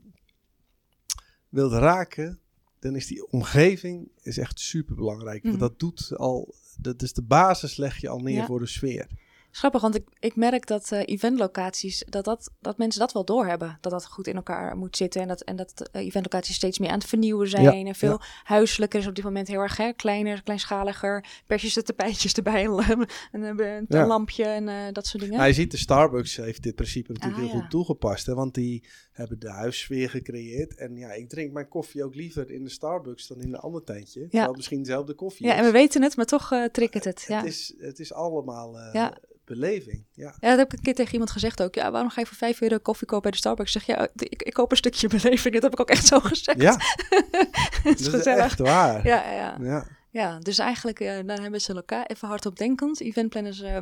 wilt 1.49 1.71
raken, 1.71 2.39
dan 2.79 2.95
is 2.95 3.07
die 3.07 3.27
omgeving 3.31 4.11
is 4.21 4.37
echt 4.37 4.59
super 4.59 4.95
belangrijk. 4.95 5.39
Mhm. 5.43 5.47
Want 5.47 5.59
dat 5.59 5.79
doet 5.79 6.15
al, 6.17 6.55
dat 6.77 7.01
is 7.01 7.13
de 7.13 7.21
basis 7.23 7.77
leg 7.77 7.97
je 7.97 8.09
al 8.09 8.19
neer 8.19 8.35
Ja. 8.35 8.45
voor 8.45 8.59
de 8.59 8.65
sfeer. 8.67 9.07
Grappig, 9.51 9.81
want 9.81 9.95
ik, 9.95 10.07
ik 10.19 10.35
merk 10.35 10.67
dat 10.67 10.91
eh, 10.91 11.01
eventlocaties, 11.05 12.03
dat, 12.09 12.25
dat, 12.25 12.51
dat 12.59 12.77
mensen 12.77 12.99
dat 12.99 13.11
wel 13.11 13.25
doorhebben. 13.25 13.77
Dat 13.81 13.91
dat 13.91 14.05
goed 14.05 14.27
in 14.27 14.35
elkaar 14.35 14.77
moet 14.77 14.97
zitten. 14.97 15.21
En 15.21 15.27
dat, 15.27 15.41
en 15.41 15.55
dat 15.55 15.89
eh, 15.91 16.05
eventlocaties 16.05 16.55
steeds 16.55 16.79
meer 16.79 16.89
aan 16.89 16.97
het 16.97 17.07
vernieuwen 17.07 17.49
zijn. 17.49 17.63
Ja, 17.63 17.73
en 17.87 17.95
veel 17.95 18.19
huiselijker 18.43 18.99
is 18.99 19.07
op 19.07 19.15
dit 19.15 19.23
moment 19.23 19.47
heel 19.47 19.59
erg 19.59 19.77
hè, 19.77 19.93
kleiner, 19.93 20.43
kleinschaliger. 20.43 21.25
Persjes 21.47 21.73
de 21.73 21.83
tapijtjes 21.83 22.33
erbij. 22.33 22.57
En 22.69 23.07
een, 23.31 23.43
een, 23.43 23.59
een 23.59 23.85
Ja. 23.87 24.07
lampje 24.07 24.43
en 24.43 24.67
eh, 24.67 24.75
dat 24.91 25.05
soort 25.05 25.21
dingen. 25.23 25.37
Nou, 25.37 25.47
je 25.49 25.55
ziet, 25.55 25.71
de 25.71 25.77
Starbucks 25.77 26.35
heeft 26.35 26.63
dit 26.63 26.75
principe 26.75 27.11
natuurlijk 27.11 27.41
Ah, 27.41 27.45
heel 27.47 27.55
ja. 27.55 27.61
goed 27.61 27.69
toegepast. 27.71 28.25
Hè, 28.25 28.33
want 28.33 28.53
die 28.53 28.83
hebben 29.11 29.39
de 29.39 29.49
huissfeer 29.49 30.09
gecreëerd. 30.09 30.75
En 30.75 30.95
ja, 30.95 31.11
ik 31.11 31.29
drink 31.29 31.51
mijn 31.51 31.67
koffie 31.67 32.03
ook 32.03 32.15
liever 32.15 32.51
in 32.51 32.63
de 32.63 32.69
Starbucks 32.69 33.27
dan 33.27 33.41
in 33.41 33.47
een 33.53 33.59
ander 33.59 33.83
tentje. 33.83 34.21
Terwijl 34.21 34.47
het 34.47 34.55
misschien 34.55 34.79
dezelfde 34.79 35.13
koffie 35.13 35.45
ja, 35.45 35.53
is. 35.53 35.59
en 35.59 35.65
we 35.65 35.71
weten 35.71 36.01
het, 36.01 36.15
maar 36.15 36.25
toch 36.25 36.51
triggert 36.71 37.03
het. 37.03 37.25
Ja. 37.27 37.37
het, 37.37 37.45
is, 37.45 37.75
het 37.77 37.99
is 37.99 38.13
allemaal 38.13 38.77
Ja. 38.93 39.17
Beleving. 39.57 40.05
Ja. 40.13 40.35
ja, 40.39 40.49
dat 40.49 40.57
heb 40.57 40.71
ik 40.71 40.77
een 40.77 40.83
keer 40.83 40.95
tegen 40.95 41.11
iemand 41.11 41.31
gezegd 41.31 41.61
ook. 41.61 41.75
Ja, 41.75 41.91
waarom 41.91 42.09
ga 42.09 42.19
je 42.21 42.27
voor 42.27 42.37
5 42.37 42.61
euro 42.61 42.77
koffie 42.77 43.07
kopen 43.07 43.21
bij 43.23 43.31
de 43.31 43.37
Starbucks? 43.37 43.75
Ik 43.75 43.81
zeg, 43.81 43.95
ja, 43.97 44.09
ik, 44.15 44.43
ik 44.43 44.53
koop 44.53 44.71
een 44.71 44.77
stukje 44.77 45.07
beleving. 45.17 45.53
Dat 45.53 45.63
heb 45.63 45.71
ik 45.71 45.79
ook 45.79 45.89
echt 45.89 46.05
zo 46.07 46.19
gezegd. 46.19 46.61
Ja, 46.61 46.75
het 46.79 47.83
dat 47.83 47.99
is 47.99 48.01
is 48.01 48.07
gezellig. 48.07 48.43
echt 48.43 48.59
waar. 48.59 49.05
Ja, 49.07 49.31
ja, 49.31 49.57
ja. 49.61 49.87
ja. 50.11 50.39
Dus 50.39 50.57
eigenlijk 50.59 50.99
eh, 50.99 51.15
dan 51.25 51.41
hebben 51.41 51.61
ze 51.61 51.73
elkaar 51.73 52.05
even 52.05 52.27
hardop 52.27 52.57
denkend. 52.57 53.01
Eventplanners 53.01 53.61
eh, 53.61 53.75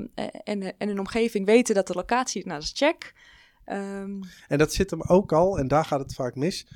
en, 0.44 0.78
en 0.78 0.90
een 0.90 1.00
omgeving 1.00 1.46
weten 1.46 1.76
dat 1.76 1.88
de 1.88 1.94
locatie, 1.94 2.46
nou 2.46 2.60
dat 2.60 2.64
is 2.74 2.74
check. 2.76 3.14
Ehm, 3.66 4.22
En 4.48 4.58
dat 4.58 4.74
zit 4.74 4.90
hem 4.90 5.02
ook 5.02 5.32
al, 5.34 5.58
en 5.60 5.68
daar 5.68 5.86
gaat 5.86 6.00
het 6.00 6.14
vaak 6.14 6.36
mis. 6.36 6.68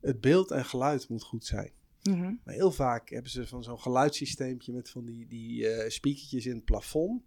Het 0.00 0.20
beeld 0.20 0.50
en 0.50 0.64
geluid 0.64 1.08
moet 1.08 1.22
goed 1.22 1.46
zijn. 1.46 1.70
mhm. 2.02 2.34
Maar 2.44 2.54
heel 2.54 2.72
vaak 2.72 3.08
hebben 3.10 3.30
ze 3.30 3.46
van 3.46 3.62
zo'n 3.62 3.80
geluidssysteempje 3.80 4.72
met 4.72 4.90
van 4.90 5.04
die, 5.04 5.26
die 5.26 5.66
speakertjes 5.90 6.46
in 6.46 6.54
het 6.54 6.64
plafond. 6.64 7.22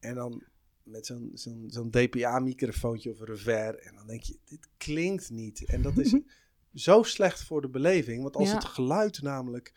En 0.00 0.14
dan 0.14 0.42
met 0.82 1.06
zo'n 1.06 1.30
zo'n 1.34 1.64
zo'n 1.66 1.90
DPA-microfoontje 1.90 3.10
of 3.10 3.20
een 3.20 3.26
reverb. 3.26 3.78
En 3.78 3.94
dan 3.94 4.06
denk 4.06 4.22
je, 4.22 4.38
dit 4.44 4.68
klinkt 4.76 5.30
niet. 5.30 5.64
En 5.64 5.82
dat 5.82 5.98
is 5.98 6.14
zo 6.74 7.02
slecht 7.02 7.42
voor 7.42 7.60
de 7.60 7.68
beleving. 7.68 8.22
Want 8.22 8.36
als 8.36 8.48
Ja. 8.48 8.54
het 8.54 8.64
geluid 8.64 9.22
namelijk 9.22 9.72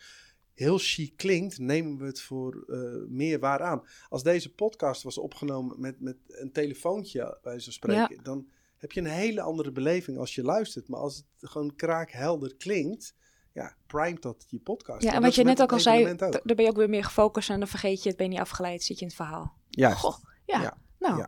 heel 0.53 0.77
chic 0.77 1.17
klinkt, 1.17 1.57
nemen 1.59 1.97
we 1.97 2.05
het 2.05 2.21
voor 2.21 2.63
eh, 2.67 3.09
meer 3.09 3.39
waar 3.39 3.61
aan. 3.61 3.83
Als 4.09 4.23
deze 4.23 4.53
podcast 4.53 5.03
was 5.03 5.17
opgenomen 5.17 5.79
met, 5.79 5.99
met 5.99 6.17
een 6.27 6.51
telefoontje 6.51 7.37
bij 7.41 7.59
zo'n 7.59 7.73
spreken, 7.73 8.23
dan 8.23 8.47
heb 8.77 8.91
je 8.91 8.99
een 8.99 9.05
hele 9.05 9.41
andere 9.41 9.71
beleving 9.71 10.17
als 10.17 10.35
je 10.35 10.43
luistert. 10.43 10.87
Maar 10.87 10.99
als 10.99 11.15
het 11.15 11.49
gewoon 11.49 11.75
kraakhelder 11.75 12.55
klinkt, 12.55 13.15
ja, 13.53 13.75
primet 13.87 14.21
dat 14.21 14.45
je 14.49 14.59
podcast. 14.59 15.03
Ja, 15.03 15.13
en 15.13 15.21
wat 15.21 15.35
je 15.35 15.43
net 15.43 15.61
ook 15.61 15.71
al 15.71 15.79
zei, 15.79 16.11
ook. 16.11 16.19
daar 16.19 16.41
ben 16.43 16.63
je 16.63 16.69
ook 16.69 16.77
weer 16.77 16.89
meer 16.89 17.03
gefocust 17.03 17.49
en 17.49 17.59
dan 17.59 17.67
vergeet 17.67 18.03
je 18.03 18.07
het, 18.09 18.17
ben 18.17 18.25
je 18.25 18.31
niet 18.31 18.41
afgeleid, 18.41 18.83
zit 18.83 18.95
je 18.95 19.01
in 19.01 19.07
het 19.07 19.15
verhaal. 19.15 19.61
Juist. 19.75 20.01
Goh, 20.01 20.15
ja. 20.45 20.61
Ja. 20.61 20.73
Nou, 20.99 21.17
Ja. 21.19 21.27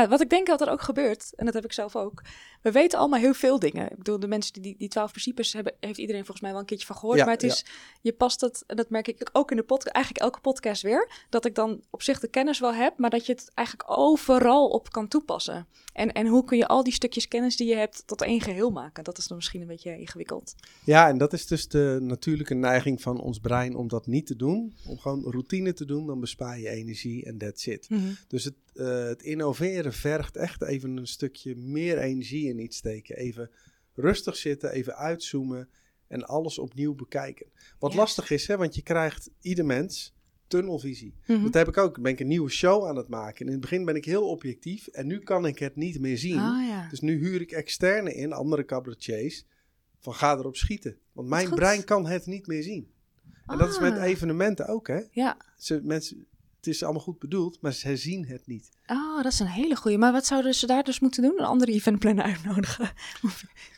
Ja. 0.00 0.08
wat 0.08 0.20
ik 0.20 0.30
denk 0.30 0.46
dat 0.46 0.60
er 0.60 0.70
ook 0.70 0.82
gebeurt, 0.82 1.32
en 1.36 1.44
dat 1.44 1.54
heb 1.54 1.64
ik 1.64 1.72
zelf 1.72 1.96
ook. 1.96 2.22
We 2.62 2.72
weten 2.72 2.98
allemaal 2.98 3.20
heel 3.20 3.34
veel 3.34 3.58
dingen. 3.58 3.90
Ik 3.90 3.96
bedoel, 3.96 4.20
de 4.20 4.26
mensen 4.26 4.52
die 4.52 4.76
die, 4.78 4.88
twaalf 4.88 5.10
principes 5.10 5.52
hebben, 5.52 5.74
heeft 5.80 5.98
iedereen 5.98 6.24
volgens 6.24 6.40
mij 6.40 6.50
wel 6.50 6.60
een 6.60 6.66
keertje 6.66 6.86
van 6.86 6.96
gehoord. 6.96 7.18
Ja, 7.18 7.24
maar 7.24 7.34
het 7.34 7.42
is, 7.42 7.64
je 8.00 8.12
past 8.12 8.40
het, 8.40 8.64
en 8.66 8.76
dat 8.76 8.90
merk 8.90 9.08
ik 9.08 9.28
ook 9.32 9.50
in 9.50 9.56
de 9.56 9.62
podcast, 9.62 9.94
eigenlijk 9.94 10.24
elke 10.24 10.40
podcast 10.40 10.82
weer, 10.82 11.10
dat 11.28 11.44
ik 11.44 11.54
dan 11.54 11.80
op 11.90 12.02
zich 12.02 12.20
de 12.20 12.28
kennis 12.28 12.58
wel 12.58 12.74
heb, 12.74 12.98
maar 12.98 13.10
dat 13.10 13.26
je 13.26 13.32
het 13.32 13.50
eigenlijk 13.54 13.90
overal 13.90 14.68
op 14.68 14.90
kan 14.90 15.08
toepassen. 15.08 15.66
En, 15.92 16.12
en 16.12 16.26
hoe 16.26 16.44
kun 16.44 16.58
je 16.58 16.66
al 16.66 16.82
die 16.82 16.92
stukjes 16.92 17.28
kennis 17.28 17.56
die 17.56 17.68
je 17.68 17.76
hebt 17.76 18.02
tot 18.06 18.22
één 18.22 18.40
geheel 18.40 18.70
maken? 18.70 19.04
Dat 19.04 19.18
is 19.18 19.26
dan 19.26 19.36
misschien 19.36 19.60
een 19.60 19.66
beetje 19.66 19.98
ingewikkeld. 19.98 20.54
Ja, 20.84 21.08
en 21.08 21.18
dat 21.18 21.32
is 21.32 21.46
dus 21.46 21.68
de 21.68 21.98
natuurlijke 22.00 22.54
neiging 22.54 23.02
van 23.02 23.20
ons 23.20 23.38
brein 23.38 23.76
om 23.76 23.88
dat 23.88 24.06
niet 24.06 24.26
te 24.26 24.36
doen. 24.36 24.74
Om 24.86 24.98
gewoon 24.98 25.22
routine 25.22 25.72
te 25.72 25.84
doen, 25.84 26.06
dan 26.06 26.20
bespaar 26.20 26.58
je 26.58 26.68
energie 26.68 27.24
en 27.24 27.38
that's 27.38 27.66
it. 27.66 27.88
Dus 28.28 28.44
het, 28.44 28.54
eh, 28.74 29.04
het 29.04 29.22
innoveren 29.22 29.92
vergt 29.92 30.36
echt 30.36 30.62
even 30.62 30.96
een 30.96 31.06
stukje 31.06 31.56
meer 31.56 31.98
energie 31.98 32.48
in 32.48 32.58
iets 32.58 32.76
steken. 32.76 33.16
Even 33.16 33.50
rustig 33.94 34.36
zitten, 34.36 34.70
even 34.70 34.96
uitzoomen 34.96 35.68
en 36.08 36.24
alles 36.26 36.58
opnieuw 36.58 36.94
bekijken. 36.94 37.46
Wat 37.78 37.92
Ja. 37.92 37.98
lastig 37.98 38.30
is, 38.30 38.46
hè, 38.46 38.56
want 38.56 38.74
je 38.74 38.82
krijgt 38.82 39.30
ieder 39.40 39.64
mens 39.64 40.14
tunnelvisie. 40.46 41.14
Mhm. 41.26 41.42
Dat 41.42 41.54
heb 41.54 41.68
ik 41.68 41.76
ook. 41.76 42.00
Ben 42.00 42.12
ik 42.12 42.20
een 42.20 42.26
nieuwe 42.26 42.50
show 42.50 42.86
aan 42.86 42.96
het 42.96 43.08
maken. 43.08 43.40
En 43.40 43.46
in 43.46 43.52
het 43.52 43.60
begin 43.60 43.84
ben 43.84 43.96
ik 43.96 44.04
heel 44.04 44.28
objectief 44.28 44.86
en 44.86 45.06
nu 45.06 45.18
kan 45.18 45.46
ik 45.46 45.58
het 45.58 45.76
niet 45.76 46.00
meer 46.00 46.18
zien. 46.18 46.38
Ah 46.38 46.66
ja. 46.68 46.88
Dus 46.88 47.00
nu 47.00 47.18
huur 47.18 47.40
ik 47.40 47.52
externe 47.52 48.14
in, 48.14 48.32
andere 48.32 48.64
cabaretiers, 48.64 49.44
van 49.98 50.14
ga 50.14 50.32
erop 50.36 50.56
schieten. 50.56 50.96
Want 51.12 51.28
mijn 51.28 51.50
brein 51.50 51.84
kan 51.84 52.06
het 52.06 52.26
niet 52.26 52.46
meer 52.46 52.62
zien. 52.62 52.90
En 53.46 53.58
dat 53.58 53.68
is 53.68 53.78
met 53.78 53.92
Ah. 53.92 54.04
evenementen 54.04 54.66
ook, 54.68 54.86
hè. 54.88 55.00
Ja. 55.10 55.36
Ze, 55.58 55.80
mensen, 55.82 56.26
het 56.64 56.74
is 56.74 56.82
allemaal 56.82 57.02
goed 57.02 57.18
bedoeld, 57.18 57.60
maar 57.60 57.72
ze 57.72 57.96
zien 57.96 58.26
het 58.26 58.46
niet. 58.46 58.70
Oh, 58.86 59.22
dat 59.22 59.32
is 59.32 59.38
een 59.38 59.46
hele 59.46 59.76
goeie. 59.76 59.98
Maar 59.98 60.12
wat 60.12 60.26
zouden 60.26 60.54
ze 60.54 60.66
daar 60.66 60.82
dus 60.84 61.00
moeten 61.00 61.22
doen? 61.22 61.38
Een 61.38 61.44
andere 61.44 61.72
eventplanner 61.72 62.24
uitnodigen? 62.24 62.90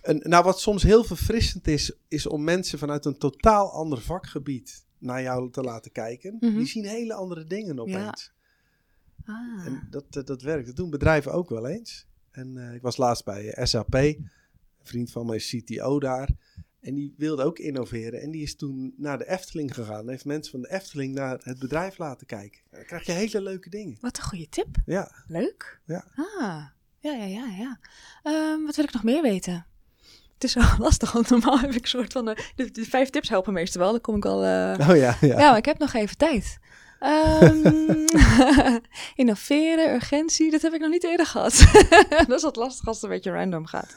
En, 0.03 0.21
nou, 0.23 0.45
wat 0.45 0.61
soms 0.61 0.83
heel 0.83 1.05
verfrissend 1.05 1.67
is, 1.67 1.93
is 2.09 2.27
om 2.27 2.45
mensen 2.45 2.79
vanuit 2.79 3.05
een 3.05 3.19
totaal 3.19 3.73
ander 3.73 4.01
vakgebied 4.01 4.87
naar 4.99 5.23
jou 5.23 5.51
te 5.51 5.63
laten 5.63 5.93
kijken. 5.93 6.37
Mhm. 6.41 6.57
Die 6.57 6.67
zien 6.67 6.85
hele 6.85 7.15
andere 7.15 7.45
dingen 7.45 7.81
opeens. 7.81 8.33
Ah. 9.25 9.67
En 9.67 9.87
dat, 9.91 10.13
dat, 10.13 10.27
dat 10.27 10.43
werkt. 10.43 10.67
Dat 10.67 10.77
doen 10.77 10.91
bedrijven 10.91 11.33
ook 11.33 11.49
wel 11.49 11.67
eens. 11.67 12.07
En 12.31 12.69
eh, 12.69 12.75
ik 12.75 12.83
was 12.83 12.97
laatst 12.97 13.25
bij 13.25 13.53
eh, 13.53 13.65
SAP. 13.65 13.95
Een 13.95 14.31
vriend 14.83 15.11
van 15.11 15.27
mij 15.27 15.37
is 15.37 15.57
CTO 15.57 16.01
daar. 16.01 16.29
En 16.85 16.95
die 16.95 17.15
wilde 17.17 17.43
ook 17.43 17.59
innoveren. 17.59 18.21
En 18.21 18.31
die 18.31 18.43
is 18.43 18.57
toen 18.57 18.95
naar 18.97 19.19
de 19.19 19.29
Efteling 19.29 19.75
gegaan. 19.75 20.01
En 20.01 20.09
heeft 20.09 20.25
mensen 20.25 20.51
van 20.51 20.61
de 20.61 20.73
Efteling 20.73 21.15
naar 21.15 21.39
het 21.43 21.59
bedrijf 21.59 21.99
laten 21.99 22.27
kijken. 22.27 22.61
Dan 22.71 22.85
krijg 22.85 23.07
je 23.07 23.13
hele 23.13 23.41
leuke 23.41 23.71
dingen. 23.71 23.99
Wat 24.01 24.17
een 24.17 24.23
goede 24.23 24.49
tip. 24.49 24.77
Ja, 24.87 25.11
Leuk. 25.27 25.81
Ja. 25.85 26.05
Ah, 26.17 26.65
ja, 26.99 27.13
ja, 27.13 27.25
ja, 27.25 27.47
ja. 27.59 27.79
Ehm, 28.23 28.65
wat 28.65 28.77
wil 28.77 28.85
ik 28.85 28.93
nog 28.93 29.03
meer 29.03 29.23
weten? 29.23 29.67
Het 30.35 30.45
is 30.45 30.55
wel 30.55 30.75
lastig, 30.87 31.13
want 31.13 31.29
normaal 31.31 31.59
heb 31.59 31.71
ik 31.71 31.83
een 31.83 31.89
soort 31.89 32.13
van... 32.13 32.29
eh, 32.29 32.45
de, 32.57 32.71
de 32.71 32.85
vijf 32.85 33.11
tips 33.11 33.29
helpen 33.29 33.53
meestal 33.53 33.81
wel. 33.83 33.91
Dan 33.91 34.01
kom 34.01 34.17
ik 34.17 34.23
wel... 34.23 34.45
eh, 34.45 34.89
oh 34.89 34.97
ja, 34.97 35.17
ja. 35.21 35.39
ja. 35.39 35.49
maar 35.49 35.57
ik 35.57 35.65
heb 35.65 35.79
nog 35.79 35.93
even 35.93 36.17
tijd. 36.17 36.59
Ehm, 37.01 38.07
innoveren, 39.23 39.95
urgentie, 39.95 40.51
dat 40.51 40.63
heb 40.63 40.73
ik 40.73 40.81
nog 40.81 40.91
niet 40.91 41.05
eerder 41.05 41.27
gehad. 41.27 41.65
dat 42.27 42.37
is 42.37 42.43
wat 42.43 42.57
lastig 42.57 42.87
als 42.87 42.97
het 42.97 43.05
een 43.05 43.11
beetje 43.11 43.31
random 43.31 43.67
gaat. 43.67 43.97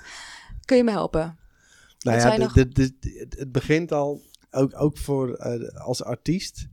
Kun 0.65 0.78
je 0.78 0.84
me 0.84 0.91
helpen? 0.91 1.38
Nou 1.99 2.17
ja, 2.17 2.38
nog- 2.38 2.53
het 2.53 3.51
begint 3.51 3.91
al, 3.91 4.21
ook, 4.51 4.81
ook 4.81 4.97
voor 4.97 5.33
eh, 5.33 5.86
als 5.86 6.03
artiest. 6.03 6.67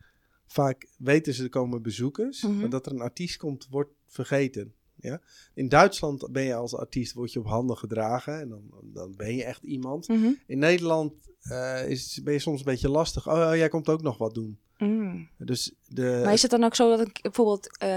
Vaak 0.46 0.88
weten 0.98 1.34
ze 1.34 1.42
er 1.42 1.48
komen 1.48 1.82
bezoekers, 1.82 2.42
Mhm. 2.42 2.58
maar 2.58 2.68
dat 2.68 2.86
er 2.86 2.92
een 2.92 3.00
artiest 3.00 3.36
komt, 3.36 3.66
wordt 3.70 3.90
vergeten. 4.06 4.74
Ja? 4.96 5.20
In 5.54 5.68
Duitsland 5.68 6.28
ben 6.32 6.42
je 6.42 6.54
als 6.54 6.74
artiest 6.74 7.12
word 7.12 7.32
je 7.32 7.38
op 7.38 7.46
handen 7.46 7.76
gedragen 7.76 8.40
en 8.40 8.48
dan, 8.48 8.62
dan 8.82 9.14
ben 9.16 9.36
je 9.36 9.44
echt 9.44 9.62
iemand. 9.62 10.08
Mhm. 10.08 10.28
In 10.46 10.58
Nederland 10.58 11.12
eh, 11.42 11.88
is, 11.90 12.20
ben 12.22 12.32
je 12.32 12.38
soms 12.38 12.58
een 12.58 12.64
beetje 12.64 12.88
lastig. 12.88 13.28
Oh, 13.28 13.34
oh, 13.34 13.56
jij 13.56 13.68
komt 13.68 13.88
ook 13.88 14.02
nog 14.02 14.18
wat 14.18 14.34
doen. 14.34 14.58
Mm. 14.78 15.28
Dus 15.38 15.72
de, 15.88 16.20
Maar 16.24 16.32
is 16.32 16.42
het 16.42 16.50
dan 16.50 16.64
ook 16.64 16.74
zo 16.74 16.96
dat 16.96 17.06
ik 17.08 17.18
bijvoorbeeld, 17.22 17.78
eh, 17.78 17.88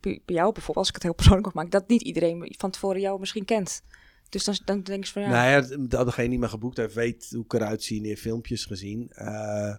bij 0.00 0.22
bij 0.24 0.34
jou 0.34 0.52
bijvoorbeeld, 0.52 0.76
als 0.76 0.88
ik 0.88 0.94
het 0.94 1.02
heel 1.02 1.14
persoonlijk 1.14 1.44
mag 1.46 1.54
maken, 1.54 1.70
dat 1.70 1.88
niet 1.88 2.02
iedereen 2.02 2.54
van 2.58 2.70
tevoren 2.70 3.00
jou 3.00 3.20
misschien 3.20 3.44
kent? 3.44 3.82
Dus 4.30 4.44
dan, 4.44 4.58
dan 4.64 4.82
denk 4.82 5.04
je 5.04 5.12
van 5.12 5.22
ja, 5.22 5.28
Nou 5.28 5.48
ja, 5.48 5.86
dat 5.86 6.06
degene 6.06 6.28
die 6.28 6.38
me 6.38 6.48
geboekt 6.48 6.76
heeft, 6.76 6.94
weet 6.94 7.30
hoe 7.30 7.44
ik 7.44 7.52
eruit 7.52 7.82
zie 7.82 8.06
heeft 8.06 8.20
filmpjes 8.20 8.64
gezien. 8.64 9.10
Eh, 9.10 9.74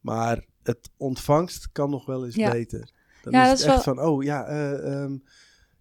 maar 0.00 0.44
het 0.62 0.90
ontvangst 0.96 1.72
kan 1.72 1.90
nog 1.90 2.06
wel 2.06 2.24
eens 2.24 2.34
Ja. 2.34 2.50
beter. 2.50 2.90
Dan 3.22 3.32
Ja, 3.32 3.42
is 3.42 3.48
dat 3.48 3.58
het 3.58 3.66
is 3.68 3.74
echt 3.74 3.84
van, 3.84 4.00
oh 4.00 4.22
ja, 4.22 4.46
eh, 4.46 5.02
ehm, 5.02 5.16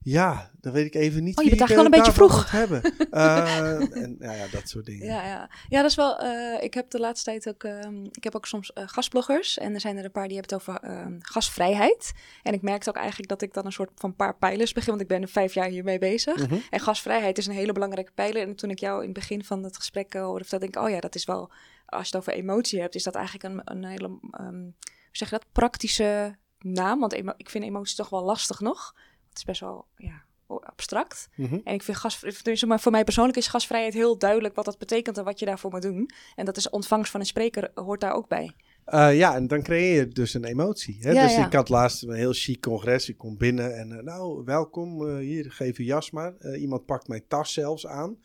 Ja, 0.02 0.52
dan 0.62 0.74
weet 0.74 0.86
ik 0.86 0.94
even 0.96 1.24
niet 1.24 1.38
Oh, 1.38 1.44
je 1.44 1.50
bent 1.56 1.62
eigenlijk 1.62 1.70
eh, 1.70 1.76
wel 1.76 1.86
een 1.86 2.12
beetje 2.14 2.36
moet 2.36 2.52
hebben. 2.52 2.82
Eh, 3.12 3.98
en 4.04 4.16
nou 4.20 4.38
ja, 4.38 4.46
dat 4.52 4.70
soort 4.70 4.86
dingen. 4.86 5.06
Ja, 5.06 5.26
ja. 5.26 5.50
ja, 5.70 5.82
dat 5.82 5.90
is 5.90 5.96
wel. 5.96 6.20
eh, 6.20 6.64
ik 6.64 6.74
heb 6.74 6.90
de 6.90 7.00
laatste 7.00 7.30
tijd 7.32 7.48
ook. 7.50 7.64
ehm, 7.64 8.04
ik 8.12 8.24
heb 8.24 8.36
ook 8.36 8.46
soms 8.46 8.74
eh, 8.74 8.84
gastbloggers. 8.88 9.58
En 9.58 9.74
er 9.74 9.80
zijn 9.80 9.98
er 9.98 10.06
een 10.06 10.12
paar 10.12 10.28
die 10.28 10.38
hebben 10.38 10.58
het 10.58 10.68
over 10.68 10.82
ehm, 10.90 11.16
gasvrijheid. 11.20 12.12
En 12.44 12.54
ik 12.54 12.62
merkte 12.62 12.90
ook 12.90 12.96
eigenlijk 12.96 13.30
dat 13.30 13.42
ik 13.42 13.54
dan 13.54 13.66
een 13.66 13.72
soort 13.72 13.92
van 13.96 14.16
paar 14.16 14.36
pijlers 14.38 14.74
begin. 14.74 14.90
Want 14.90 15.02
ik 15.02 15.08
ben 15.08 15.22
er 15.22 15.28
vijf 15.28 15.54
jaar 15.54 15.68
hiermee 15.68 16.00
bezig. 16.00 16.36
Mhm. 16.48 16.58
En 16.70 16.80
gasvrijheid 16.80 17.38
is 17.38 17.48
een 17.48 17.54
hele 17.54 17.74
belangrijke 17.74 18.12
pijler. 18.12 18.42
En 18.42 18.56
toen 18.56 18.70
ik 18.70 18.80
jou 18.80 18.98
in 19.00 19.10
het 19.10 19.14
begin 19.14 19.44
van 19.44 19.64
het 19.64 19.76
gesprek 19.76 20.16
uh, 20.16 20.22
hoorde 20.22 20.46
vertellen, 20.46 20.72
denk 20.72 20.76
ik, 20.78 20.90
oh 20.90 20.96
ja, 20.96 21.00
dat 21.02 21.16
is 21.16 21.26
wel. 21.26 21.52
Als 21.86 22.10
je 22.10 22.18
het 22.18 22.28
over 22.28 22.34
emotie 22.40 22.82
hebt, 22.82 22.96
is 22.96 23.04
dat 23.04 23.16
eigenlijk 23.16 23.46
een, 23.54 23.62
een 23.64 23.86
hele. 23.86 24.20
ehm, 24.32 24.62
hoe 25.10 25.18
zeg 25.18 25.30
je 25.30 25.36
dat? 25.36 25.46
Praktische 25.52 26.36
naam. 26.60 27.00
Want 27.00 27.14
ik 27.38 27.50
vind 27.50 27.64
emotie 27.64 27.96
toch 27.96 28.10
wel 28.10 28.24
lastig 28.24 28.60
nog. 28.60 28.96
Is 29.40 29.46
best 29.46 29.62
wel. 29.62 29.86
Ja, 29.98 30.24
abstract. 30.48 31.30
Mhm. 31.36 31.60
En 31.64 31.74
ik 31.74 31.84
vind 31.84 31.98
gas, 31.98 32.20
dus 32.44 32.64
maar 32.64 32.80
voor 32.80 32.92
mij 32.92 33.04
persoonlijk 33.04 33.38
is 33.38 33.48
gasvrijheid 33.48 33.94
heel 33.94 34.18
duidelijk 34.18 34.56
wat 34.56 34.66
dat 34.66 34.78
betekent 34.78 35.18
en 35.18 35.24
wat 35.24 35.40
je 35.40 35.46
daarvoor 35.46 35.72
moet 35.72 35.82
doen. 35.82 36.10
En 36.36 36.46
dat 36.46 36.58
is 36.58 36.70
ontvangst 36.70 37.12
van 37.12 37.20
een 37.20 37.26
spreker 37.26 37.72
hoort 37.74 38.02
daar 38.02 38.14
ook 38.14 38.28
bij. 38.28 38.56
Eh, 38.86 39.18
ja, 39.18 39.36
en 39.36 39.48
dan 39.48 39.64
creëer 39.64 39.96
je 39.96 40.08
dus 40.08 40.34
een 40.34 40.44
emotie. 40.44 40.98
Hè? 41.00 41.12
Ja, 41.12 41.24
dus 41.24 41.36
ja. 41.36 41.46
ik 41.46 41.54
had 41.54 41.70
laatst 41.70 42.04
een 42.04 42.14
heel 42.14 42.34
chic 42.34 42.62
congres. 42.62 43.10
Ik 43.10 43.18
kom 43.18 43.38
binnen 43.38 43.78
en 43.78 43.92
eh, 43.92 44.04
nou, 44.04 44.44
welkom. 44.44 45.08
eh, 45.08 45.18
hier, 45.18 45.52
geef 45.52 45.78
uw 45.78 45.86
jas 45.86 46.12
maar. 46.12 46.56
Iemand 46.56 46.86
pakt 46.86 47.08
mijn 47.08 47.28
tas 47.28 47.54
zelfs 47.54 47.88
aan. 47.88 48.18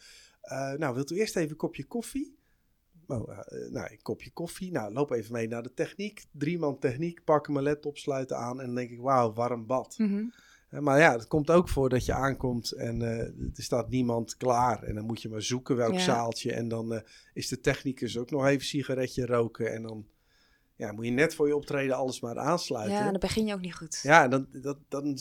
Nou, 0.76 0.94
wilt 0.94 1.10
u 1.10 1.18
eerst 1.18 1.36
even 1.36 1.50
een 1.50 1.56
kopje 1.56 1.84
koffie? 1.84 2.36
Oh, 3.06 3.38
nou, 3.70 3.90
een 3.90 4.02
kopje 4.02 4.30
koffie. 4.30 4.72
Nou, 4.72 4.92
loop 4.92 5.10
even 5.10 5.32
mee 5.32 5.48
naar 5.48 5.62
de 5.62 5.74
techniek. 5.74 6.24
Drie 6.30 6.58
man 6.58 6.78
techniek, 6.78 7.24
pakken 7.24 7.52
mijn 7.52 7.64
laptop, 7.64 7.98
sluiten 7.98 8.36
aan. 8.36 8.60
En 8.60 8.66
dan 8.66 8.74
denk 8.74 8.90
ik, 8.90 9.00
wauw, 9.00 9.32
warm 9.32 9.66
bad. 9.66 9.94
Eh, 9.98 10.06
Maar 10.80 10.98
ja, 10.98 11.12
het 11.12 11.26
komt 11.26 11.50
ook 11.50 11.68
voor 11.68 11.88
dat 11.88 12.04
je 12.04 12.12
aankomt 12.12 12.72
en 12.72 13.02
eh, 13.02 13.18
er 13.56 13.62
staat 13.62 13.88
niemand 13.88 14.36
klaar. 14.36 14.82
En 14.82 14.94
dan 14.94 15.04
moet 15.04 15.22
je 15.22 15.28
maar 15.28 15.42
zoeken 15.42 15.76
welk 15.76 15.92
Ja. 15.92 15.98
zaaltje. 15.98 16.52
En 16.52 16.68
dan 16.68 16.94
eh, 16.94 17.00
is 17.32 17.48
de 17.48 17.60
technicus 17.60 18.18
ook 18.18 18.30
nog 18.30 18.42
even 18.42 18.54
een 18.54 18.60
sigaretje 18.60 19.26
roken. 19.26 19.72
En 19.72 19.82
dan 19.82 20.06
ja, 20.76 20.92
moet 20.92 21.04
je 21.04 21.10
net 21.10 21.34
voor 21.34 21.46
je 21.46 21.56
optreden 21.56 21.96
alles 21.96 22.20
maar 22.20 22.38
aansluiten. 22.38 22.96
Ja, 22.96 23.10
dan 23.10 23.20
begin 23.20 23.46
je 23.46 23.54
ook 23.54 23.60
niet 23.60 23.74
goed. 23.74 24.00
Ja, 24.02 24.28
dan, 24.28 24.46
dat, 24.52 24.78
dan, 24.88 25.18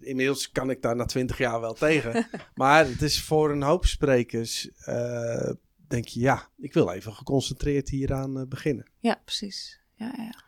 inmiddels 0.00 0.50
kan 0.50 0.70
ik 0.70 0.82
daar 0.82 0.96
na 0.96 1.04
twintig 1.04 1.38
jaar 1.38 1.60
wel 1.60 1.74
tegen. 1.74 2.26
maar 2.54 2.86
het 2.86 3.02
is 3.02 3.22
voor 3.22 3.50
een 3.50 3.62
hoop 3.62 3.84
sprekers, 3.84 4.70
eh, 4.78 5.50
denk 5.88 6.06
je, 6.06 6.20
ja, 6.20 6.48
ik 6.56 6.72
wil 6.72 6.90
even 6.90 7.12
geconcentreerd 7.12 7.88
hieraan 7.88 8.48
beginnen. 8.48 8.86
Ja, 8.98 9.20
precies. 9.24 9.80
Ja, 9.94 10.14
ja. 10.16 10.44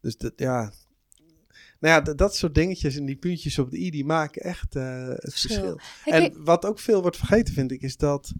Dus 0.00 0.16
dat, 0.16 0.32
ja, 0.36 0.72
nou 1.78 2.04
ja, 2.04 2.14
dat, 2.14 2.36
soort 2.36 2.54
dingetjes 2.54 2.96
en 2.96 3.04
die 3.04 3.16
puntjes 3.16 3.58
op 3.58 3.70
de 3.70 3.78
i, 3.78 3.90
die 3.90 4.04
maken 4.04 4.42
echt 4.42 4.76
eh, 4.76 5.08
het 5.08 5.30
Verschil. 5.34 5.78
Hey, 6.04 6.12
En 6.12 6.44
wat 6.44 6.64
ook 6.64 6.78
veel 6.78 7.00
wordt 7.02 7.16
vergeten, 7.16 7.54
vind 7.54 7.70
ik, 7.70 7.82
is 7.82 7.96
dat 7.96 8.32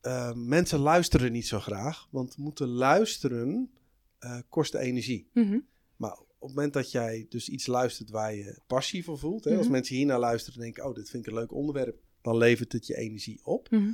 eh, 0.00 0.32
mensen 0.34 0.78
luisteren 0.78 1.32
niet 1.32 1.46
zo 1.46 1.60
graag. 1.60 2.08
Want 2.10 2.36
moeten 2.36 2.68
luisteren 2.68 3.70
eh, 4.18 4.38
kost 4.48 4.74
energie. 4.74 5.28
mhm. 5.32 5.58
Maar 5.96 6.12
op 6.18 6.48
het 6.48 6.56
moment 6.56 6.72
dat 6.72 6.90
jij 6.90 7.26
dus 7.28 7.48
iets 7.48 7.66
luistert 7.66 8.10
waar 8.10 8.34
je 8.34 8.58
passie 8.66 9.04
voor 9.04 9.18
voelt. 9.18 9.44
Hè, 9.44 9.50
Als 9.56 9.62
Mhm. 9.62 9.72
mensen 9.72 9.96
hier 9.96 10.06
naar 10.06 10.18
luisteren 10.18 10.58
en 10.58 10.64
denken, 10.64 10.84
oh, 10.84 10.94
dit 10.94 11.10
vind 11.10 11.26
ik 11.26 11.32
een 11.32 11.38
leuk 11.38 11.52
onderwerp. 11.52 12.00
Dan 12.22 12.36
levert 12.36 12.72
het 12.72 12.86
je 12.86 12.96
energie 12.96 13.40
op. 13.44 13.70
Mhm. 13.70 13.90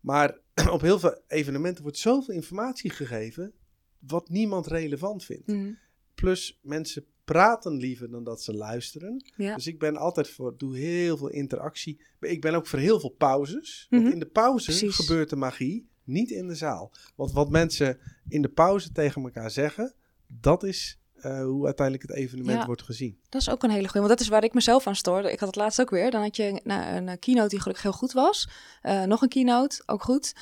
Maar 0.00 0.38
op 0.70 0.80
heel 0.80 0.98
veel 0.98 1.20
evenementen 1.28 1.82
wordt 1.82 1.98
zoveel 1.98 2.34
informatie 2.34 2.90
gegeven. 2.90 3.52
Wat 3.98 4.28
niemand 4.28 4.66
relevant 4.66 5.24
vindt. 5.24 5.46
Mhm. 5.46 5.72
Plus 6.16 6.58
mensen 6.62 7.04
praten 7.24 7.76
liever 7.76 8.10
dan 8.10 8.24
dat 8.24 8.42
ze 8.42 8.54
luisteren. 8.54 9.24
Ja. 9.36 9.54
Dus 9.54 9.66
ik 9.66 9.78
ben 9.78 9.96
altijd 9.96 10.28
voor, 10.28 10.54
doe 10.56 10.76
heel 10.76 11.16
veel 11.16 11.28
interactie. 11.30 12.00
Maar 12.20 12.30
Ik 12.30 12.40
ben 12.40 12.54
ook 12.54 12.66
voor 12.66 12.78
heel 12.78 13.00
veel 13.00 13.14
pauzes. 13.18 13.86
Want 13.90 14.02
Mhm. 14.02 14.12
in 14.12 14.18
de 14.18 14.26
pauze 14.26 14.64
Precies. 14.64 14.94
gebeurt 14.94 15.30
de 15.30 15.36
magie, 15.36 15.88
niet 16.04 16.30
in 16.30 16.46
de 16.48 16.54
zaal. 16.54 16.92
Want 17.14 17.32
wat 17.32 17.50
mensen 17.50 17.98
in 18.28 18.42
de 18.42 18.48
pauze 18.48 18.92
tegen 18.92 19.22
elkaar 19.22 19.50
zeggen, 19.50 19.94
dat 20.26 20.62
is 20.62 20.98
eh, 21.20 21.42
hoe 21.42 21.64
uiteindelijk 21.64 22.08
het 22.08 22.16
evenement 22.18 22.58
Ja. 22.58 22.66
wordt 22.66 22.82
gezien. 22.82 23.18
Dat 23.28 23.40
is 23.40 23.50
ook 23.50 23.62
een 23.62 23.70
hele 23.70 23.82
goede, 23.82 23.98
want 23.98 24.10
dat 24.10 24.20
is 24.20 24.28
waar 24.28 24.44
ik 24.44 24.54
mezelf 24.54 24.86
aan 24.86 24.96
stoorde. 24.96 25.32
Ik 25.32 25.38
had 25.38 25.48
het 25.48 25.56
laatst 25.56 25.80
ook 25.80 25.90
weer. 25.90 26.10
Dan 26.10 26.22
had 26.22 26.36
je 26.36 26.60
nou, 26.64 26.94
een 26.96 27.08
eh, 27.08 27.14
keynote 27.18 27.48
die 27.48 27.58
gelukkig 27.60 27.82
heel 27.82 27.92
goed 27.92 28.12
was. 28.12 28.48
Eh, 28.82 29.02
nog 29.02 29.22
een 29.22 29.28
keynote, 29.28 29.82
ook 29.86 30.02
goed. 30.02 30.34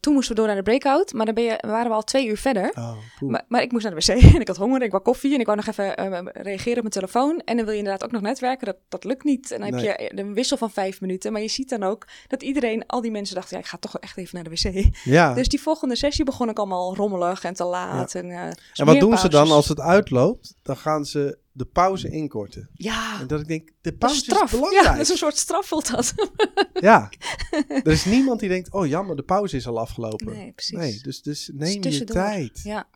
Toen 0.00 0.12
moesten 0.14 0.34
we 0.34 0.38
door 0.40 0.46
naar 0.46 0.56
de 0.56 0.62
breakout, 0.62 1.12
maar 1.12 1.26
dan 1.26 1.34
ben 1.34 1.44
je, 1.44 1.58
waren 1.66 1.88
we 1.88 1.94
al 1.94 2.02
twee 2.02 2.26
uur 2.28 2.36
verder. 2.36 2.70
Oh. 2.74 2.92
Maar, 3.20 3.44
maar 3.48 3.62
ik 3.62 3.72
moest 3.72 3.84
naar 3.84 3.94
de 3.94 4.12
wc 4.12 4.22
en 4.34 4.40
ik 4.40 4.46
had 4.48 4.56
honger, 4.56 4.82
ik 4.82 4.90
wou 4.90 5.02
koffie 5.02 5.34
en 5.34 5.40
ik 5.40 5.46
wou 5.46 5.56
nog 5.58 5.66
even 5.66 5.94
reageren 6.32 6.76
op 6.76 6.82
mijn 6.82 6.88
telefoon. 6.90 7.42
En 7.44 7.56
dan 7.56 7.64
wil 7.64 7.72
je 7.74 7.78
inderdaad 7.80 8.04
ook 8.04 8.12
nog 8.12 8.22
netwerken, 8.22 8.66
dat, 8.66 8.76
dat 8.88 9.04
lukt 9.04 9.24
niet. 9.24 9.50
En 9.50 9.60
dan 9.60 9.70
Nee. 9.70 9.86
heb 9.88 9.98
je 10.00 10.18
een 10.20 10.34
wissel 10.34 10.56
van 10.56 10.70
vijf 10.70 11.00
minuten. 11.00 11.32
Maar 11.32 11.42
je 11.42 11.48
ziet 11.48 11.68
dan 11.68 11.82
ook 11.82 12.06
dat 12.26 12.42
iedereen, 12.42 12.86
al 12.86 13.00
die 13.00 13.10
mensen 13.10 13.34
dachten, 13.34 13.56
ja, 13.56 13.62
ik 13.62 13.68
ga 13.68 13.76
toch 13.76 13.98
echt 13.98 14.16
even 14.16 14.34
naar 14.34 14.44
de 14.44 14.50
wc. 14.50 14.94
ja. 15.04 15.34
Dus 15.34 15.48
die 15.48 15.60
volgende 15.60 15.96
sessie 15.96 16.24
begon 16.24 16.48
ik 16.48 16.58
allemaal 16.58 16.96
rommelig 16.96 17.44
en 17.44 17.54
te 17.54 17.64
laat. 17.64 18.14
En, 18.14 18.30
eh, 18.30 18.48
dus 18.48 18.78
en 18.78 18.86
wat 18.86 19.00
doen 19.00 19.18
ze 19.18 19.28
dan 19.28 19.50
als 19.50 19.68
het 19.68 19.80
uitloopt? 20.00 20.54
Dan 20.62 20.76
gaan 20.76 21.04
ze 21.04 21.38
de 21.52 21.64
pauze 21.64 22.08
inkorten. 22.10 22.70
Ja, 22.74 23.20
En 23.20 23.26
dat 23.26 23.40
ik 23.40 23.46
denk, 23.48 23.70
de 23.80 23.90
is 23.90 23.96
pauze 23.98 24.16
is, 24.16 24.22
straf. 24.22 24.50
belangrijk. 24.50 24.84
Ja, 24.84 24.92
dat 24.92 25.00
is 25.00 25.08
een 25.08 25.16
soort 25.16 25.36
straf 25.36 25.66
voelt 25.66 25.90
dat. 25.90 26.14
Ja. 26.80 27.10
er 27.68 27.86
is 27.92 28.04
niemand 28.04 28.40
die 28.40 28.48
denkt, 28.48 28.72
oh 28.72 28.86
jammer, 28.86 29.16
de 29.16 29.22
pauze 29.22 29.56
is 29.56 29.66
al 29.66 29.78
afgelopen. 29.78 30.26
Nee, 30.26 30.52
precies. 30.52 30.76
Nee, 30.76 30.98
dus, 31.02 31.22
dus 31.22 31.50
neem 31.54 31.72
je 31.72 31.78
tussendoor. 31.80 32.16
tijd. 32.16 32.60
Ja, 32.62 32.88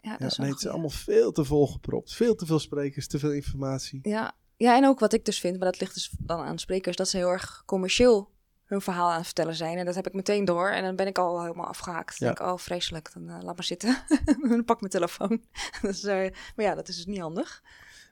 ja, 0.00 0.10
Ja, 0.10 0.16
dat 0.16 0.30
is 0.30 0.36
nee, 0.38 0.50
het 0.50 0.58
is 0.58 0.66
allemaal 0.66 0.90
veel 0.90 1.32
te 1.32 1.44
volgepropt. 1.44 2.14
Veel 2.14 2.34
te 2.34 2.46
veel 2.46 2.58
sprekers, 2.58 3.06
te 3.06 3.18
veel 3.18 3.32
informatie. 3.32 3.98
Ja. 4.02 4.34
ja, 4.56 4.76
en 4.76 4.86
ook 4.86 4.98
wat 4.98 5.12
ik 5.12 5.24
dus 5.24 5.40
vind, 5.40 5.58
maar 5.58 5.70
dat 5.70 5.80
ligt 5.80 5.94
dus 5.94 6.10
dan 6.18 6.40
aan 6.40 6.58
sprekers, 6.58 6.96
dat 6.96 7.08
ze 7.08 7.16
heel 7.16 7.28
erg 7.28 7.62
commercieel 7.66 8.30
hun 8.70 8.80
verhaal 8.80 9.08
aan 9.10 9.16
het 9.16 9.24
vertellen 9.24 9.54
zijn. 9.54 9.78
En 9.78 9.84
dat 9.84 9.94
heb 9.94 10.06
ik 10.06 10.12
meteen 10.12 10.44
door. 10.44 10.68
En 10.70 10.82
dan 10.82 10.96
ben 10.96 11.06
ik 11.06 11.18
al 11.18 11.42
helemaal 11.42 11.66
afgehaakt. 11.66 12.18
Dan 12.20 12.28
Ja. 12.28 12.34
denk 12.34 12.48
ik, 12.48 12.54
oh 12.54 12.58
vreselijk, 12.60 13.10
dan 13.14 13.28
eh, 13.28 13.42
laat 13.42 13.54
maar 13.56 13.64
zitten. 13.64 13.96
dan 14.48 14.64
pak 14.64 14.80
mijn 14.80 14.92
telefoon. 14.92 15.42
dus, 15.82 16.02
maar 16.02 16.32
ja, 16.56 16.74
dat 16.74 16.88
is 16.88 16.96
dus 16.96 17.06
niet 17.06 17.20
handig. 17.20 17.62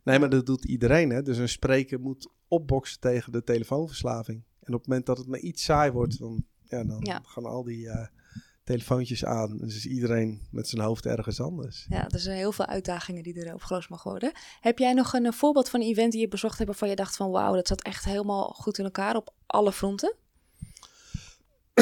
Nee, 0.05 0.18
maar 0.18 0.31
dat 0.31 0.47
doet 0.47 0.64
iedereen. 0.64 1.11
Hè? 1.11 1.23
Dus 1.23 1.38
een 1.38 1.49
spreker 1.49 2.01
moet 2.01 2.29
opboksen 2.49 3.01
tegen 3.01 3.33
de 3.33 3.44
telefoonverslaving. 3.44 4.42
En 4.62 4.75
op 4.75 4.79
het 4.81 4.88
moment 4.88 5.07
dat 5.07 5.18
het 5.18 5.27
maar 5.27 5.38
iets 5.40 5.64
saai 5.64 5.90
wordt, 5.90 6.18
dan, 6.18 6.44
ja, 6.62 6.85
dan 6.85 7.01
Ja. 7.01 7.21
gaan 7.25 7.44
al 7.44 7.62
die 7.64 7.88
eh, 7.88 8.07
telefoontjes 8.64 9.25
aan. 9.25 9.57
Dus 9.59 9.77
is 9.77 9.87
iedereen 9.87 10.47
met 10.51 10.68
zijn 10.68 10.83
hoofd 10.83 11.07
ergens 11.07 11.40
anders. 11.40 11.87
Ja, 11.88 12.09
er 12.09 12.18
zijn 12.21 12.37
heel 12.37 12.53
veel 12.53 12.66
uitdagingen 12.66 13.23
die 13.23 13.44
er 13.44 13.55
opgelost 13.55 13.88
mogen 13.88 14.11
worden. 14.11 14.33
Heb 14.61 14.79
jij 14.79 14.92
nog 14.92 15.12
een, 15.12 15.27
eh, 15.27 15.33
voorbeeld 15.33 15.68
van 15.68 15.81
een 15.81 15.87
event 15.87 16.12
die 16.12 16.21
je 16.21 16.29
bezocht 16.29 16.57
hebt 16.59 16.68
waarvan 16.71 16.88
je 16.88 16.97
dacht 16.97 17.16
van 17.16 17.31
wauw, 17.31 17.55
dat 17.55 17.68
zat 17.68 17.83
echt 17.83 18.05
helemaal 18.05 18.49
goed 18.49 18.79
in 18.79 18.85
elkaar 18.85 19.16
op 19.16 19.35
alle 19.47 19.73
fronten? 19.73 20.14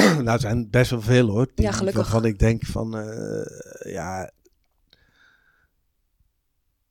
nou, 0.24 0.28
er 0.28 0.40
zijn 0.40 0.70
best 0.70 0.90
wel 0.90 1.00
veel 1.02 1.28
hoor. 1.28 1.50
Die, 1.54 1.64
Ja, 1.64 1.72
gelukkig. 1.72 2.02
Waarvan 2.02 2.24
ik 2.24 2.38
denk 2.38 2.64
van, 2.64 2.96
eh, 2.98 3.92
ja... 3.92 4.30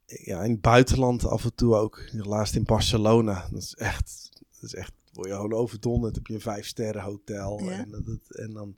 Ja, 0.05 0.43
in 0.43 0.51
het 0.51 0.61
buitenland 0.61 1.25
af 1.25 1.43
en 1.43 1.55
toe 1.55 1.75
ook. 1.75 2.01
Laatst 2.11 2.55
in 2.55 2.63
Barcelona. 2.63 3.47
Dat 3.51 3.61
is 3.61 3.75
echt, 3.75 4.29
dat 4.53 4.63
is 4.63 4.73
echt, 4.75 4.91
word 5.13 5.27
je 5.27 5.33
gewoon 5.35 5.53
overdonderd. 5.53 6.15
Heb 6.15 6.27
je 6.27 6.33
een 6.33 6.41
vijf 6.41 6.65
sterren 6.67 7.01
hotel. 7.01 7.59
Ja. 7.63 7.71
En, 7.71 7.89
dat, 7.91 8.05
het- 8.05 8.37
en 8.37 8.53
dan, 8.53 8.75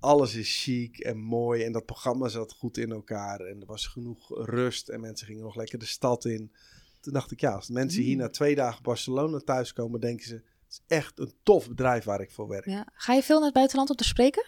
alles 0.00 0.34
is 0.34 0.62
chic 0.62 0.98
en 0.98 1.18
mooi. 1.18 1.62
En 1.62 1.72
dat 1.72 1.86
programma 1.86 2.28
zat 2.28 2.52
goed 2.52 2.76
in 2.78 2.90
elkaar. 2.92 3.40
En 3.40 3.60
er 3.60 3.66
was 3.66 3.86
genoeg 3.86 4.28
rust. 4.46 4.88
En 4.88 5.00
mensen 5.00 5.26
gingen 5.26 5.42
nog 5.42 5.56
lekker 5.56 5.78
de 5.78 5.84
stad 5.86 6.24
in. 6.24 6.52
Toen 7.00 7.12
dacht 7.12 7.30
ik, 7.30 7.40
ja, 7.40 7.52
als 7.54 7.68
mensen 7.68 8.02
hier 8.02 8.14
Mm. 8.14 8.20
na 8.20 8.28
twee 8.28 8.54
dagen 8.54 8.82
Barcelona 8.82 9.38
thuiskomen, 9.38 10.00
denken 10.00 10.26
ze... 10.26 10.42
Is 10.72 10.80
echt 10.86 11.18
een 11.18 11.32
tof 11.42 11.68
bedrijf 11.68 12.04
waar 12.04 12.20
ik 12.20 12.30
voor 12.30 12.48
werk. 12.48 12.66
Ja. 12.66 12.86
Ga 12.92 13.12
je 13.12 13.22
veel 13.22 13.36
naar 13.36 13.44
het 13.44 13.54
buitenland 13.54 13.90
om 13.90 13.96
te 13.96 14.04
spreken? 14.04 14.44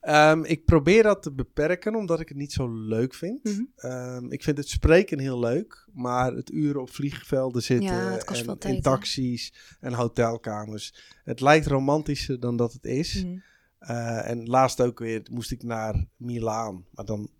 Ehm, 0.00 0.44
ik 0.44 0.64
probeer 0.64 1.02
dat 1.02 1.22
te 1.22 1.32
beperken, 1.32 1.94
omdat 1.94 2.20
ik 2.20 2.28
het 2.28 2.36
niet 2.36 2.52
zo 2.52 2.68
leuk 2.68 3.14
vind. 3.14 3.44
Mhm. 3.44 3.62
Ehm, 3.76 4.32
ik 4.32 4.42
vind 4.42 4.56
het 4.56 4.68
spreken 4.68 5.18
heel 5.18 5.38
leuk, 5.38 5.88
maar 5.92 6.32
het 6.32 6.50
uren 6.50 6.80
op 6.80 6.90
vliegvelden 6.90 7.62
zitten 7.62 7.94
Ja, 7.94 8.18
en 8.18 8.44
tijd, 8.44 8.64
in 8.64 8.74
hè? 8.74 8.82
taxis 8.82 9.52
en 9.80 9.92
hotelkamers. 9.92 10.94
Het 11.24 11.40
lijkt 11.40 11.66
romantischer 11.66 12.40
dan 12.40 12.56
dat 12.56 12.72
het 12.72 12.84
is. 12.84 13.24
Eh, 13.78 14.28
en 14.28 14.46
laatst 14.46 14.80
ook 14.80 14.98
weer 14.98 15.26
moest 15.30 15.50
ik 15.50 15.62
naar 15.62 16.06
Milaan, 16.16 16.84
maar 16.90 17.04
dan 17.04 17.30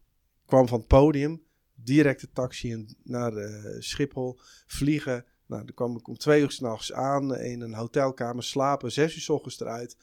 kwam 0.47 0.69
van 0.69 0.79
het 0.79 0.89
podium 0.89 1.43
direct 1.75 2.21
de 2.21 2.29
taxi 2.33 2.87
naar 3.03 3.37
eh, 3.37 3.77
Schiphol, 3.79 4.39
vliegen. 4.67 5.25
Nou, 5.49 5.65
dan 5.65 5.75
kwam 5.75 5.97
ik 5.97 6.09
om 6.09 6.17
twee 6.17 6.43
uur 6.43 6.51
s'nachts 6.51 6.93
aan 6.93 7.37
in 7.37 7.61
een 7.61 7.75
hotelkamer, 7.75 8.43
slapen, 8.45 8.93
zes 8.93 9.15
uur 9.15 9.23
s 9.23 9.29
ochtends 9.29 9.61
eruit 9.61 9.97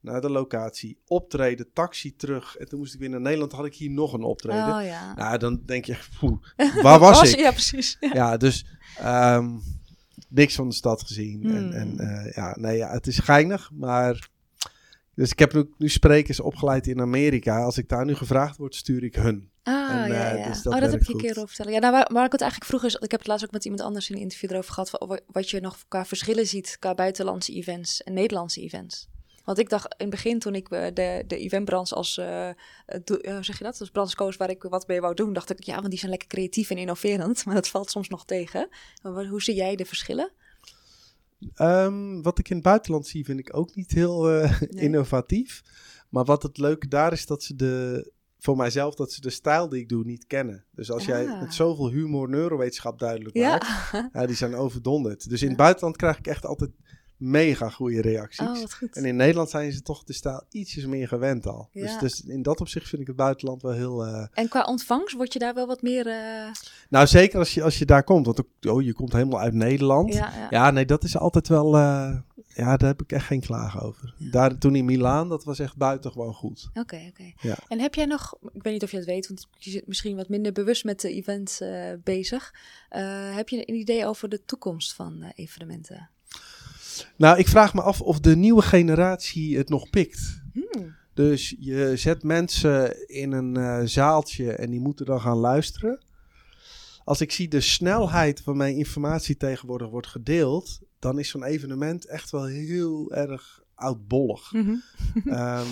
naar 0.00 0.20
de 0.20 0.30
locatie, 0.30 0.98
optreden, 1.06 1.72
taxi 1.72 2.16
terug. 2.16 2.56
En 2.56 2.68
toen 2.68 2.78
moest 2.78 2.94
ik 2.94 3.00
weer 3.00 3.10
naar 3.10 3.20
Nederland, 3.20 3.52
had 3.52 3.64
ik 3.64 3.74
hier 3.74 3.90
nog 3.90 4.12
een 4.12 4.22
optreden. 4.22 4.76
Oh 4.76 4.84
ja. 4.84 5.14
Nou, 5.14 5.38
dan 5.38 5.62
denk 5.66 5.84
je, 5.84 5.98
poeh, 6.18 6.38
waar 6.82 6.98
was 6.98 7.32
ik? 7.32 7.38
Ja, 7.38 7.50
precies. 7.50 7.96
Ja. 8.00 8.10
Ja, 8.22 8.36
dus 8.36 8.66
ehm, 8.98 9.58
niks 10.28 10.54
van 10.54 10.68
de 10.68 10.74
stad 10.74 11.02
gezien. 11.02 11.44
En, 11.44 11.50
Hmm. 11.50 11.72
en 11.72 11.98
eh, 11.98 12.32
ja, 12.34 12.56
nee, 12.58 12.76
ja, 12.76 12.90
het 12.90 13.06
is 13.06 13.18
geinig, 13.18 13.70
maar... 13.72 14.30
Dus 15.14 15.30
ik 15.30 15.38
heb 15.38 15.52
nu, 15.54 15.70
nu 15.78 15.88
sprekers 15.88 16.40
opgeleid 16.40 16.86
in 16.86 17.00
Amerika. 17.00 17.62
Als 17.62 17.78
ik 17.78 17.88
daar 17.88 18.04
nu 18.04 18.14
gevraagd 18.14 18.56
word, 18.56 18.74
stuur 18.74 19.04
ik 19.04 19.14
hun. 19.14 19.50
Ah, 19.62 19.90
En, 20.04 20.12
ja, 20.12 20.30
eh, 20.32 20.38
ja. 20.38 20.48
dus 20.48 20.62
dat 20.62 20.74
oh, 20.74 20.80
dat 20.80 20.90
heb 20.90 21.02
je 21.02 21.12
een 21.12 21.20
keer 21.20 21.36
over 21.36 21.46
vertellen. 21.48 21.72
Ja, 21.72 21.78
nou, 21.78 21.92
waar, 21.92 22.08
waar 22.12 22.24
ik 22.24 22.32
het 22.32 22.40
eigenlijk 22.40 22.70
vroeg 22.70 22.84
is, 22.84 22.94
ik 22.94 23.10
heb 23.10 23.20
het 23.20 23.28
laatst 23.28 23.44
ook 23.44 23.50
met 23.50 23.64
iemand 23.64 23.82
anders 23.82 24.10
in 24.10 24.16
een 24.16 24.22
interview 24.22 24.50
erover 24.50 24.72
gehad, 24.72 24.90
wa- 24.90 25.20
wat 25.26 25.50
je 25.50 25.60
nog 25.60 25.78
qua 25.88 26.04
verschillen 26.04 26.46
ziet 26.46 26.76
qua 26.78 26.94
buitenlandse 26.94 27.52
events 27.52 28.02
en 28.02 28.12
Nederlandse 28.12 28.60
events. 28.60 29.08
Want 29.44 29.58
ik 29.58 29.68
dacht 29.68 29.84
in 29.84 29.94
het 29.98 30.10
begin, 30.10 30.38
toen 30.38 30.54
ik 30.54 30.68
eh, 30.70 30.86
de, 30.94 31.24
de 31.26 31.36
eventbranche 31.38 31.94
als, 31.94 32.16
hoe 32.16 33.38
zeg 33.40 33.58
je 33.58 33.64
dat, 33.64 33.80
als 33.80 33.90
branche 33.90 34.14
koos 34.16 34.36
waar 34.36 34.50
ik 34.50 34.62
wat 34.62 34.86
mee 34.86 35.00
wou 35.00 35.14
doen, 35.14 35.32
dacht 35.32 35.50
ik, 35.50 35.62
ja, 35.62 35.74
want 35.76 35.90
die 35.90 35.98
zijn 35.98 36.10
lekker 36.10 36.28
creatief 36.28 36.70
en 36.70 36.76
innoverend, 36.78 37.42
maar 37.44 37.54
dat 37.54 37.68
valt 37.68 37.90
soms 37.90 38.08
nog 38.08 38.24
tegen. 38.24 38.68
Maar 39.02 39.26
hoe 39.26 39.42
zie 39.42 39.54
jij 39.54 39.76
de 39.76 39.84
verschillen? 39.84 40.30
Ehm, 41.54 42.20
wat 42.22 42.38
ik 42.38 42.48
in 42.48 42.54
het 42.54 42.64
buitenland 42.64 43.06
zie, 43.06 43.24
vind 43.24 43.38
ik 43.38 43.56
ook 43.56 43.74
niet 43.74 43.90
heel 43.90 44.22
Nee. 44.24 44.50
innovatief. 44.86 45.62
Maar 46.08 46.24
wat 46.24 46.42
het 46.42 46.58
leuke 46.58 46.88
daar 46.88 47.12
is, 47.12 47.26
dat 47.26 47.42
ze 47.42 47.54
de, 47.56 48.10
voor 48.42 48.56
mijzelf, 48.56 48.94
dat 48.94 49.12
ze 49.12 49.20
de 49.20 49.30
stijl 49.30 49.68
die 49.68 49.80
ik 49.80 49.88
doe 49.88 50.04
niet 50.04 50.26
kennen. 50.26 50.64
Dus 50.70 50.90
als 50.90 51.04
jij 51.04 51.28
Ah. 51.28 51.40
met 51.40 51.54
zoveel 51.54 51.90
humor 51.90 52.28
neurowetenschap 52.28 52.98
duidelijk 52.98 53.36
Ja. 53.36 53.48
maakt, 53.50 53.66
ja, 54.14 54.26
die 54.26 54.36
zijn 54.36 54.54
overdonderd. 54.56 55.28
Dus 55.28 55.42
in 55.42 55.48
het 55.48 55.56
buitenland 55.56 55.96
krijg 55.96 56.18
ik 56.18 56.26
echt 56.26 56.46
altijd 56.46 56.70
mega 57.16 57.68
goede 57.68 58.00
reacties. 58.00 58.46
Oh. 58.46 58.56
En 58.90 59.04
in 59.04 59.16
Nederland 59.16 59.50
zijn 59.50 59.72
ze 59.72 59.82
toch 59.82 60.04
de 60.04 60.12
stijl 60.12 60.42
ietsjes 60.50 60.86
meer 60.86 61.08
gewend 61.08 61.46
al. 61.46 61.68
Ja. 61.72 61.82
Dus, 61.82 61.98
dus 61.98 62.20
in 62.30 62.42
dat 62.42 62.60
opzicht 62.60 62.88
vind 62.88 63.00
ik 63.00 63.06
het 63.06 63.16
buitenland 63.16 63.62
wel 63.62 63.72
heel... 63.72 64.06
eh, 64.06 64.26
En 64.32 64.48
qua 64.48 64.62
ontvangst 64.64 65.14
word 65.16 65.32
je 65.32 65.38
daar 65.38 65.54
wel 65.54 65.66
wat 65.66 65.82
meer... 65.82 66.06
eh, 66.06 66.50
Nou, 66.88 67.06
zeker 67.06 67.38
als 67.38 67.54
je, 67.54 67.62
als 67.62 67.78
je 67.78 67.84
daar 67.84 68.04
komt. 68.04 68.26
Want 68.26 68.40
ook- 68.40 68.72
oh, 68.74 68.82
je 68.82 68.92
komt 68.92 69.12
helemaal 69.12 69.40
uit 69.40 69.54
Nederland. 69.54 70.14
ja, 70.14 70.32
ja. 70.36 70.46
Ja, 70.50 70.70
nee, 70.70 70.84
dat 70.84 71.04
is 71.04 71.16
altijd 71.16 71.48
wel. 71.48 71.76
eh, 71.76 72.16
ja, 72.54 72.76
daar 72.76 72.88
heb 72.88 73.02
ik 73.02 73.12
echt 73.12 73.26
geen 73.26 73.40
klagen 73.40 73.80
over. 73.80 74.14
Ja. 74.18 74.30
Daar, 74.30 74.58
toen 74.58 74.76
in 74.76 74.84
Milaan, 74.84 75.28
dat 75.28 75.44
was 75.44 75.58
echt 75.58 75.76
buitengewoon 75.76 76.34
goed. 76.34 76.70
Oké, 76.74 77.06
oké. 77.08 77.32
Ja. 77.40 77.56
En 77.68 77.80
heb 77.80 77.94
jij 77.94 78.04
nog, 78.04 78.34
ik 78.52 78.62
weet 78.62 78.72
niet 78.72 78.82
of 78.82 78.90
je 78.90 78.96
het 78.96 79.06
weet, 79.06 79.28
want 79.28 79.48
je 79.58 79.70
zit 79.70 79.86
misschien 79.86 80.16
wat 80.16 80.28
minder 80.28 80.52
bewust 80.52 80.84
met 80.84 81.00
de 81.00 81.12
events 81.12 81.60
eh, 81.60 81.92
bezig. 82.04 82.54
Eh, 82.88 83.34
heb 83.34 83.48
je 83.48 83.68
een 83.68 83.74
idee 83.74 84.06
over 84.06 84.28
de 84.28 84.44
toekomst 84.44 84.94
van 84.94 85.22
eh, 85.22 85.30
evenementen? 85.34 86.10
Nou, 87.16 87.38
ik 87.38 87.48
vraag 87.48 87.74
me 87.74 87.82
af 87.82 88.00
of 88.00 88.20
de 88.20 88.36
nieuwe 88.36 88.62
generatie 88.62 89.56
het 89.56 89.68
nog 89.68 89.90
pikt. 89.90 90.42
Hmm. 90.52 90.94
Dus 91.14 91.56
je 91.58 91.96
zet 91.96 92.22
mensen 92.22 93.08
in 93.08 93.32
een 93.32 93.88
zaaltje 93.88 94.52
en 94.52 94.70
die 94.70 94.80
moeten 94.80 95.06
dan 95.06 95.20
gaan 95.20 95.36
luisteren. 95.36 96.00
Als 97.04 97.20
ik 97.20 97.32
zie 97.32 97.48
de 97.48 97.60
snelheid 97.60 98.44
waarmee 98.44 98.76
informatie 98.76 99.36
tegenwoordig 99.36 99.88
wordt 99.88 100.06
gedeeld, 100.06 100.80
dan 101.02 101.18
is 101.18 101.28
zo'n 101.28 101.44
evenement 101.44 102.06
echt 102.06 102.30
wel 102.30 102.44
heel 102.44 103.12
erg 103.12 103.62
oudbollig. 103.74 104.52
Mhm. 104.52 104.76
Ehm, 105.24 105.68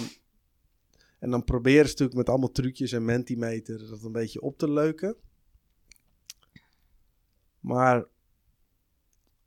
en 1.18 1.30
dan 1.30 1.44
proberen 1.44 1.84
ze 1.84 1.90
natuurlijk 1.90 2.18
met 2.18 2.28
allemaal 2.28 2.52
trucjes 2.52 2.92
en 2.92 3.04
Mentimeter 3.04 3.88
dat 3.88 4.02
een 4.02 4.12
beetje 4.12 4.40
op 4.40 4.58
te 4.58 4.70
leuken. 4.70 5.16
Maar 7.60 8.04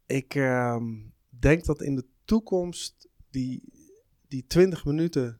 ik 0.06 0.36
ehm, 0.36 0.96
denk 1.30 1.66
dat 1.66 1.82
in 1.82 1.96
de 1.96 2.06
toekomst 2.26 3.10
die, 3.30 3.64
die 4.28 4.46
20 4.48 4.86
minuten 4.86 5.40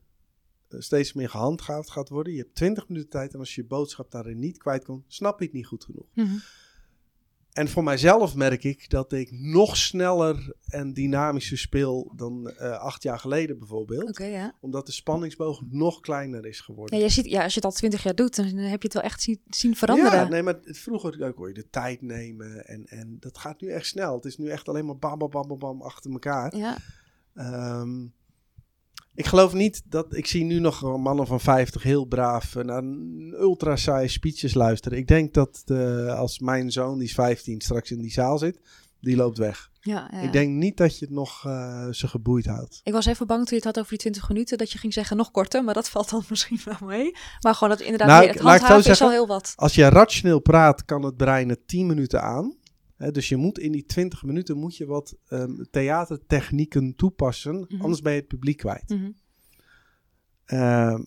eh, 0.68 0.80
steeds 0.80 1.12
meer 1.12 1.28
gehandhaafd 1.28 1.90
gaat 1.90 2.08
worden. 2.08 2.32
Je 2.32 2.38
hebt 2.38 2.54
20 2.54 2.88
minuten 2.88 3.10
tijd 3.10 3.32
en 3.32 3.38
als 3.38 3.54
je 3.54 3.62
je 3.62 3.68
boodschap 3.68 4.10
daarin 4.10 4.38
niet 4.38 4.58
kwijt 4.58 4.84
komt, 4.84 5.04
snap 5.06 5.38
je 5.38 5.44
het 5.44 5.54
niet 5.54 5.66
goed 5.66 5.84
genoeg. 5.84 6.06
Mhm. 6.14 6.36
En 7.54 7.68
voor 7.68 7.84
mijzelf 7.84 8.34
merk 8.34 8.64
ik 8.64 8.90
dat 8.90 9.12
ik 9.12 9.30
nog 9.32 9.76
sneller 9.76 10.54
en 10.68 10.92
dynamischer 10.92 11.58
speel 11.58 12.12
dan 12.16 12.50
eh, 12.50 12.78
acht 12.78 13.02
jaar 13.02 13.18
geleden 13.18 13.58
bijvoorbeeld 13.58 14.08
Oké, 14.08 14.24
ja. 14.24 14.54
omdat 14.60 14.86
de 14.86 14.92
spanningsboog 14.92 15.62
nog 15.70 16.00
kleiner 16.00 16.46
is 16.46 16.60
geworden. 16.60 16.98
Ja, 16.98 17.04
je 17.04 17.10
ziet, 17.10 17.24
ja, 17.24 17.42
als 17.42 17.54
je 17.54 17.60
het 17.60 17.64
al 17.64 17.76
twintig 17.76 18.02
jaar 18.02 18.14
doet, 18.14 18.36
dan 18.36 18.46
heb 18.46 18.82
je 18.82 18.88
het 18.88 18.92
wel 18.94 19.02
echt 19.02 19.22
zien, 19.22 19.40
zien 19.48 19.76
veranderen. 19.76 20.18
Ja, 20.18 20.28
nee, 20.28 20.42
maar 20.42 20.58
vroeger 20.62 21.32
kon 21.32 21.48
je 21.48 21.54
de 21.54 21.70
tijd 21.70 22.02
nemen 22.02 22.66
en, 22.66 22.84
en 22.86 23.16
dat 23.20 23.38
gaat 23.38 23.60
nu 23.60 23.68
echt 23.68 23.86
snel. 23.86 24.14
Het 24.14 24.24
is 24.24 24.38
nu 24.38 24.48
echt 24.48 24.68
alleen 24.68 24.86
maar 24.86 24.98
bam, 24.98 25.18
bam, 25.18 25.30
bam, 25.30 25.48
bam, 25.48 25.58
bam 25.58 25.82
achter 25.82 26.10
elkaar. 26.10 26.56
Ja. 26.56 26.76
Ehm, 27.34 28.06
ik 29.14 29.26
geloof 29.26 29.52
niet 29.52 29.82
dat, 29.84 30.16
ik 30.16 30.26
zie 30.26 30.44
nu 30.44 30.58
nog 30.58 30.98
mannen 30.98 31.26
van 31.26 31.40
50 31.40 31.82
heel 31.82 32.04
braaf 32.04 32.56
eh, 32.56 32.64
naar 32.64 32.82
ultra 33.40 33.76
saaie 33.76 34.08
speeches 34.08 34.54
luisteren. 34.54 34.98
Ik 34.98 35.06
denk 35.06 35.34
dat 35.34 35.64
als 36.08 36.38
mijn 36.38 36.70
zoon, 36.70 36.98
die 36.98 37.08
is 37.08 37.14
15, 37.14 37.60
straks 37.60 37.90
in 37.90 38.00
die 38.00 38.12
zaal 38.12 38.38
zit, 38.38 38.60
die 39.00 39.16
loopt 39.16 39.38
weg. 39.38 39.70
Ja, 39.80 40.08
ja. 40.12 40.20
Ik 40.20 40.32
denk 40.32 40.50
niet 40.50 40.76
dat 40.76 40.98
je 40.98 41.04
het 41.04 41.14
nog 41.14 41.46
eh 41.46 41.88
ze 41.90 42.08
geboeid 42.08 42.46
houdt. 42.46 42.80
Ik 42.82 42.92
was 42.92 43.06
even 43.06 43.26
bang 43.26 43.38
toen 43.38 43.48
je 43.48 43.54
het 43.54 43.64
had 43.64 43.78
over 43.78 43.90
die 43.90 43.98
20 43.98 44.28
minuten, 44.28 44.58
dat 44.58 44.72
je 44.72 44.78
ging 44.78 44.92
zeggen 44.92 45.16
nog 45.16 45.30
korter, 45.30 45.64
maar 45.64 45.74
dat 45.74 45.88
valt 45.94 46.10
dan 46.10 46.24
misschien 46.28 46.60
wel 46.64 46.88
mee. 46.88 47.16
Maar 47.40 47.54
gewoon 47.54 47.68
dat 47.68 47.80
inderdaad, 47.80 48.08
Nou, 48.08 48.26
het 48.26 48.38
handhaven 48.38 48.90
is 48.90 49.02
al 49.02 49.10
heel 49.10 49.26
wat. 49.26 49.52
Als 49.56 49.74
je 49.74 49.88
rationeel 49.88 50.40
praat, 50.40 50.84
kan 50.84 51.02
het 51.02 51.16
brein 51.16 51.48
het 51.48 51.68
10 51.68 51.86
minuten 51.86 52.22
aan. 52.22 52.56
Hè, 52.96 53.10
dus 53.10 53.28
je 53.28 53.36
moet 53.36 53.58
in 53.58 53.72
die 53.72 53.84
20 53.84 54.22
minuten 54.22 54.56
moet 54.56 54.76
je 54.76 54.86
wat 54.86 55.16
ehm, 55.28 55.64
theatertechnieken 55.70 56.94
toepassen. 56.96 57.66
Mhm. 57.68 57.80
Anders 57.82 58.00
ben 58.02 58.12
je 58.12 58.18
het 58.18 58.28
publiek 58.28 58.56
kwijt. 58.56 58.88
Mhm. 58.88 59.10
Ehm, 60.44 61.02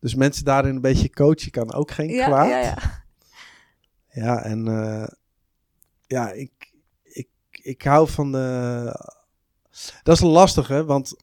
dus 0.00 0.14
mensen 0.14 0.44
daarin 0.44 0.74
een 0.74 0.80
beetje 0.80 1.10
coachen 1.10 1.50
kan 1.50 1.72
ook 1.72 1.90
geen 1.90 2.08
Ja, 2.08 2.26
kwaad. 2.26 2.48
ja, 2.48 2.58
ja. 2.60 3.06
Ja, 4.10 4.42
en 4.42 4.68
eh, 4.68 5.08
ja, 6.06 6.32
ik, 6.32 6.72
ik, 7.02 7.28
ik 7.50 7.82
hou 7.82 8.08
van 8.08 8.32
de. 8.32 9.16
Dat 10.02 10.16
is 10.16 10.22
lastig, 10.22 10.68
hè? 10.68 10.84
Want 10.84 11.16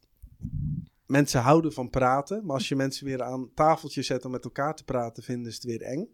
mensen 1.06 1.40
houden 1.40 1.72
van 1.72 1.90
praten. 1.90 2.46
Maar 2.46 2.54
als 2.54 2.68
je 2.68 2.76
mensen 2.76 3.06
weer 3.06 3.22
aan 3.22 3.50
tafeltje 3.54 4.02
zet 4.02 4.24
om 4.24 4.30
met 4.30 4.44
elkaar 4.44 4.74
te 4.74 4.84
praten, 4.84 5.22
vinden 5.22 5.52
ze 5.52 5.58
het 5.58 5.66
weer 5.66 5.82
eng. 5.82 6.08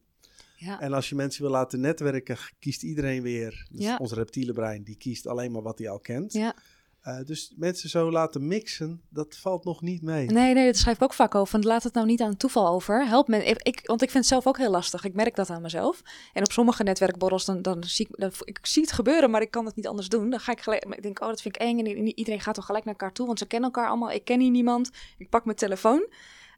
Ja. 0.65 0.81
En 0.81 0.93
als 0.93 1.09
je 1.09 1.15
mensen 1.15 1.43
wil 1.43 1.51
laten 1.51 1.81
netwerken, 1.81 2.37
kiest 2.59 2.83
iedereen 2.83 3.23
weer. 3.23 3.67
Dus 3.71 3.85
Ja. 3.85 3.97
Ons 3.97 4.13
reptiele 4.13 4.53
brein, 4.53 4.83
die 4.83 4.97
kiest 4.97 5.27
alleen 5.27 5.53
maar 5.53 5.63
wat 5.63 5.79
hij 5.79 5.89
al 5.89 6.01
kent. 6.01 6.33
ja. 6.33 6.55
Eh, 7.03 7.19
dus 7.25 7.53
mensen 7.57 7.89
zo 7.89 8.11
laten 8.11 8.47
mixen, 8.47 9.03
dat 9.09 9.37
valt 9.37 9.65
nog 9.65 9.83
niet 9.83 10.03
mee. 10.03 10.27
Nee, 10.31 10.55
nee, 10.55 10.67
dat 10.67 10.77
schrijf 10.77 10.97
ik 10.97 11.03
ook 11.03 11.13
vaak 11.15 11.35
over. 11.35 11.61
Laat 11.61 11.83
het 11.83 11.95
nou 11.95 12.07
niet 12.07 12.21
aan 12.21 12.37
toeval 12.37 12.69
over. 12.69 13.07
Help 13.07 13.29
me. 13.29 13.45
Ik, 13.45 13.63
ik- 13.63 13.81
want 13.87 14.03
ik 14.03 14.11
vind 14.11 14.25
het 14.25 14.33
zelf 14.33 14.47
ook 14.47 14.59
heel 14.59 14.71
lastig. 14.71 15.05
Ik 15.05 15.15
merk 15.15 15.37
dat 15.37 15.51
aan 15.51 15.63
mezelf. 15.63 16.03
En 16.33 16.43
op 16.45 16.53
sommige 16.53 16.83
netwerkborrels, 16.83 17.45
dan, 17.45 17.63
dan 17.63 17.85
zie 17.85 18.07
ik, 18.11 18.17
dan, 18.21 18.33
ik 18.45 18.59
zie 18.67 18.83
het 18.83 18.93
gebeuren, 18.93 19.31
maar 19.31 19.41
ik 19.43 19.51
kan 19.51 19.67
het 19.67 19.77
niet 19.77 19.87
anders 19.87 20.09
doen. 20.09 20.31
Dan 20.31 20.41
ga 20.41 20.53
ik 20.53 20.61
gelijk, 20.61 20.85
ik 20.85 21.03
denk, 21.03 21.21
oh, 21.21 21.29
dat 21.29 21.43
vind 21.43 21.55
ik 21.57 21.63
eng. 21.63 21.79
En 21.79 22.19
iedereen 22.19 22.41
gaat 22.41 22.55
toch 22.55 22.67
gelijk 22.67 22.85
naar 22.85 22.95
elkaar 22.95 23.13
toe, 23.13 23.27
want 23.27 23.39
ze 23.39 23.47
kennen 23.47 23.71
elkaar 23.73 23.89
allemaal. 23.89 24.11
Ik 24.13 24.25
ken 24.25 24.41
hier 24.41 24.51
niemand. 24.51 24.91
Ik 25.19 25.29
pak 25.29 25.45
mijn 25.45 25.57
telefoon. 25.57 26.07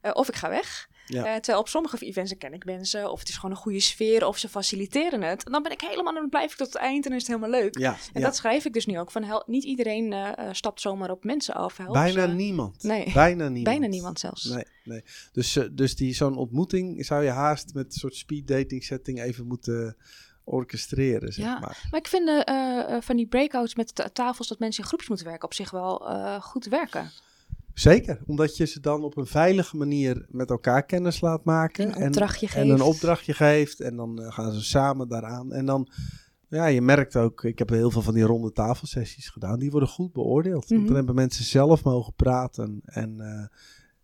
eh, 0.01 0.11
of 0.13 0.27
ik 0.27 0.35
ga 0.35 0.49
weg. 0.49 0.89
Ja. 1.07 1.25
Eh, 1.25 1.33
terwijl 1.35 1.59
op 1.59 1.67
sommige 1.67 1.97
events 2.05 2.37
ken 2.37 2.53
ik 2.53 2.65
mensen, 2.65 3.11
of 3.11 3.19
het 3.19 3.29
is 3.29 3.35
gewoon 3.35 3.51
een 3.51 3.61
goede 3.61 3.79
sfeer, 3.79 4.27
of 4.27 4.37
ze 4.37 4.49
faciliteren 4.49 5.21
het. 5.21 5.43
En 5.43 5.51
dan 5.51 5.63
ben 5.63 5.71
ik 5.71 5.81
helemaal, 5.81 6.13
dan 6.13 6.29
blijf 6.29 6.51
ik 6.51 6.57
tot 6.57 6.67
het 6.67 6.75
eind 6.75 7.03
en 7.03 7.09
dan 7.09 7.19
is 7.19 7.27
het 7.27 7.35
helemaal 7.37 7.61
leuk. 7.61 7.77
Ja, 7.77 7.91
En 8.13 8.19
ja. 8.21 8.25
dat 8.25 8.35
schrijf 8.35 8.65
ik 8.65 8.73
dus 8.73 8.85
nu 8.85 8.99
ook. 8.99 9.11
Van 9.11 9.23
hel- 9.23 9.43
niet 9.47 9.63
iedereen 9.63 10.13
eh, 10.13 10.37
eh, 10.37 10.53
stapt 10.53 10.81
zomaar 10.81 11.11
op 11.11 11.23
mensen 11.23 11.53
af. 11.53 11.77
Help 11.77 11.93
bijna 11.93 12.27
ze. 12.27 12.33
niemand. 12.33 12.83
Nee. 12.83 13.11
Bijna 13.13 13.43
niemand. 13.43 13.63
Bijna 13.63 13.87
niemand 13.87 14.19
zelfs. 14.19 14.43
Nee, 14.45 14.65
nee. 14.83 15.03
Dus, 15.31 15.59
dus 15.71 15.95
die, 15.95 16.13
zo'n 16.13 16.37
ontmoeting 16.37 17.05
zou 17.05 17.23
je 17.23 17.29
haast 17.29 17.73
met 17.73 17.85
een 17.85 17.91
soort 17.99 18.15
speed 18.15 18.47
dating 18.47 18.83
setting 18.83 19.21
even 19.21 19.47
moeten 19.47 19.97
orchestreren, 20.43 21.33
zeg 21.33 21.45
Ja. 21.45 21.59
maar. 21.59 21.87
Maar 21.91 21.99
ik 21.99 22.07
vind 22.07 22.43
van 23.05 23.15
die 23.15 23.27
breakouts 23.27 23.75
met 23.75 23.95
ta- 23.95 24.09
tafels 24.09 24.47
dat 24.47 24.59
mensen 24.59 24.81
in 24.81 24.87
groepjes 24.87 25.09
moeten 25.09 25.27
werken 25.27 25.45
op 25.47 25.53
zich 25.53 25.71
wel 25.71 25.97
goed 26.41 26.65
werken. 26.65 27.11
Zeker, 27.75 28.21
omdat 28.25 28.57
je 28.57 28.65
ze 28.65 28.79
dan 28.79 29.03
op 29.03 29.17
een 29.17 29.25
veilige 29.25 29.77
manier 29.77 30.25
met 30.29 30.49
elkaar 30.49 30.83
kennis 30.85 31.21
laat 31.21 31.43
maken. 31.43 32.01
Een 32.01 32.07
opdrachtje 32.07 32.47
en, 32.47 32.53
en 32.61 32.69
een 32.69 32.77
geeft. 32.77 32.89
opdrachtje 32.89 33.33
geeft. 33.33 33.79
En 33.79 33.95
dan 33.95 34.21
eh, 34.21 34.31
gaan 34.31 34.51
ze 34.53 34.63
samen 34.63 35.07
daaraan. 35.07 35.53
En 35.53 35.65
dan, 35.65 35.87
ja, 36.49 36.65
je 36.65 36.81
merkt 36.81 37.15
ook, 37.15 37.43
ik 37.43 37.59
heb 37.59 37.69
heel 37.69 37.91
veel 37.91 38.01
van 38.01 38.13
die 38.13 38.23
ronde 38.23 38.51
tafelsessies 38.51 39.29
gedaan. 39.29 39.59
Die 39.59 39.71
worden 39.71 39.89
goed 39.89 40.13
beoordeeld. 40.13 40.67
Want 40.67 40.79
Mhm. 40.79 40.85
dan 40.87 40.95
hebben 40.95 41.15
mensen 41.15 41.43
zelf 41.45 41.83
mogen 41.83 42.13
praten. 42.13 42.81
En 42.85 43.19
eh, 43.19 43.57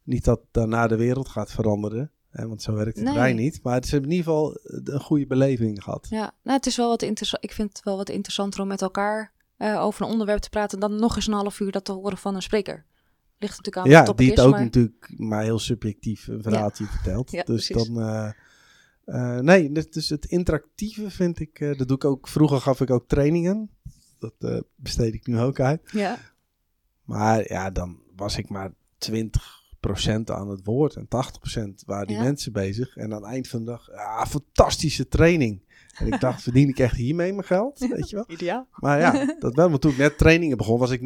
niet 0.04 0.26
dat 0.26 0.42
daarna 0.52 0.88
de 0.88 0.96
wereld 0.98 1.30
gaat 1.30 1.52
veranderen. 1.52 2.12
Hè, 2.30 2.48
want 2.48 2.62
zo 2.62 2.74
werkt 2.74 2.96
het 2.96 3.06
Nee. 3.06 3.14
brein 3.14 3.36
niet. 3.36 3.60
Maar 3.64 3.84
ze 3.86 3.90
hebben 3.92 4.10
in 4.10 4.16
ieder 4.16 4.32
geval 4.32 4.56
eh, 4.56 4.80
een 4.84 5.00
goede 5.02 5.28
beleving 5.28 5.84
gehad. 5.84 6.08
Ja, 6.10 6.34
nou, 6.44 6.58
het 6.58 6.66
is 6.66 6.78
wel 6.78 6.90
wat 6.90 7.02
interessant. 7.02 7.44
Ik 7.44 7.52
vind 7.52 7.70
het 7.70 7.84
wel 7.84 7.98
wat 7.98 8.10
interessanter 8.10 8.62
om 8.62 8.68
met 8.68 8.82
elkaar 8.82 9.32
over 9.58 10.06
een 10.06 10.12
onderwerp 10.12 10.40
te 10.42 10.50
praten 10.50 10.80
dan 10.80 10.96
nog 11.00 11.16
eens 11.16 11.28
een 11.28 11.34
half 11.34 11.60
uur 11.60 11.72
dat 11.72 11.86
te 11.86 11.92
horen 11.92 12.18
van 12.18 12.36
een 12.36 12.42
spreker. 12.42 12.86
Ligt 13.42 13.58
natuurlijk 13.58 13.78
aan 13.86 13.92
Ja, 13.92 14.06
wat 14.06 14.18
die 14.18 14.30
het 14.30 14.38
is, 14.38 14.44
ook 14.44 14.52
maar... 14.52 14.64
natuurlijk 14.64 15.14
maar 15.18 15.44
heel 15.44 15.60
subjectief 15.60 16.28
een 16.28 16.42
verhaaltje 16.44 16.86
vertelt. 16.86 17.32
Ja, 17.38 17.44
dus 17.44 17.68
precies. 17.68 17.88
dan. 17.88 18.02
eh, 18.02 18.32
eh, 19.06 19.40
nee, 19.44 19.72
dus, 19.72 19.90
dus 19.90 20.10
het 20.10 20.26
interactieve 20.26 21.10
vind 21.10 21.40
ik. 21.40 21.60
eh, 21.60 21.78
dat 21.78 21.88
doe 21.88 21.98
ik 21.98 22.06
ook. 22.06 22.28
Vroeger 22.28 22.62
gaf 22.62 22.82
ik 22.82 22.90
ook 22.90 23.08
trainingen. 23.08 23.70
Dat 24.20 24.34
eh, 24.40 24.60
besteed 24.76 25.14
ik 25.14 25.28
nu 25.28 25.40
ook 25.40 25.60
uit. 25.60 25.82
Ja, 25.92 26.18
Maar 27.04 27.52
ja, 27.52 27.72
dan 27.72 28.00
was 28.16 28.38
ik 28.38 28.50
maar 28.50 28.72
20% 28.98 30.24
aan 30.26 30.50
het 30.50 30.64
woord 30.64 30.96
en 30.96 31.08
80% 31.08 31.84
waren 31.86 32.08
die 32.08 32.16
Ja. 32.16 32.22
mensen 32.24 32.52
bezig. 32.52 32.96
En 32.96 33.14
aan 33.14 33.22
het 33.24 33.32
eind 33.32 33.48
van 33.48 33.60
de 33.60 33.66
dag, 33.66 33.88
ja, 33.92 34.26
fantastische 34.26 35.08
training. 35.08 35.62
En 35.96 36.08
ik 36.08 36.20
dacht, 36.20 36.42
verdien 36.42 36.70
ik 36.70 36.80
echt 36.80 36.96
hiermee 36.96 37.34
mijn 37.34 37.48
geld? 37.48 37.80
Weet 37.80 38.10
je 38.10 38.16
wel? 38.16 38.26
ideaal. 38.28 38.68
Maar 38.76 39.00
ja, 39.00 39.36
dat 39.40 39.56
wel. 39.56 39.70
Maar 39.70 39.80
toen 39.80 39.92
ik 39.92 39.98
net 39.98 40.18
trainingen 40.18 40.58
begon, 40.58 40.80
was 40.80 40.92
ik 40.92 41.02
90% 41.02 41.04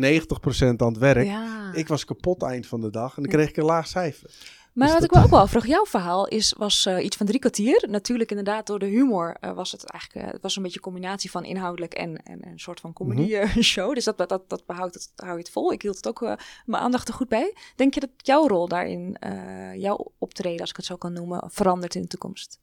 aan 0.77 0.87
het 0.87 0.97
werk. 0.97 1.25
Ja. 1.25 1.73
Ik 1.73 1.87
was 1.87 2.05
kapot 2.05 2.43
eind 2.43 2.67
van 2.67 2.81
de 2.81 2.89
dag 2.89 3.17
en 3.17 3.23
dan 3.23 3.31
kreeg 3.31 3.49
ik 3.49 3.57
een 3.57 3.63
laag 3.63 3.87
cijfer. 3.87 4.29
Maar 4.75 4.87
Dus 4.87 4.95
wat 4.95 5.03
ik 5.03 5.11
me 5.11 5.21
ook 5.23 5.29
wel 5.29 5.39
afvraag, 5.39 5.67
jouw 5.67 5.85
verhaal 5.85 6.27
is, 6.27 6.53
was 6.57 6.85
eh, 6.85 7.03
iets 7.03 7.17
van 7.17 7.25
drie 7.25 7.39
kwartier. 7.39 7.85
Natuurlijk 7.89 8.29
inderdaad 8.29 8.67
door 8.67 8.79
de 8.79 8.85
humor 8.85 9.37
eh, 9.39 9.53
was 9.53 9.71
het 9.71 9.85
eigenlijk, 9.85 10.25
eh, 10.25 10.33
het 10.33 10.41
was 10.41 10.55
een 10.55 10.61
beetje 10.61 10.77
een 10.77 10.83
combinatie 10.83 11.31
van 11.31 11.43
inhoudelijk 11.43 11.93
en, 11.93 12.23
en 12.23 12.47
een 12.47 12.59
soort 12.59 12.79
van 12.79 12.93
comedy 12.93 13.33
eh, 13.33 13.55
show. 13.73 13.93
Dus 13.93 14.03
dat, 14.03 14.17
dat, 14.17 14.43
dat 14.47 14.65
behoudt 14.65 14.93
het, 14.93 15.11
hou 15.15 15.31
je 15.31 15.37
het 15.37 15.49
vol. 15.49 15.71
Ik 15.71 15.81
hield 15.81 15.95
het 15.95 16.07
ook 16.07 16.19
mijn 16.65 16.83
aandacht 16.83 17.07
er 17.07 17.13
goed 17.13 17.29
bij. 17.29 17.55
Denk 17.75 17.93
je 17.93 17.99
dat 17.99 18.09
jouw 18.17 18.47
rol 18.47 18.67
daarin, 18.67 19.17
jouw 19.75 20.11
optreden, 20.17 20.59
als 20.59 20.69
ik 20.69 20.75
het 20.75 20.85
zo 20.85 20.95
kan 20.95 21.13
noemen, 21.13 21.49
verandert 21.51 21.95
in 21.95 22.01
de 22.01 22.07
toekomst? 22.07 22.59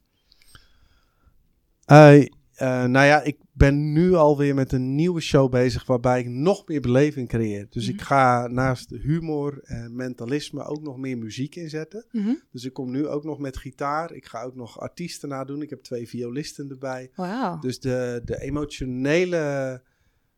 Eh, 1.85 2.83
nou 2.83 3.05
ja, 3.05 3.21
ik 3.21 3.37
ben 3.51 3.93
nu 3.93 4.13
alweer 4.13 4.55
met 4.55 4.71
een 4.71 4.95
nieuwe 4.95 5.21
show 5.21 5.51
bezig 5.51 5.85
waarbij 5.85 6.19
ik 6.19 6.27
nog 6.27 6.67
meer 6.67 6.81
beleving 6.81 7.27
creëer. 7.27 7.67
Dus 7.69 7.87
ik 7.87 7.95
Mhm. 7.95 8.03
ga 8.05 8.47
naast 8.47 8.89
humor 8.89 9.59
en 9.63 9.95
mentalisme 9.95 10.63
ook 10.63 10.81
nog 10.81 10.97
meer 10.97 11.17
muziek 11.17 11.55
inzetten. 11.55 12.05
Dus 12.51 12.63
ik 12.65 12.73
kom 12.73 12.91
nu 12.91 13.07
ook 13.07 13.23
nog 13.23 13.39
met 13.39 13.57
gitaar. 13.57 14.11
Ik 14.13 14.25
ga 14.25 14.43
ook 14.43 14.55
nog 14.55 14.79
artiesten 14.79 15.29
nadoen. 15.29 15.61
Ik 15.61 15.69
heb 15.69 15.83
twee 15.83 16.07
violisten 16.09 16.69
erbij. 16.69 17.11
Dus 17.59 17.79
de, 17.79 18.21
de 18.25 18.41
emotionele, 18.41 19.81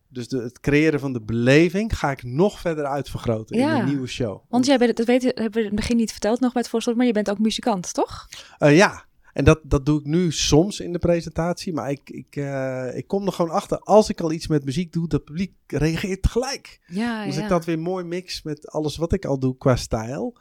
dus 0.10 0.28
de, 0.28 0.38
het 0.42 0.60
creëren 0.60 1.00
van 1.00 1.14
de 1.14 1.22
beleving 1.22 1.98
ga 1.98 2.12
ik 2.12 2.24
nog 2.24 2.60
verder 2.60 2.86
uitvergroten 2.86 3.56
in 3.56 3.68
een 3.68 3.86
nieuwe 3.86 4.08
show. 4.08 4.42
Want 4.50 4.66
jij 4.66 4.78
bent, 4.78 4.98
dat 4.98 5.06
weet 5.06 5.24
hebben 5.24 5.52
we 5.52 5.60
in 5.60 5.66
het 5.66 5.76
begin 5.76 5.98
niet 5.98 6.12
verteld 6.12 6.40
nog 6.40 6.54
bij 6.54 6.62
het 6.62 6.72
voorstel, 6.72 6.96
maar 6.96 7.06
je 7.06 7.14
bent 7.14 7.30
ook 7.30 7.40
muzikant, 7.40 7.94
toch? 7.94 8.28
Eh, 8.58 8.76
ja, 8.76 9.06
en 9.36 9.44
dat, 9.44 9.60
dat 9.64 9.86
doe 9.86 10.00
ik 10.00 10.06
nu 10.06 10.32
soms 10.32 10.80
in 10.80 10.92
de 10.92 11.00
presentatie. 11.00 11.74
Maar 11.74 11.92
ik, 11.92 12.10
ik, 12.10 12.36
eh, 12.36 12.98
ik 12.98 13.08
kom 13.08 13.26
er 13.26 13.32
gewoon 13.32 13.52
achter, 13.52 13.80
als 13.80 14.10
ik 14.10 14.22
al 14.22 14.32
iets 14.32 14.48
met 14.48 14.66
muziek 14.66 14.94
doe, 14.94 15.08
dat 15.08 15.24
publiek 15.24 15.54
reageert 15.68 16.28
gelijk. 16.28 16.80
Ja, 16.88 17.26
Dus 17.26 17.36
ja. 17.36 17.44
ik 17.44 17.50
dat 17.50 17.66
weer 17.66 17.80
mooi 17.80 18.06
mix 18.06 18.44
met 18.44 18.68
alles 18.68 18.98
wat 18.98 19.14
ik 19.14 19.26
al 19.26 19.40
doe 19.40 19.58
qua 19.58 19.76
stijl. 19.76 20.38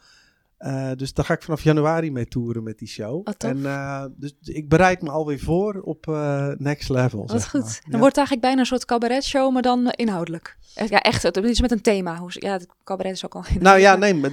Eh, 0.57 0.91
dus 0.95 1.13
daar 1.13 1.25
ga 1.25 1.33
ik 1.33 1.41
vanaf 1.43 1.61
januari 1.63 2.11
mee 2.11 2.27
toeren 2.27 2.63
met 2.63 2.77
die 2.77 2.87
show. 2.87 3.23
Tof. 3.25 3.49
en 3.49 3.65
eh, 3.65 4.05
dus 4.17 4.35
ik 4.41 4.69
bereid 4.69 5.01
me 5.01 5.09
alweer 5.09 5.39
voor 5.39 5.81
op 5.81 6.07
eh, 6.07 6.47
next 6.57 6.89
level. 6.89 7.19
Wat 7.19 7.29
zeg 7.41 7.49
goed. 7.49 7.61
maar. 7.61 7.79
Dan 7.81 7.91
Ja. 7.91 7.97
wordt 7.97 8.05
het 8.05 8.17
eigenlijk 8.27 8.41
bijna 8.41 8.59
een 8.59 8.65
soort 8.65 8.85
cabaretshow, 8.85 9.53
maar 9.53 9.61
dan 9.61 9.91
inhoudelijk. 9.91 10.57
Ja, 10.89 10.99
echt. 11.01 11.23
Het 11.23 11.37
is 11.37 11.61
met 11.61 11.71
een 11.71 11.81
thema. 11.81 12.17
Hoe, 12.17 12.29
ja, 12.33 12.51
het 12.51 12.67
cabaret 12.83 13.11
is 13.11 13.25
ook 13.25 13.35
al 13.35 13.43
Nou 13.59 13.79
ja, 13.79 13.95
nee, 13.95 14.13
maar 14.13 14.31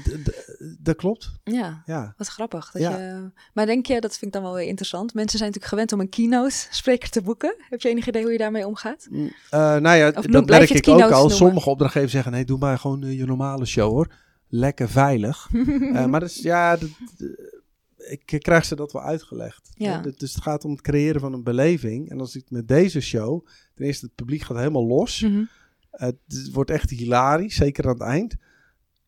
dat 0.81 0.97
klopt. 0.97 1.31
Ja, 1.45 1.83
Ja. 1.87 2.15
wat 2.17 2.27
grappig. 2.29 2.71
Dat 2.71 2.83
Ja. 2.83 2.91
je, 2.99 3.31
maar 3.53 3.67
denk 3.67 3.87
je, 3.87 4.01
dat 4.01 4.11
vind 4.19 4.25
ik 4.25 4.33
dan 4.33 4.43
wel 4.43 4.55
weer 4.55 4.67
interessant. 4.67 5.15
Mensen 5.15 5.39
zijn 5.39 5.51
natuurlijk 5.51 5.73
gewend 5.75 5.93
om 5.93 6.01
een 6.01 6.09
keynote 6.09 6.67
spreker 6.71 7.11
te 7.11 7.23
boeken. 7.23 7.55
Heb 7.69 7.81
je 7.81 7.89
enig 7.89 8.07
idee 8.09 8.23
hoe 8.23 8.33
je 8.33 8.39
daarmee 8.39 8.67
omgaat? 8.67 9.07
Mm, 9.11 9.31
nou 9.51 9.89
ja, 9.97 10.09
Of 10.15 10.27
dat 10.27 10.47
merk 10.47 10.71
ik 10.71 10.89
ook 10.89 11.01
al. 11.01 11.09
noemen? 11.11 11.37
Sommige 11.37 11.71
opdrachtgevers 11.71 12.13
zeggen, 12.13 12.33
nee, 12.33 12.45
doe 12.45 12.59
maar 12.59 12.79
gewoon 12.79 13.01
je 13.17 13.25
normale 13.25 13.65
show 13.65 13.91
hoor. 13.91 14.07
Lekker 14.55 14.89
veilig. 14.89 15.49
Eh, 15.95 16.07
maar 16.07 16.23
is, 16.23 16.37
ja, 16.43 16.77
dat, 16.77 16.89
eh, 17.19 18.13
ik 18.13 18.23
krijg 18.39 18.65
ze 18.65 18.77
dat 18.77 18.93
wel 18.93 19.03
uitgelegd. 19.03 19.71
Ja. 19.75 20.05
Eh, 20.05 20.13
dus 20.17 20.35
het 20.35 20.43
gaat 20.43 20.65
om 20.65 20.71
het 20.71 20.81
creëren 20.81 21.21
van 21.21 21.33
een 21.33 21.43
beleving. 21.43 22.11
En 22.11 22.21
als 22.21 22.37
ik 22.37 22.51
met 22.51 22.69
deze 22.69 23.01
show, 23.01 23.47
ten 23.75 23.85
eerste 23.85 24.05
het 24.07 24.15
publiek 24.15 24.43
gaat 24.43 24.57
helemaal 24.57 24.87
los. 24.87 25.21
Mhm. 25.21 25.45
Het 25.91 26.51
wordt 26.53 26.71
echt 26.71 26.91
hilarisch, 26.91 27.55
zeker 27.55 27.85
aan 27.85 27.93
het 27.93 28.01
eind. 28.03 28.37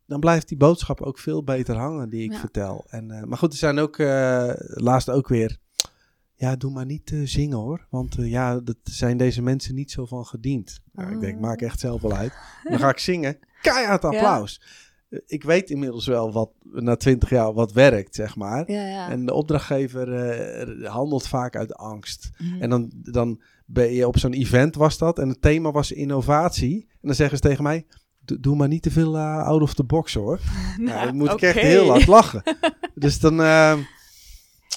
Dan 0.07 0.20
blijft 0.20 0.48
die 0.48 0.57
boodschap 0.57 1.00
ook 1.00 1.18
veel 1.18 1.44
beter 1.44 1.76
hangen 1.76 2.09
die 2.09 2.22
ik 2.24 2.33
Ja. 2.33 2.38
vertel. 2.38 2.85
En, 2.88 3.11
eh, 3.11 3.22
maar 3.24 3.38
goed, 3.38 3.52
er 3.52 3.59
zijn 3.59 3.78
ook 3.78 3.98
eh, 3.98 4.50
laatst 4.59 5.11
ook 5.11 5.28
weer. 5.28 5.59
Ja, 6.35 6.57
doe 6.57 6.70
maar 6.72 6.87
niet 6.87 7.11
eh, 7.12 7.20
zingen 7.24 7.59
hoor. 7.59 7.87
Want 7.90 8.18
eh, 8.18 8.30
ja, 8.30 8.61
dat 8.61 8.76
zijn 8.83 9.16
deze 9.16 9.42
mensen 9.42 9.74
niet 9.74 9.90
zo 9.90 10.07
van 10.07 10.26
gediend. 10.26 10.80
Nou, 10.92 11.12
ik 11.14 11.20
denk, 11.20 11.35
Oh. 11.37 11.40
maak 11.42 11.61
echt 11.61 11.80
zelf 11.80 12.02
wel 12.02 12.12
uit. 12.16 12.33
Dan 12.62 12.78
ga 12.78 12.88
ik 12.88 12.98
zingen. 12.98 13.38
Keihard 13.62 14.04
applaus. 14.04 14.61
Eh, 14.61 14.66
Ik 15.27 15.42
weet 15.44 15.70
inmiddels 15.70 16.07
wel 16.07 16.33
wat 16.33 16.50
na 16.62 16.96
twintig 16.96 17.31
jaar 17.31 17.53
wat 17.53 17.72
werkt, 17.72 18.14
zeg 18.14 18.37
maar. 18.37 18.70
Ja, 18.70 18.87
ja. 18.87 19.09
En 19.11 19.27
de 19.27 19.33
opdrachtgever 19.35 20.12
eh, 20.12 20.90
handelt 20.90 21.27
vaak 21.29 21.57
uit 21.57 21.74
angst. 21.74 22.31
Mhm. 22.38 22.62
En 22.62 22.70
dan, 22.70 22.92
dan 22.96 23.42
ben 23.66 23.92
je 23.92 24.07
op 24.07 24.18
zo'n 24.18 24.33
event 24.33 24.74
was 24.74 24.98
dat. 24.98 25.18
En 25.18 25.29
het 25.29 25.42
thema 25.42 25.70
was 25.70 25.92
innovatie. 25.92 26.87
En 26.90 26.98
dan 27.09 27.14
zeggen 27.14 27.37
ze 27.37 27.42
tegen 27.42 27.62
mij. 27.62 27.87
"Doe- 28.40 28.57
maar 28.57 28.68
niet 28.68 28.83
te 28.83 28.90
veel 28.90 29.16
eh, 29.16 29.42
out 29.46 29.62
of 29.62 29.74
the 29.74 29.85
box 29.85 30.14
hoor. 30.14 30.40
Nou, 30.79 31.07
dan 31.07 31.16
moet 31.16 31.31
ik 31.31 31.40
echt 31.42 31.59
heel 31.59 31.88
hard 31.88 32.07
lachen. 32.07 32.42
dus 32.94 33.20
dan. 33.20 33.33
eh, 33.40 33.79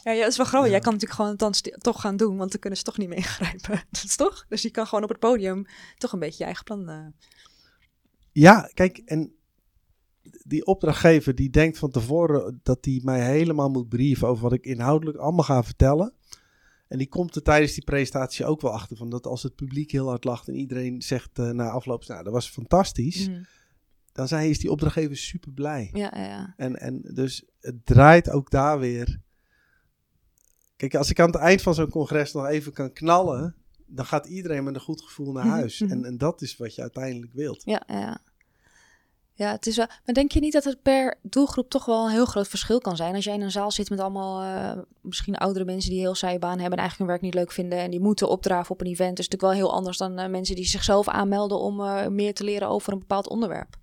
Ja, 0.04 0.12
ja, 0.12 0.20
dat 0.22 0.32
is 0.32 0.38
wel 0.38 0.46
grappig. 0.46 0.70
Ja. 0.70 0.76
Jij 0.76 0.84
kan 0.84 0.94
natuurlijk 0.94 1.20
gewoon 1.20 1.32
het 1.32 1.40
dan 1.40 1.54
toch 1.78 2.02
gaan 2.02 2.18
doen, 2.18 2.38
want 2.38 2.52
dan 2.52 2.60
kunnen 2.60 2.80
ze 2.80 2.86
toch 2.86 2.98
niet 2.98 3.10
meegrijpen. 3.10 3.84
Dat 3.92 4.04
is 4.04 4.16
toch? 4.16 4.46
Dus 4.50 4.62
je 4.62 4.70
kan 4.72 4.88
gewoon 4.88 5.04
op 5.04 5.10
het 5.10 5.20
podium 5.20 5.66
toch 5.98 6.12
een 6.14 6.20
beetje 6.20 6.38
je 6.38 6.44
eigen 6.44 6.64
plan... 6.64 6.90
eh, 6.90 7.06
ja, 8.32 8.70
kijk. 8.74 8.98
En 9.06 9.32
die 10.44 10.66
opdrachtgever 10.66 11.36
die 11.36 11.50
denkt 11.50 11.78
van 11.78 11.92
tevoren 11.92 12.60
dat 12.64 12.86
hij 12.86 13.02
mij 13.04 13.26
helemaal 13.32 13.70
moet 13.70 13.90
brieven 13.90 14.28
over 14.28 14.44
wat 14.44 14.54
ik 14.54 14.66
inhoudelijk 14.66 15.18
allemaal 15.18 15.44
ga 15.44 15.64
vertellen. 15.64 16.14
En 16.88 16.98
die 16.98 17.08
komt 17.10 17.36
er 17.36 17.42
tijdens 17.44 17.74
die 17.74 17.84
presentatie 17.84 18.46
ook 18.46 18.62
wel 18.62 18.72
achter 18.72 18.98
van 18.98 19.10
dat 19.10 19.26
als 19.28 19.44
het 19.44 19.56
publiek 19.56 19.92
heel 19.92 20.08
hard 20.08 20.24
lacht 20.24 20.48
en 20.48 20.56
iedereen 20.56 21.02
zegt 21.02 21.40
eh, 21.40 21.50
na 21.50 21.70
afloop, 21.70 22.08
nou 22.08 22.24
dat 22.24 22.34
was 22.34 22.50
fantastisch. 22.50 23.28
mhm. 23.30 23.42
Dan 24.12 24.28
zijn, 24.28 24.50
is 24.50 24.60
die 24.60 24.72
opdrachtgever 24.72 25.18
super 25.18 25.52
blij. 25.52 25.90
Ja, 25.94 26.12
ja, 26.16 26.24
ja. 26.26 26.54
En, 26.58 26.76
en 26.76 27.02
dus 27.14 27.46
het 27.60 27.86
draait 27.86 28.30
ook 28.30 28.50
daar 28.52 28.80
weer. 28.80 29.22
Kijk, 30.76 30.96
als 30.96 31.10
ik 31.10 31.20
aan 31.20 31.32
het 31.32 31.36
eind 31.36 31.62
van 31.62 31.74
zo'n 31.74 31.90
congres 31.90 32.34
nog 32.34 32.46
even 32.46 32.74
kan 32.74 32.94
knallen, 32.94 33.56
dan 33.86 34.06
gaat 34.06 34.26
iedereen 34.26 34.64
met 34.64 34.76
een 34.76 34.82
goed 34.82 35.02
gevoel 35.02 35.32
naar 35.32 35.46
Mhm, 35.46 35.54
huis. 35.54 35.82
En, 35.82 36.06
en 36.06 36.18
dat 36.18 36.42
is 36.42 36.58
wat 36.58 36.76
je 36.76 36.82
uiteindelijk 36.82 37.34
wilt. 37.34 37.64
Ja, 37.66 37.84
ja, 37.88 38.22
ja. 39.38 39.52
Het 39.52 39.68
is 39.68 39.76
wel. 39.78 39.88
Maar 40.06 40.16
denk 40.16 40.32
je 40.32 40.40
niet 40.40 40.54
dat 40.54 40.64
het 40.64 40.82
per 40.82 41.20
doelgroep 41.22 41.70
toch 41.70 41.86
wel 41.86 42.06
een 42.06 42.12
heel 42.12 42.26
groot 42.26 42.48
verschil 42.48 42.80
kan 42.80 42.96
zijn? 42.96 43.16
Als 43.16 43.24
jij 43.24 43.34
in 43.34 43.42
een 43.42 43.52
zaal 43.52 43.72
zit 43.72 43.90
met 43.90 44.00
allemaal 44.00 44.42
eh, 44.42 44.82
misschien 45.02 45.36
oudere 45.36 45.66
mensen 45.66 45.92
die 45.92 46.00
heel 46.00 46.16
saaie 46.16 46.40
baan 46.40 46.60
hebben 46.60 46.72
en 46.72 46.78
eigenlijk 46.78 46.98
hun 46.98 47.08
werk 47.08 47.22
niet 47.22 47.34
leuk 47.34 47.52
vinden 47.52 47.80
en 47.80 47.92
die 47.92 48.00
moeten 48.00 48.30
opdraven 48.30 48.72
op 48.72 48.82
een 48.82 48.88
event, 48.88 49.20
is 49.20 49.28
natuurlijk 49.30 49.54
wel 49.54 49.68
heel 49.68 49.76
anders 49.76 49.98
dan 49.98 50.18
eh, 50.18 50.30
mensen 50.30 50.56
die 50.56 50.66
zichzelf 50.66 51.08
aanmelden 51.08 51.60
om 51.60 51.82
eh, 51.82 52.08
meer 52.08 52.34
te 52.34 52.44
leren 52.44 52.68
over 52.68 52.94
een 52.94 53.00
bepaald 53.00 53.30
onderwerp. 53.30 53.78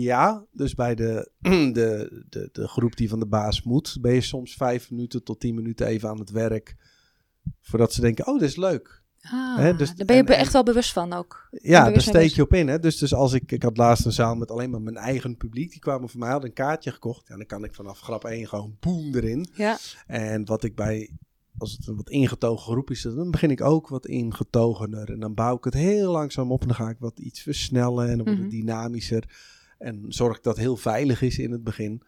Ja, 0.00 0.44
dus 0.52 0.74
bij 0.74 0.94
de, 0.94 1.30
de, 1.72 2.24
de, 2.28 2.48
de 2.52 2.68
groep 2.68 2.96
die 2.96 3.08
van 3.08 3.18
de 3.18 3.26
baas 3.26 3.62
moet, 3.62 3.98
ben 4.00 4.12
je 4.12 4.20
soms 4.20 4.54
vijf 4.54 4.90
minuten 4.90 5.24
tot 5.24 5.40
tien 5.40 5.54
minuten 5.54 5.86
even 5.86 6.08
aan 6.08 6.18
het 6.18 6.30
werk. 6.30 6.76
Voordat 7.60 7.92
ze 7.92 8.00
denken, 8.00 8.26
oh, 8.26 8.38
dit 8.38 8.48
is 8.48 8.56
leuk. 8.56 9.04
Ah, 9.32 9.56
Hè, 9.56 9.76
dus- 9.76 9.94
daar 9.94 10.06
ben 10.06 10.16
je 10.16 10.22
en- 10.22 10.28
en- 10.28 10.38
echt 10.38 10.52
wel 10.52 10.62
bewust 10.62 10.92
van 10.92 11.12
ook. 11.12 11.48
Ja, 11.50 11.90
daar 11.90 12.00
steek 12.00 12.30
je 12.30 12.42
op 12.42 12.52
in. 12.54 12.68
Hè? 12.68 12.78
Dus, 12.78 12.98
dus 12.98 13.14
als 13.14 13.32
ik, 13.32 13.52
ik 13.52 13.62
had 13.62 13.76
laatst 13.76 14.04
een 14.06 14.12
zaal 14.12 14.34
met 14.34 14.50
alleen 14.50 14.70
maar 14.70 14.82
mijn 14.82 14.96
eigen 14.96 15.36
publiek. 15.36 15.70
Die 15.70 15.80
kwamen 15.80 16.08
voor 16.08 16.20
mij, 16.20 16.30
hadden 16.30 16.48
een 16.48 16.54
kaartje 16.54 16.90
gekocht. 16.92 17.28
Ja, 17.28 17.36
dan 17.36 17.46
kan 17.46 17.64
ik 17.64 17.74
vanaf 17.74 18.00
grap 18.00 18.24
1 18.24 18.46
gewoon 18.48 18.76
boem 18.80 19.14
erin. 19.14 19.48
Ja, 19.54 19.78
En 20.06 20.44
wat 20.44 20.64
ik 20.64 20.74
bij, 20.74 21.10
als 21.58 21.72
het 21.72 21.86
een 21.86 21.96
wat 21.96 22.10
ingetogen 22.10 22.72
groep 22.72 22.90
is, 22.90 23.02
dan 23.02 23.30
begin 23.30 23.50
ik 23.50 23.60
ook 23.60 23.88
wat 23.88 24.06
ingetogener. 24.06 25.10
En 25.12 25.20
dan 25.20 25.34
bouw 25.34 25.56
ik 25.56 25.64
het 25.64 25.74
heel 25.74 26.12
langzaam 26.12 26.52
op 26.52 26.60
en 26.60 26.66
dan 26.66 26.76
ga 26.76 26.88
ik 26.88 26.98
wat 26.98 27.18
iets 27.18 27.40
versnellen 27.40 28.08
en 28.08 28.16
dan 28.16 28.26
wordt 28.26 28.40
het 28.40 28.48
Mhm. 28.52 28.56
dynamischer. 28.60 29.24
En 29.78 30.04
zorg 30.08 30.40
dat 30.40 30.54
het 30.54 30.64
heel 30.64 30.76
veilig 30.76 31.22
is 31.22 31.38
in 31.38 31.50
het 31.52 31.64
begin. 31.64 32.02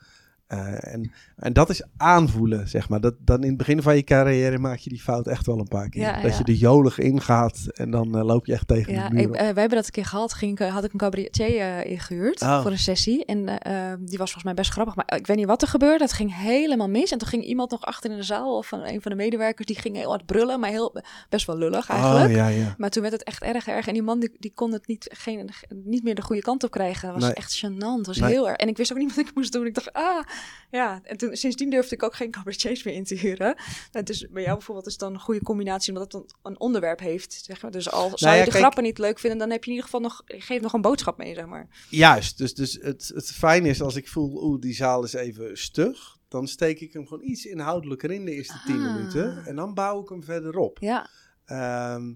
Eh, 0.49 0.93
en, 0.95 1.13
en 1.37 1.53
dat 1.53 1.71
is 1.71 1.83
aanvoelen, 1.97 2.69
zeg 2.69 2.89
maar. 2.89 3.01
Dat, 3.01 3.15
dan 3.19 3.43
in 3.43 3.49
het 3.49 3.57
begin 3.57 3.83
van 3.83 3.97
je 3.97 4.03
carrière 4.03 4.59
maak 4.59 4.79
je 4.79 4.91
die 4.91 5.01
fout 5.01 5.27
echt 5.27 5.47
wel 5.47 5.59
een 5.59 5.69
paar 5.69 5.89
keer. 5.89 6.03
Ja, 6.03 6.21
dat 6.23 6.31
ja. 6.33 6.39
je 6.39 6.45
de 6.45 6.57
jolig 6.57 6.99
ingaat 6.99 7.67
en 7.75 7.91
dan 7.91 8.17
eh, 8.19 8.25
loop 8.25 8.47
je 8.47 8.53
echt 8.53 8.69
tegen 8.69 8.93
ja 8.93 9.09
de 9.09 9.15
muur. 9.15 9.23
ik, 9.23 9.35
eh, 9.35 9.39
wij 9.41 9.47
hebben 9.47 9.69
dat 9.79 9.85
een 9.85 9.91
keer 9.91 10.05
gehad. 10.05 10.33
Ging, 10.33 10.59
had 10.59 10.85
ik 10.85 10.93
een 10.93 10.99
cabaretier 10.99 11.61
eh, 11.61 11.91
ingehuurd 11.91 12.43
Oh. 12.43 12.63
voor 12.63 12.71
een 12.71 12.79
sessie. 12.79 13.25
En 13.25 13.49
eh, 13.61 13.93
eh, 13.93 13.99
die 14.01 14.19
was 14.19 14.33
volgens 14.33 14.45
mij 14.45 14.55
best 14.55 14.71
grappig. 14.71 14.95
Maar 14.97 15.17
ik 15.17 15.27
weet 15.27 15.37
niet 15.37 15.47
wat 15.47 15.63
er 15.63 15.69
gebeurde. 15.69 16.05
Het 16.05 16.13
ging 16.13 16.35
helemaal 16.37 16.89
mis. 16.89 17.11
En 17.11 17.19
toen 17.19 17.29
ging 17.29 17.45
iemand 17.45 17.71
nog 17.71 17.85
achter 17.85 18.11
in 18.11 18.17
de 18.17 18.23
zaal. 18.23 18.57
Of 18.57 18.67
van 18.67 18.85
een 18.85 19.03
van 19.03 19.11
de 19.11 19.17
medewerkers. 19.17 19.67
Die 19.67 19.79
ging 19.79 19.97
heel 19.97 20.09
hard 20.11 20.27
brullen. 20.27 20.61
Maar 20.61 20.71
heel, 20.71 20.95
best 21.29 21.47
wel 21.47 21.57
lullig 21.59 21.89
eigenlijk. 21.89 22.31
Oh, 22.31 22.37
ja, 22.37 22.49
ja. 22.49 22.75
Maar 22.79 22.91
toen 22.91 23.03
werd 23.03 23.15
het 23.15 23.25
echt 23.25 23.43
erg 23.43 23.67
erg. 23.69 23.87
En 23.87 23.93
die 23.93 24.03
man 24.03 24.21
die, 24.21 24.37
die 24.39 24.53
kon 24.55 24.73
het 24.73 24.87
niet, 24.87 25.11
geen, 25.13 25.51
niet 25.85 26.03
meer 26.03 26.15
de 26.15 26.23
goede 26.23 26.43
kant 26.43 26.65
op 26.65 26.71
krijgen. 26.71 27.09
Het 27.09 27.17
was 27.17 27.25
Nee. 27.25 27.35
echt 27.35 27.57
gênant. 27.67 28.07
Was 28.07 28.17
Nee. 28.19 28.31
heel 28.31 28.49
erg. 28.49 28.57
En 28.57 28.69
ik 28.69 28.77
wist 28.77 28.93
ook 28.93 28.99
niet 28.99 29.15
wat 29.15 29.27
ik 29.27 29.35
moest 29.35 29.53
doen. 29.53 29.67
Ik 29.67 29.75
dacht, 29.75 29.93
ah, 29.93 30.25
ja. 30.71 31.01
En 31.03 31.17
toen, 31.17 31.37
sindsdien 31.37 31.71
durfde 31.71 31.95
ik 31.95 32.03
ook 32.03 32.15
geen 32.15 32.31
cabaretiers 32.31 32.83
meer 32.83 32.95
in 32.95 33.05
te 33.05 33.15
huren. 33.15 33.57
En 33.93 34.05
dus 34.05 34.27
bij 34.31 34.43
jou 34.43 34.55
bijvoorbeeld 34.57 34.87
is 34.87 34.93
het 34.93 35.01
dan 35.03 35.15
een 35.15 35.21
goede 35.21 35.43
combinatie. 35.43 35.93
Omdat 35.95 36.13
het 36.13 36.23
dan 36.23 36.53
een 36.53 36.61
onderwerp 36.61 37.01
heeft. 37.01 37.33
Zeg 37.45 37.63
maar. 37.63 37.71
Dus 37.71 37.91
al 37.91 38.01
zou 38.09 38.15
Nou 38.19 38.33
ja, 38.33 38.39
je 38.39 38.45
de 38.45 38.51
kijk- 38.51 38.63
grappen 38.63 38.83
niet 38.83 38.99
leuk 38.99 39.19
vinden. 39.19 39.39
Dan 39.39 39.51
heb 39.51 39.65
je 39.65 39.71
in 39.71 39.77
ieder 39.77 39.91
geval 39.91 40.09
nog, 40.09 40.23
geef 40.27 40.61
nog 40.61 40.73
een 40.73 40.81
boodschap 40.81 41.19
mee, 41.19 41.35
zeg 41.35 41.47
maar. 41.47 41.69
Juist, 41.91 42.39
dus, 42.39 42.55
dus 42.55 42.79
het, 42.81 43.11
het 43.15 43.31
fijne 43.33 43.69
is 43.69 43.83
als 43.83 43.97
ik 43.97 44.09
voel, 44.09 44.43
oeh, 44.45 44.61
die 44.61 44.75
zaal 44.75 45.05
is 45.05 45.13
even 45.13 45.59
stug. 45.59 46.17
Dan 46.29 46.49
steek 46.49 46.81
ik 46.81 46.93
hem 46.93 47.07
gewoon 47.07 47.25
iets 47.25 47.45
inhoudelijker 47.45 48.11
in 48.11 48.25
de 48.25 48.33
eerste 48.33 48.61
tien 48.67 48.87
Ah. 48.87 48.95
minuten. 48.95 49.47
En 49.47 49.57
dan 49.57 49.75
bouw 49.75 50.03
ik 50.03 50.09
hem 50.09 50.23
verder 50.25 50.57
op. 50.59 50.79
Ja, 50.81 51.09
Ehm, 51.45 52.13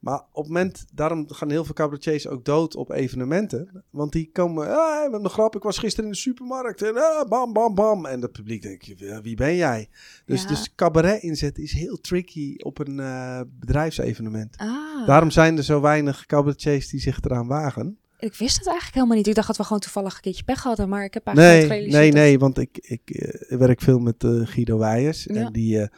maar 0.00 0.22
op 0.32 0.44
het 0.44 0.52
moment, 0.52 0.86
daarom 0.92 1.24
gaan 1.32 1.50
heel 1.50 1.64
veel 1.64 1.74
cabaretiers 1.74 2.26
ook 2.28 2.44
dood 2.44 2.76
op 2.76 2.90
evenementen. 2.90 3.84
Want 3.90 4.12
die 4.12 4.30
komen, 4.32 4.68
ah, 4.68 5.10
met 5.10 5.24
een 5.24 5.30
grap, 5.30 5.56
ik 5.56 5.62
was 5.62 5.78
gisteren 5.78 6.04
in 6.04 6.10
de 6.12 6.18
supermarkt 6.18 6.82
en 6.82 6.96
ah, 6.96 7.28
bam, 7.28 7.52
bam, 7.52 7.74
bam. 7.74 8.06
En 8.06 8.20
het 8.22 8.32
publiek 8.32 8.62
denkt, 8.62 8.86
"Ja, 8.96 9.20
wie 9.20 9.36
ben 9.36 9.56
jij? 9.56 9.88
Dus, 10.26 10.42
Ja. 10.42 10.48
dus 10.48 10.74
cabaret 10.74 11.22
inzetten 11.22 11.62
is 11.62 11.72
heel 11.72 12.00
tricky 12.00 12.54
op 12.56 12.78
een 12.78 13.00
eh, 13.00 13.40
bedrijfsevenement. 13.60 14.56
ah. 14.56 15.06
Daarom 15.06 15.30
zijn 15.30 15.56
er 15.56 15.62
zo 15.64 15.80
weinig 15.80 16.26
cabaretiers 16.26 16.88
die 16.88 17.00
zich 17.00 17.20
eraan 17.22 17.46
wagen. 17.46 17.98
Ik 18.18 18.34
wist 18.34 18.56
het 18.56 18.66
eigenlijk 18.66 18.94
helemaal 18.94 19.16
niet. 19.16 19.26
Ik 19.26 19.34
dacht 19.34 19.46
dat 19.46 19.56
we 19.56 19.62
gewoon 19.64 19.78
toevallig 19.80 20.14
een 20.14 20.20
keertje 20.20 20.44
pech 20.44 20.62
hadden, 20.62 20.88
maar 20.88 21.04
ik 21.04 21.14
heb 21.14 21.26
eigenlijk 21.26 21.68
Nee, 21.80 21.90
nee, 21.92 22.12
nee, 22.12 22.38
want 22.38 22.58
ik, 22.58 22.78
ik 22.82 23.10
eh, 23.10 23.58
werk 23.58 23.80
veel 23.80 23.98
met 23.98 24.24
eh, 24.24 24.30
Guido 24.44 24.78
Weijers. 24.78 25.24
Ja. 25.24 25.34
En 25.34 25.52
die 25.52 25.88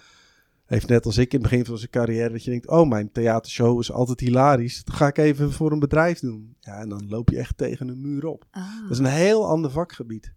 heeft 0.67 0.89
net 0.89 1.07
als 1.07 1.19
ik 1.19 1.33
in 1.33 1.41
het 1.41 1.51
begin 1.51 1.65
van 1.65 1.79
zijn 1.79 1.91
carrière 1.91 2.31
dat 2.31 2.45
je 2.45 2.51
denkt, 2.51 2.69
oh, 2.69 2.89
mijn 2.89 3.13
theatershow 3.13 3.81
is 3.81 3.93
altijd 3.93 4.21
hilarisch. 4.21 4.85
Dat 4.85 4.95
ga 4.95 5.07
ik 5.07 5.19
even 5.19 5.53
voor 5.53 5.73
een 5.73 5.79
bedrijf 5.79 6.21
doen. 6.21 6.57
Ja, 6.61 6.81
en 6.81 6.89
dan 6.89 7.09
loop 7.09 7.31
je 7.31 7.39
echt 7.39 7.57
tegen 7.57 7.89
een 7.89 8.01
muur 8.01 8.27
op. 8.27 8.45
Ah. 8.51 8.83
Dat 8.83 8.91
is 8.91 8.99
een 8.99 9.05
heel 9.05 9.49
ander 9.49 9.71
vakgebied. 9.71 10.33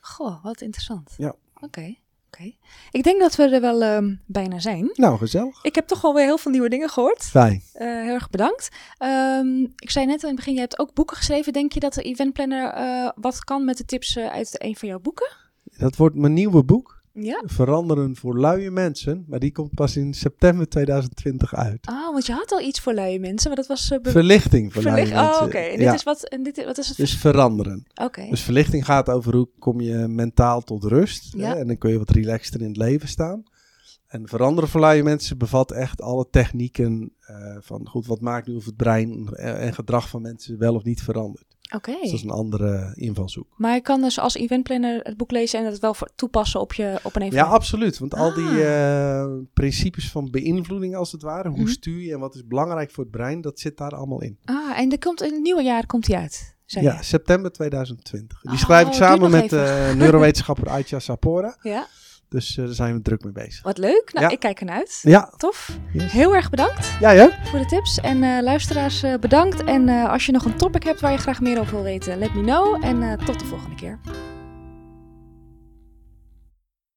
Goh, 0.00 0.44
wat 0.44 0.60
interessant. 0.60 1.14
Ja. 1.16 1.34
Oké, 1.60 1.94
oké. 2.26 2.52
Ik 2.90 3.02
denk 3.02 3.20
dat 3.20 3.36
we 3.36 3.42
er 3.42 3.60
wel 3.60 3.82
ehm, 3.82 4.14
bijna 4.26 4.58
zijn. 4.58 4.90
Nou, 4.94 5.18
gezellig. 5.18 5.64
Ik 5.64 5.74
heb 5.74 5.86
toch 5.86 6.00
wel 6.00 6.14
weer 6.14 6.24
heel 6.24 6.38
veel 6.38 6.50
nieuwe 6.50 6.68
dingen 6.68 6.88
gehoord. 6.88 7.22
Fijn. 7.22 7.62
Eh, 7.72 7.86
heel 7.86 8.14
erg 8.14 8.30
bedankt. 8.30 8.68
Ehm, 8.98 9.62
ik 9.76 9.90
zei 9.90 10.06
net 10.06 10.22
in 10.22 10.28
het 10.28 10.36
begin, 10.36 10.54
je 10.54 10.60
hebt 10.60 10.78
ook 10.78 10.94
boeken 10.94 11.16
geschreven. 11.16 11.52
Denk 11.52 11.72
je 11.72 11.80
dat 11.80 11.94
de 11.94 12.02
eventplanner 12.02 12.72
eh, 12.72 13.10
wat 13.14 13.44
kan 13.44 13.64
met 13.64 13.76
de 13.76 13.84
tips 13.84 14.16
eh, 14.16 14.26
uit 14.26 14.62
een 14.62 14.76
van 14.76 14.88
jouw 14.88 15.00
boeken? 15.00 15.36
Dat 15.62 15.96
wordt 15.96 16.16
mijn 16.16 16.32
nieuwe 16.32 16.64
boek. 16.64 17.02
Ja. 17.16 17.42
Veranderen 17.46 18.16
voor 18.16 18.38
luie 18.38 18.70
mensen. 18.70 19.24
Maar 19.28 19.38
die 19.38 19.52
komt 19.52 19.74
pas 19.74 19.96
in 19.96 20.14
september 20.14 20.68
2020 20.68 21.54
uit. 21.54 21.86
Ah, 21.86 22.12
want 22.12 22.26
je 22.26 22.32
had 22.32 22.52
al 22.52 22.60
iets 22.60 22.80
voor 22.80 22.92
luie 22.94 23.20
mensen, 23.20 23.48
maar 23.48 23.56
dat 23.56 23.66
was... 23.66 23.90
eh, 23.90 23.98
Verlichting 24.02 24.72
voor 24.72 24.82
luie 24.82 24.94
mensen. 24.94 25.16
Oh, 25.18 25.40
oké. 25.42 25.56
En 25.58 25.70
dit 25.76 25.80
ja, 25.86 25.94
is 25.94 26.02
wat... 26.02 26.28
En 26.28 26.42
dit, 26.42 26.64
wat 26.64 26.78
is 26.78 26.88
het? 26.88 26.96
dus 26.96 27.16
veranderen. 27.16 27.86
Oké. 28.02 28.26
Dus 28.30 28.42
verlichting 28.42 28.84
gaat 28.84 29.08
over 29.10 29.34
hoe 29.34 29.48
kom 29.58 29.80
je 29.80 30.08
mentaal 30.08 30.60
tot 30.60 30.84
rust. 30.84 31.34
Ja. 31.36 31.48
Hè? 31.48 31.54
En 31.54 31.66
dan 31.66 31.78
kun 31.78 31.90
je 31.90 31.98
wat 31.98 32.10
relaxter 32.10 32.60
in 32.60 32.68
het 32.68 32.76
leven 32.76 33.08
staan. 33.08 33.42
En 34.06 34.28
veranderen 34.28 34.70
voor 34.70 34.80
luie 34.80 35.02
mensen 35.02 35.38
bevat 35.38 35.70
echt 35.70 36.02
alle 36.02 36.26
technieken 36.30 37.12
eh, 37.20 37.56
van 37.60 37.88
goed, 37.88 38.06
wat 38.06 38.20
maakt 38.20 38.46
nu 38.46 38.54
of 38.54 38.64
het 38.64 38.76
brein 38.76 39.28
en 39.34 39.74
gedrag 39.74 40.08
van 40.08 40.22
mensen 40.22 40.58
wel 40.58 40.74
of 40.74 40.84
niet 40.84 41.02
verandert. 41.02 41.44
Oké. 41.74 41.90
Dus 41.92 42.10
dat 42.10 42.12
is 42.12 42.22
een 42.22 42.30
andere 42.30 42.92
invalshoek. 42.94 43.46
Maar 43.56 43.74
je 43.74 43.80
kan 43.80 44.00
dus 44.00 44.18
als 44.18 44.34
eventplanner 44.34 45.00
het 45.02 45.16
boek 45.16 45.30
lezen 45.30 45.58
en 45.58 45.64
het 45.66 45.78
wel 45.78 45.94
toepassen 46.16 46.60
op, 46.60 46.72
je, 46.72 47.00
op 47.02 47.16
een 47.16 47.20
Ja, 47.22 47.26
evenement. 47.26 47.54
absoluut. 47.54 47.98
Want 47.98 48.14
al 48.14 48.34
die 48.34 48.44
Ah. 48.44 49.20
eh, 49.20 49.30
principes 49.54 50.10
van 50.10 50.30
beïnvloeding 50.30 50.96
als 50.96 51.12
het 51.12 51.22
ware, 51.22 51.48
hoe 51.48 51.58
Mhm. 51.58 51.68
stuur 51.68 52.00
je 52.02 52.12
en 52.12 52.18
wat 52.20 52.34
is 52.34 52.46
belangrijk 52.46 52.90
voor 52.90 53.02
het 53.04 53.12
brein, 53.12 53.40
dat 53.40 53.60
zit 53.60 53.76
daar 53.76 53.90
allemaal 53.90 54.22
in. 54.22 54.38
Ah, 54.44 54.78
en 54.78 54.90
er 54.92 54.98
komt 54.98 55.22
in 55.22 55.32
het 55.32 55.42
nieuwe 55.42 55.62
jaar 55.62 55.86
komt 55.86 56.06
die 56.06 56.16
uit. 56.16 56.56
Zei 56.64 56.84
Ja, 56.84 56.94
je. 56.96 57.02
september 57.04 57.52
2020. 57.52 58.40
Die 58.40 58.50
Oh, 58.52 58.58
schrijf 58.58 58.86
ik 58.86 58.92
samen 58.92 59.30
met 59.30 59.52
eh, 59.52 59.92
neurowetenschapper 59.94 60.68
Aitja 60.68 60.98
Sapora. 60.98 61.56
ja. 61.62 61.86
Dus 62.34 62.56
eh, 62.58 62.64
daar 62.64 62.74
zijn 62.74 62.94
we 62.94 63.02
druk 63.02 63.24
mee 63.24 63.32
bezig. 63.32 63.62
Wat 63.62 63.78
leuk. 63.78 64.10
Nou, 64.12 64.26
Ja. 64.26 64.32
ik 64.32 64.38
kijk 64.38 64.60
ernaar 64.60 64.76
uit. 64.76 64.98
Ja, 65.02 65.32
Tof. 65.36 65.70
Yes. 65.92 66.12
Heel 66.12 66.34
erg 66.34 66.50
bedankt 66.50 66.92
ja, 67.00 67.10
ja. 67.10 67.30
voor 67.44 67.58
de 67.58 67.66
tips. 67.66 68.00
En 68.00 68.22
eh, 68.22 68.42
luisteraars, 68.42 69.02
eh, 69.02 69.14
bedankt. 69.20 69.64
En 69.64 69.88
als 69.88 70.26
je 70.26 70.32
nog 70.32 70.44
een 70.44 70.56
topic 70.56 70.82
hebt 70.82 71.00
waar 71.00 71.12
je 71.12 71.18
graag 71.18 71.40
meer 71.40 71.58
over 71.60 71.74
wil 71.74 71.82
weten, 71.82 72.18
let 72.18 72.34
me 72.34 72.42
know. 72.42 72.84
En 72.84 73.18
tot 73.24 73.38
de 73.38 73.44
volgende 73.44 73.74
keer. 73.76 73.98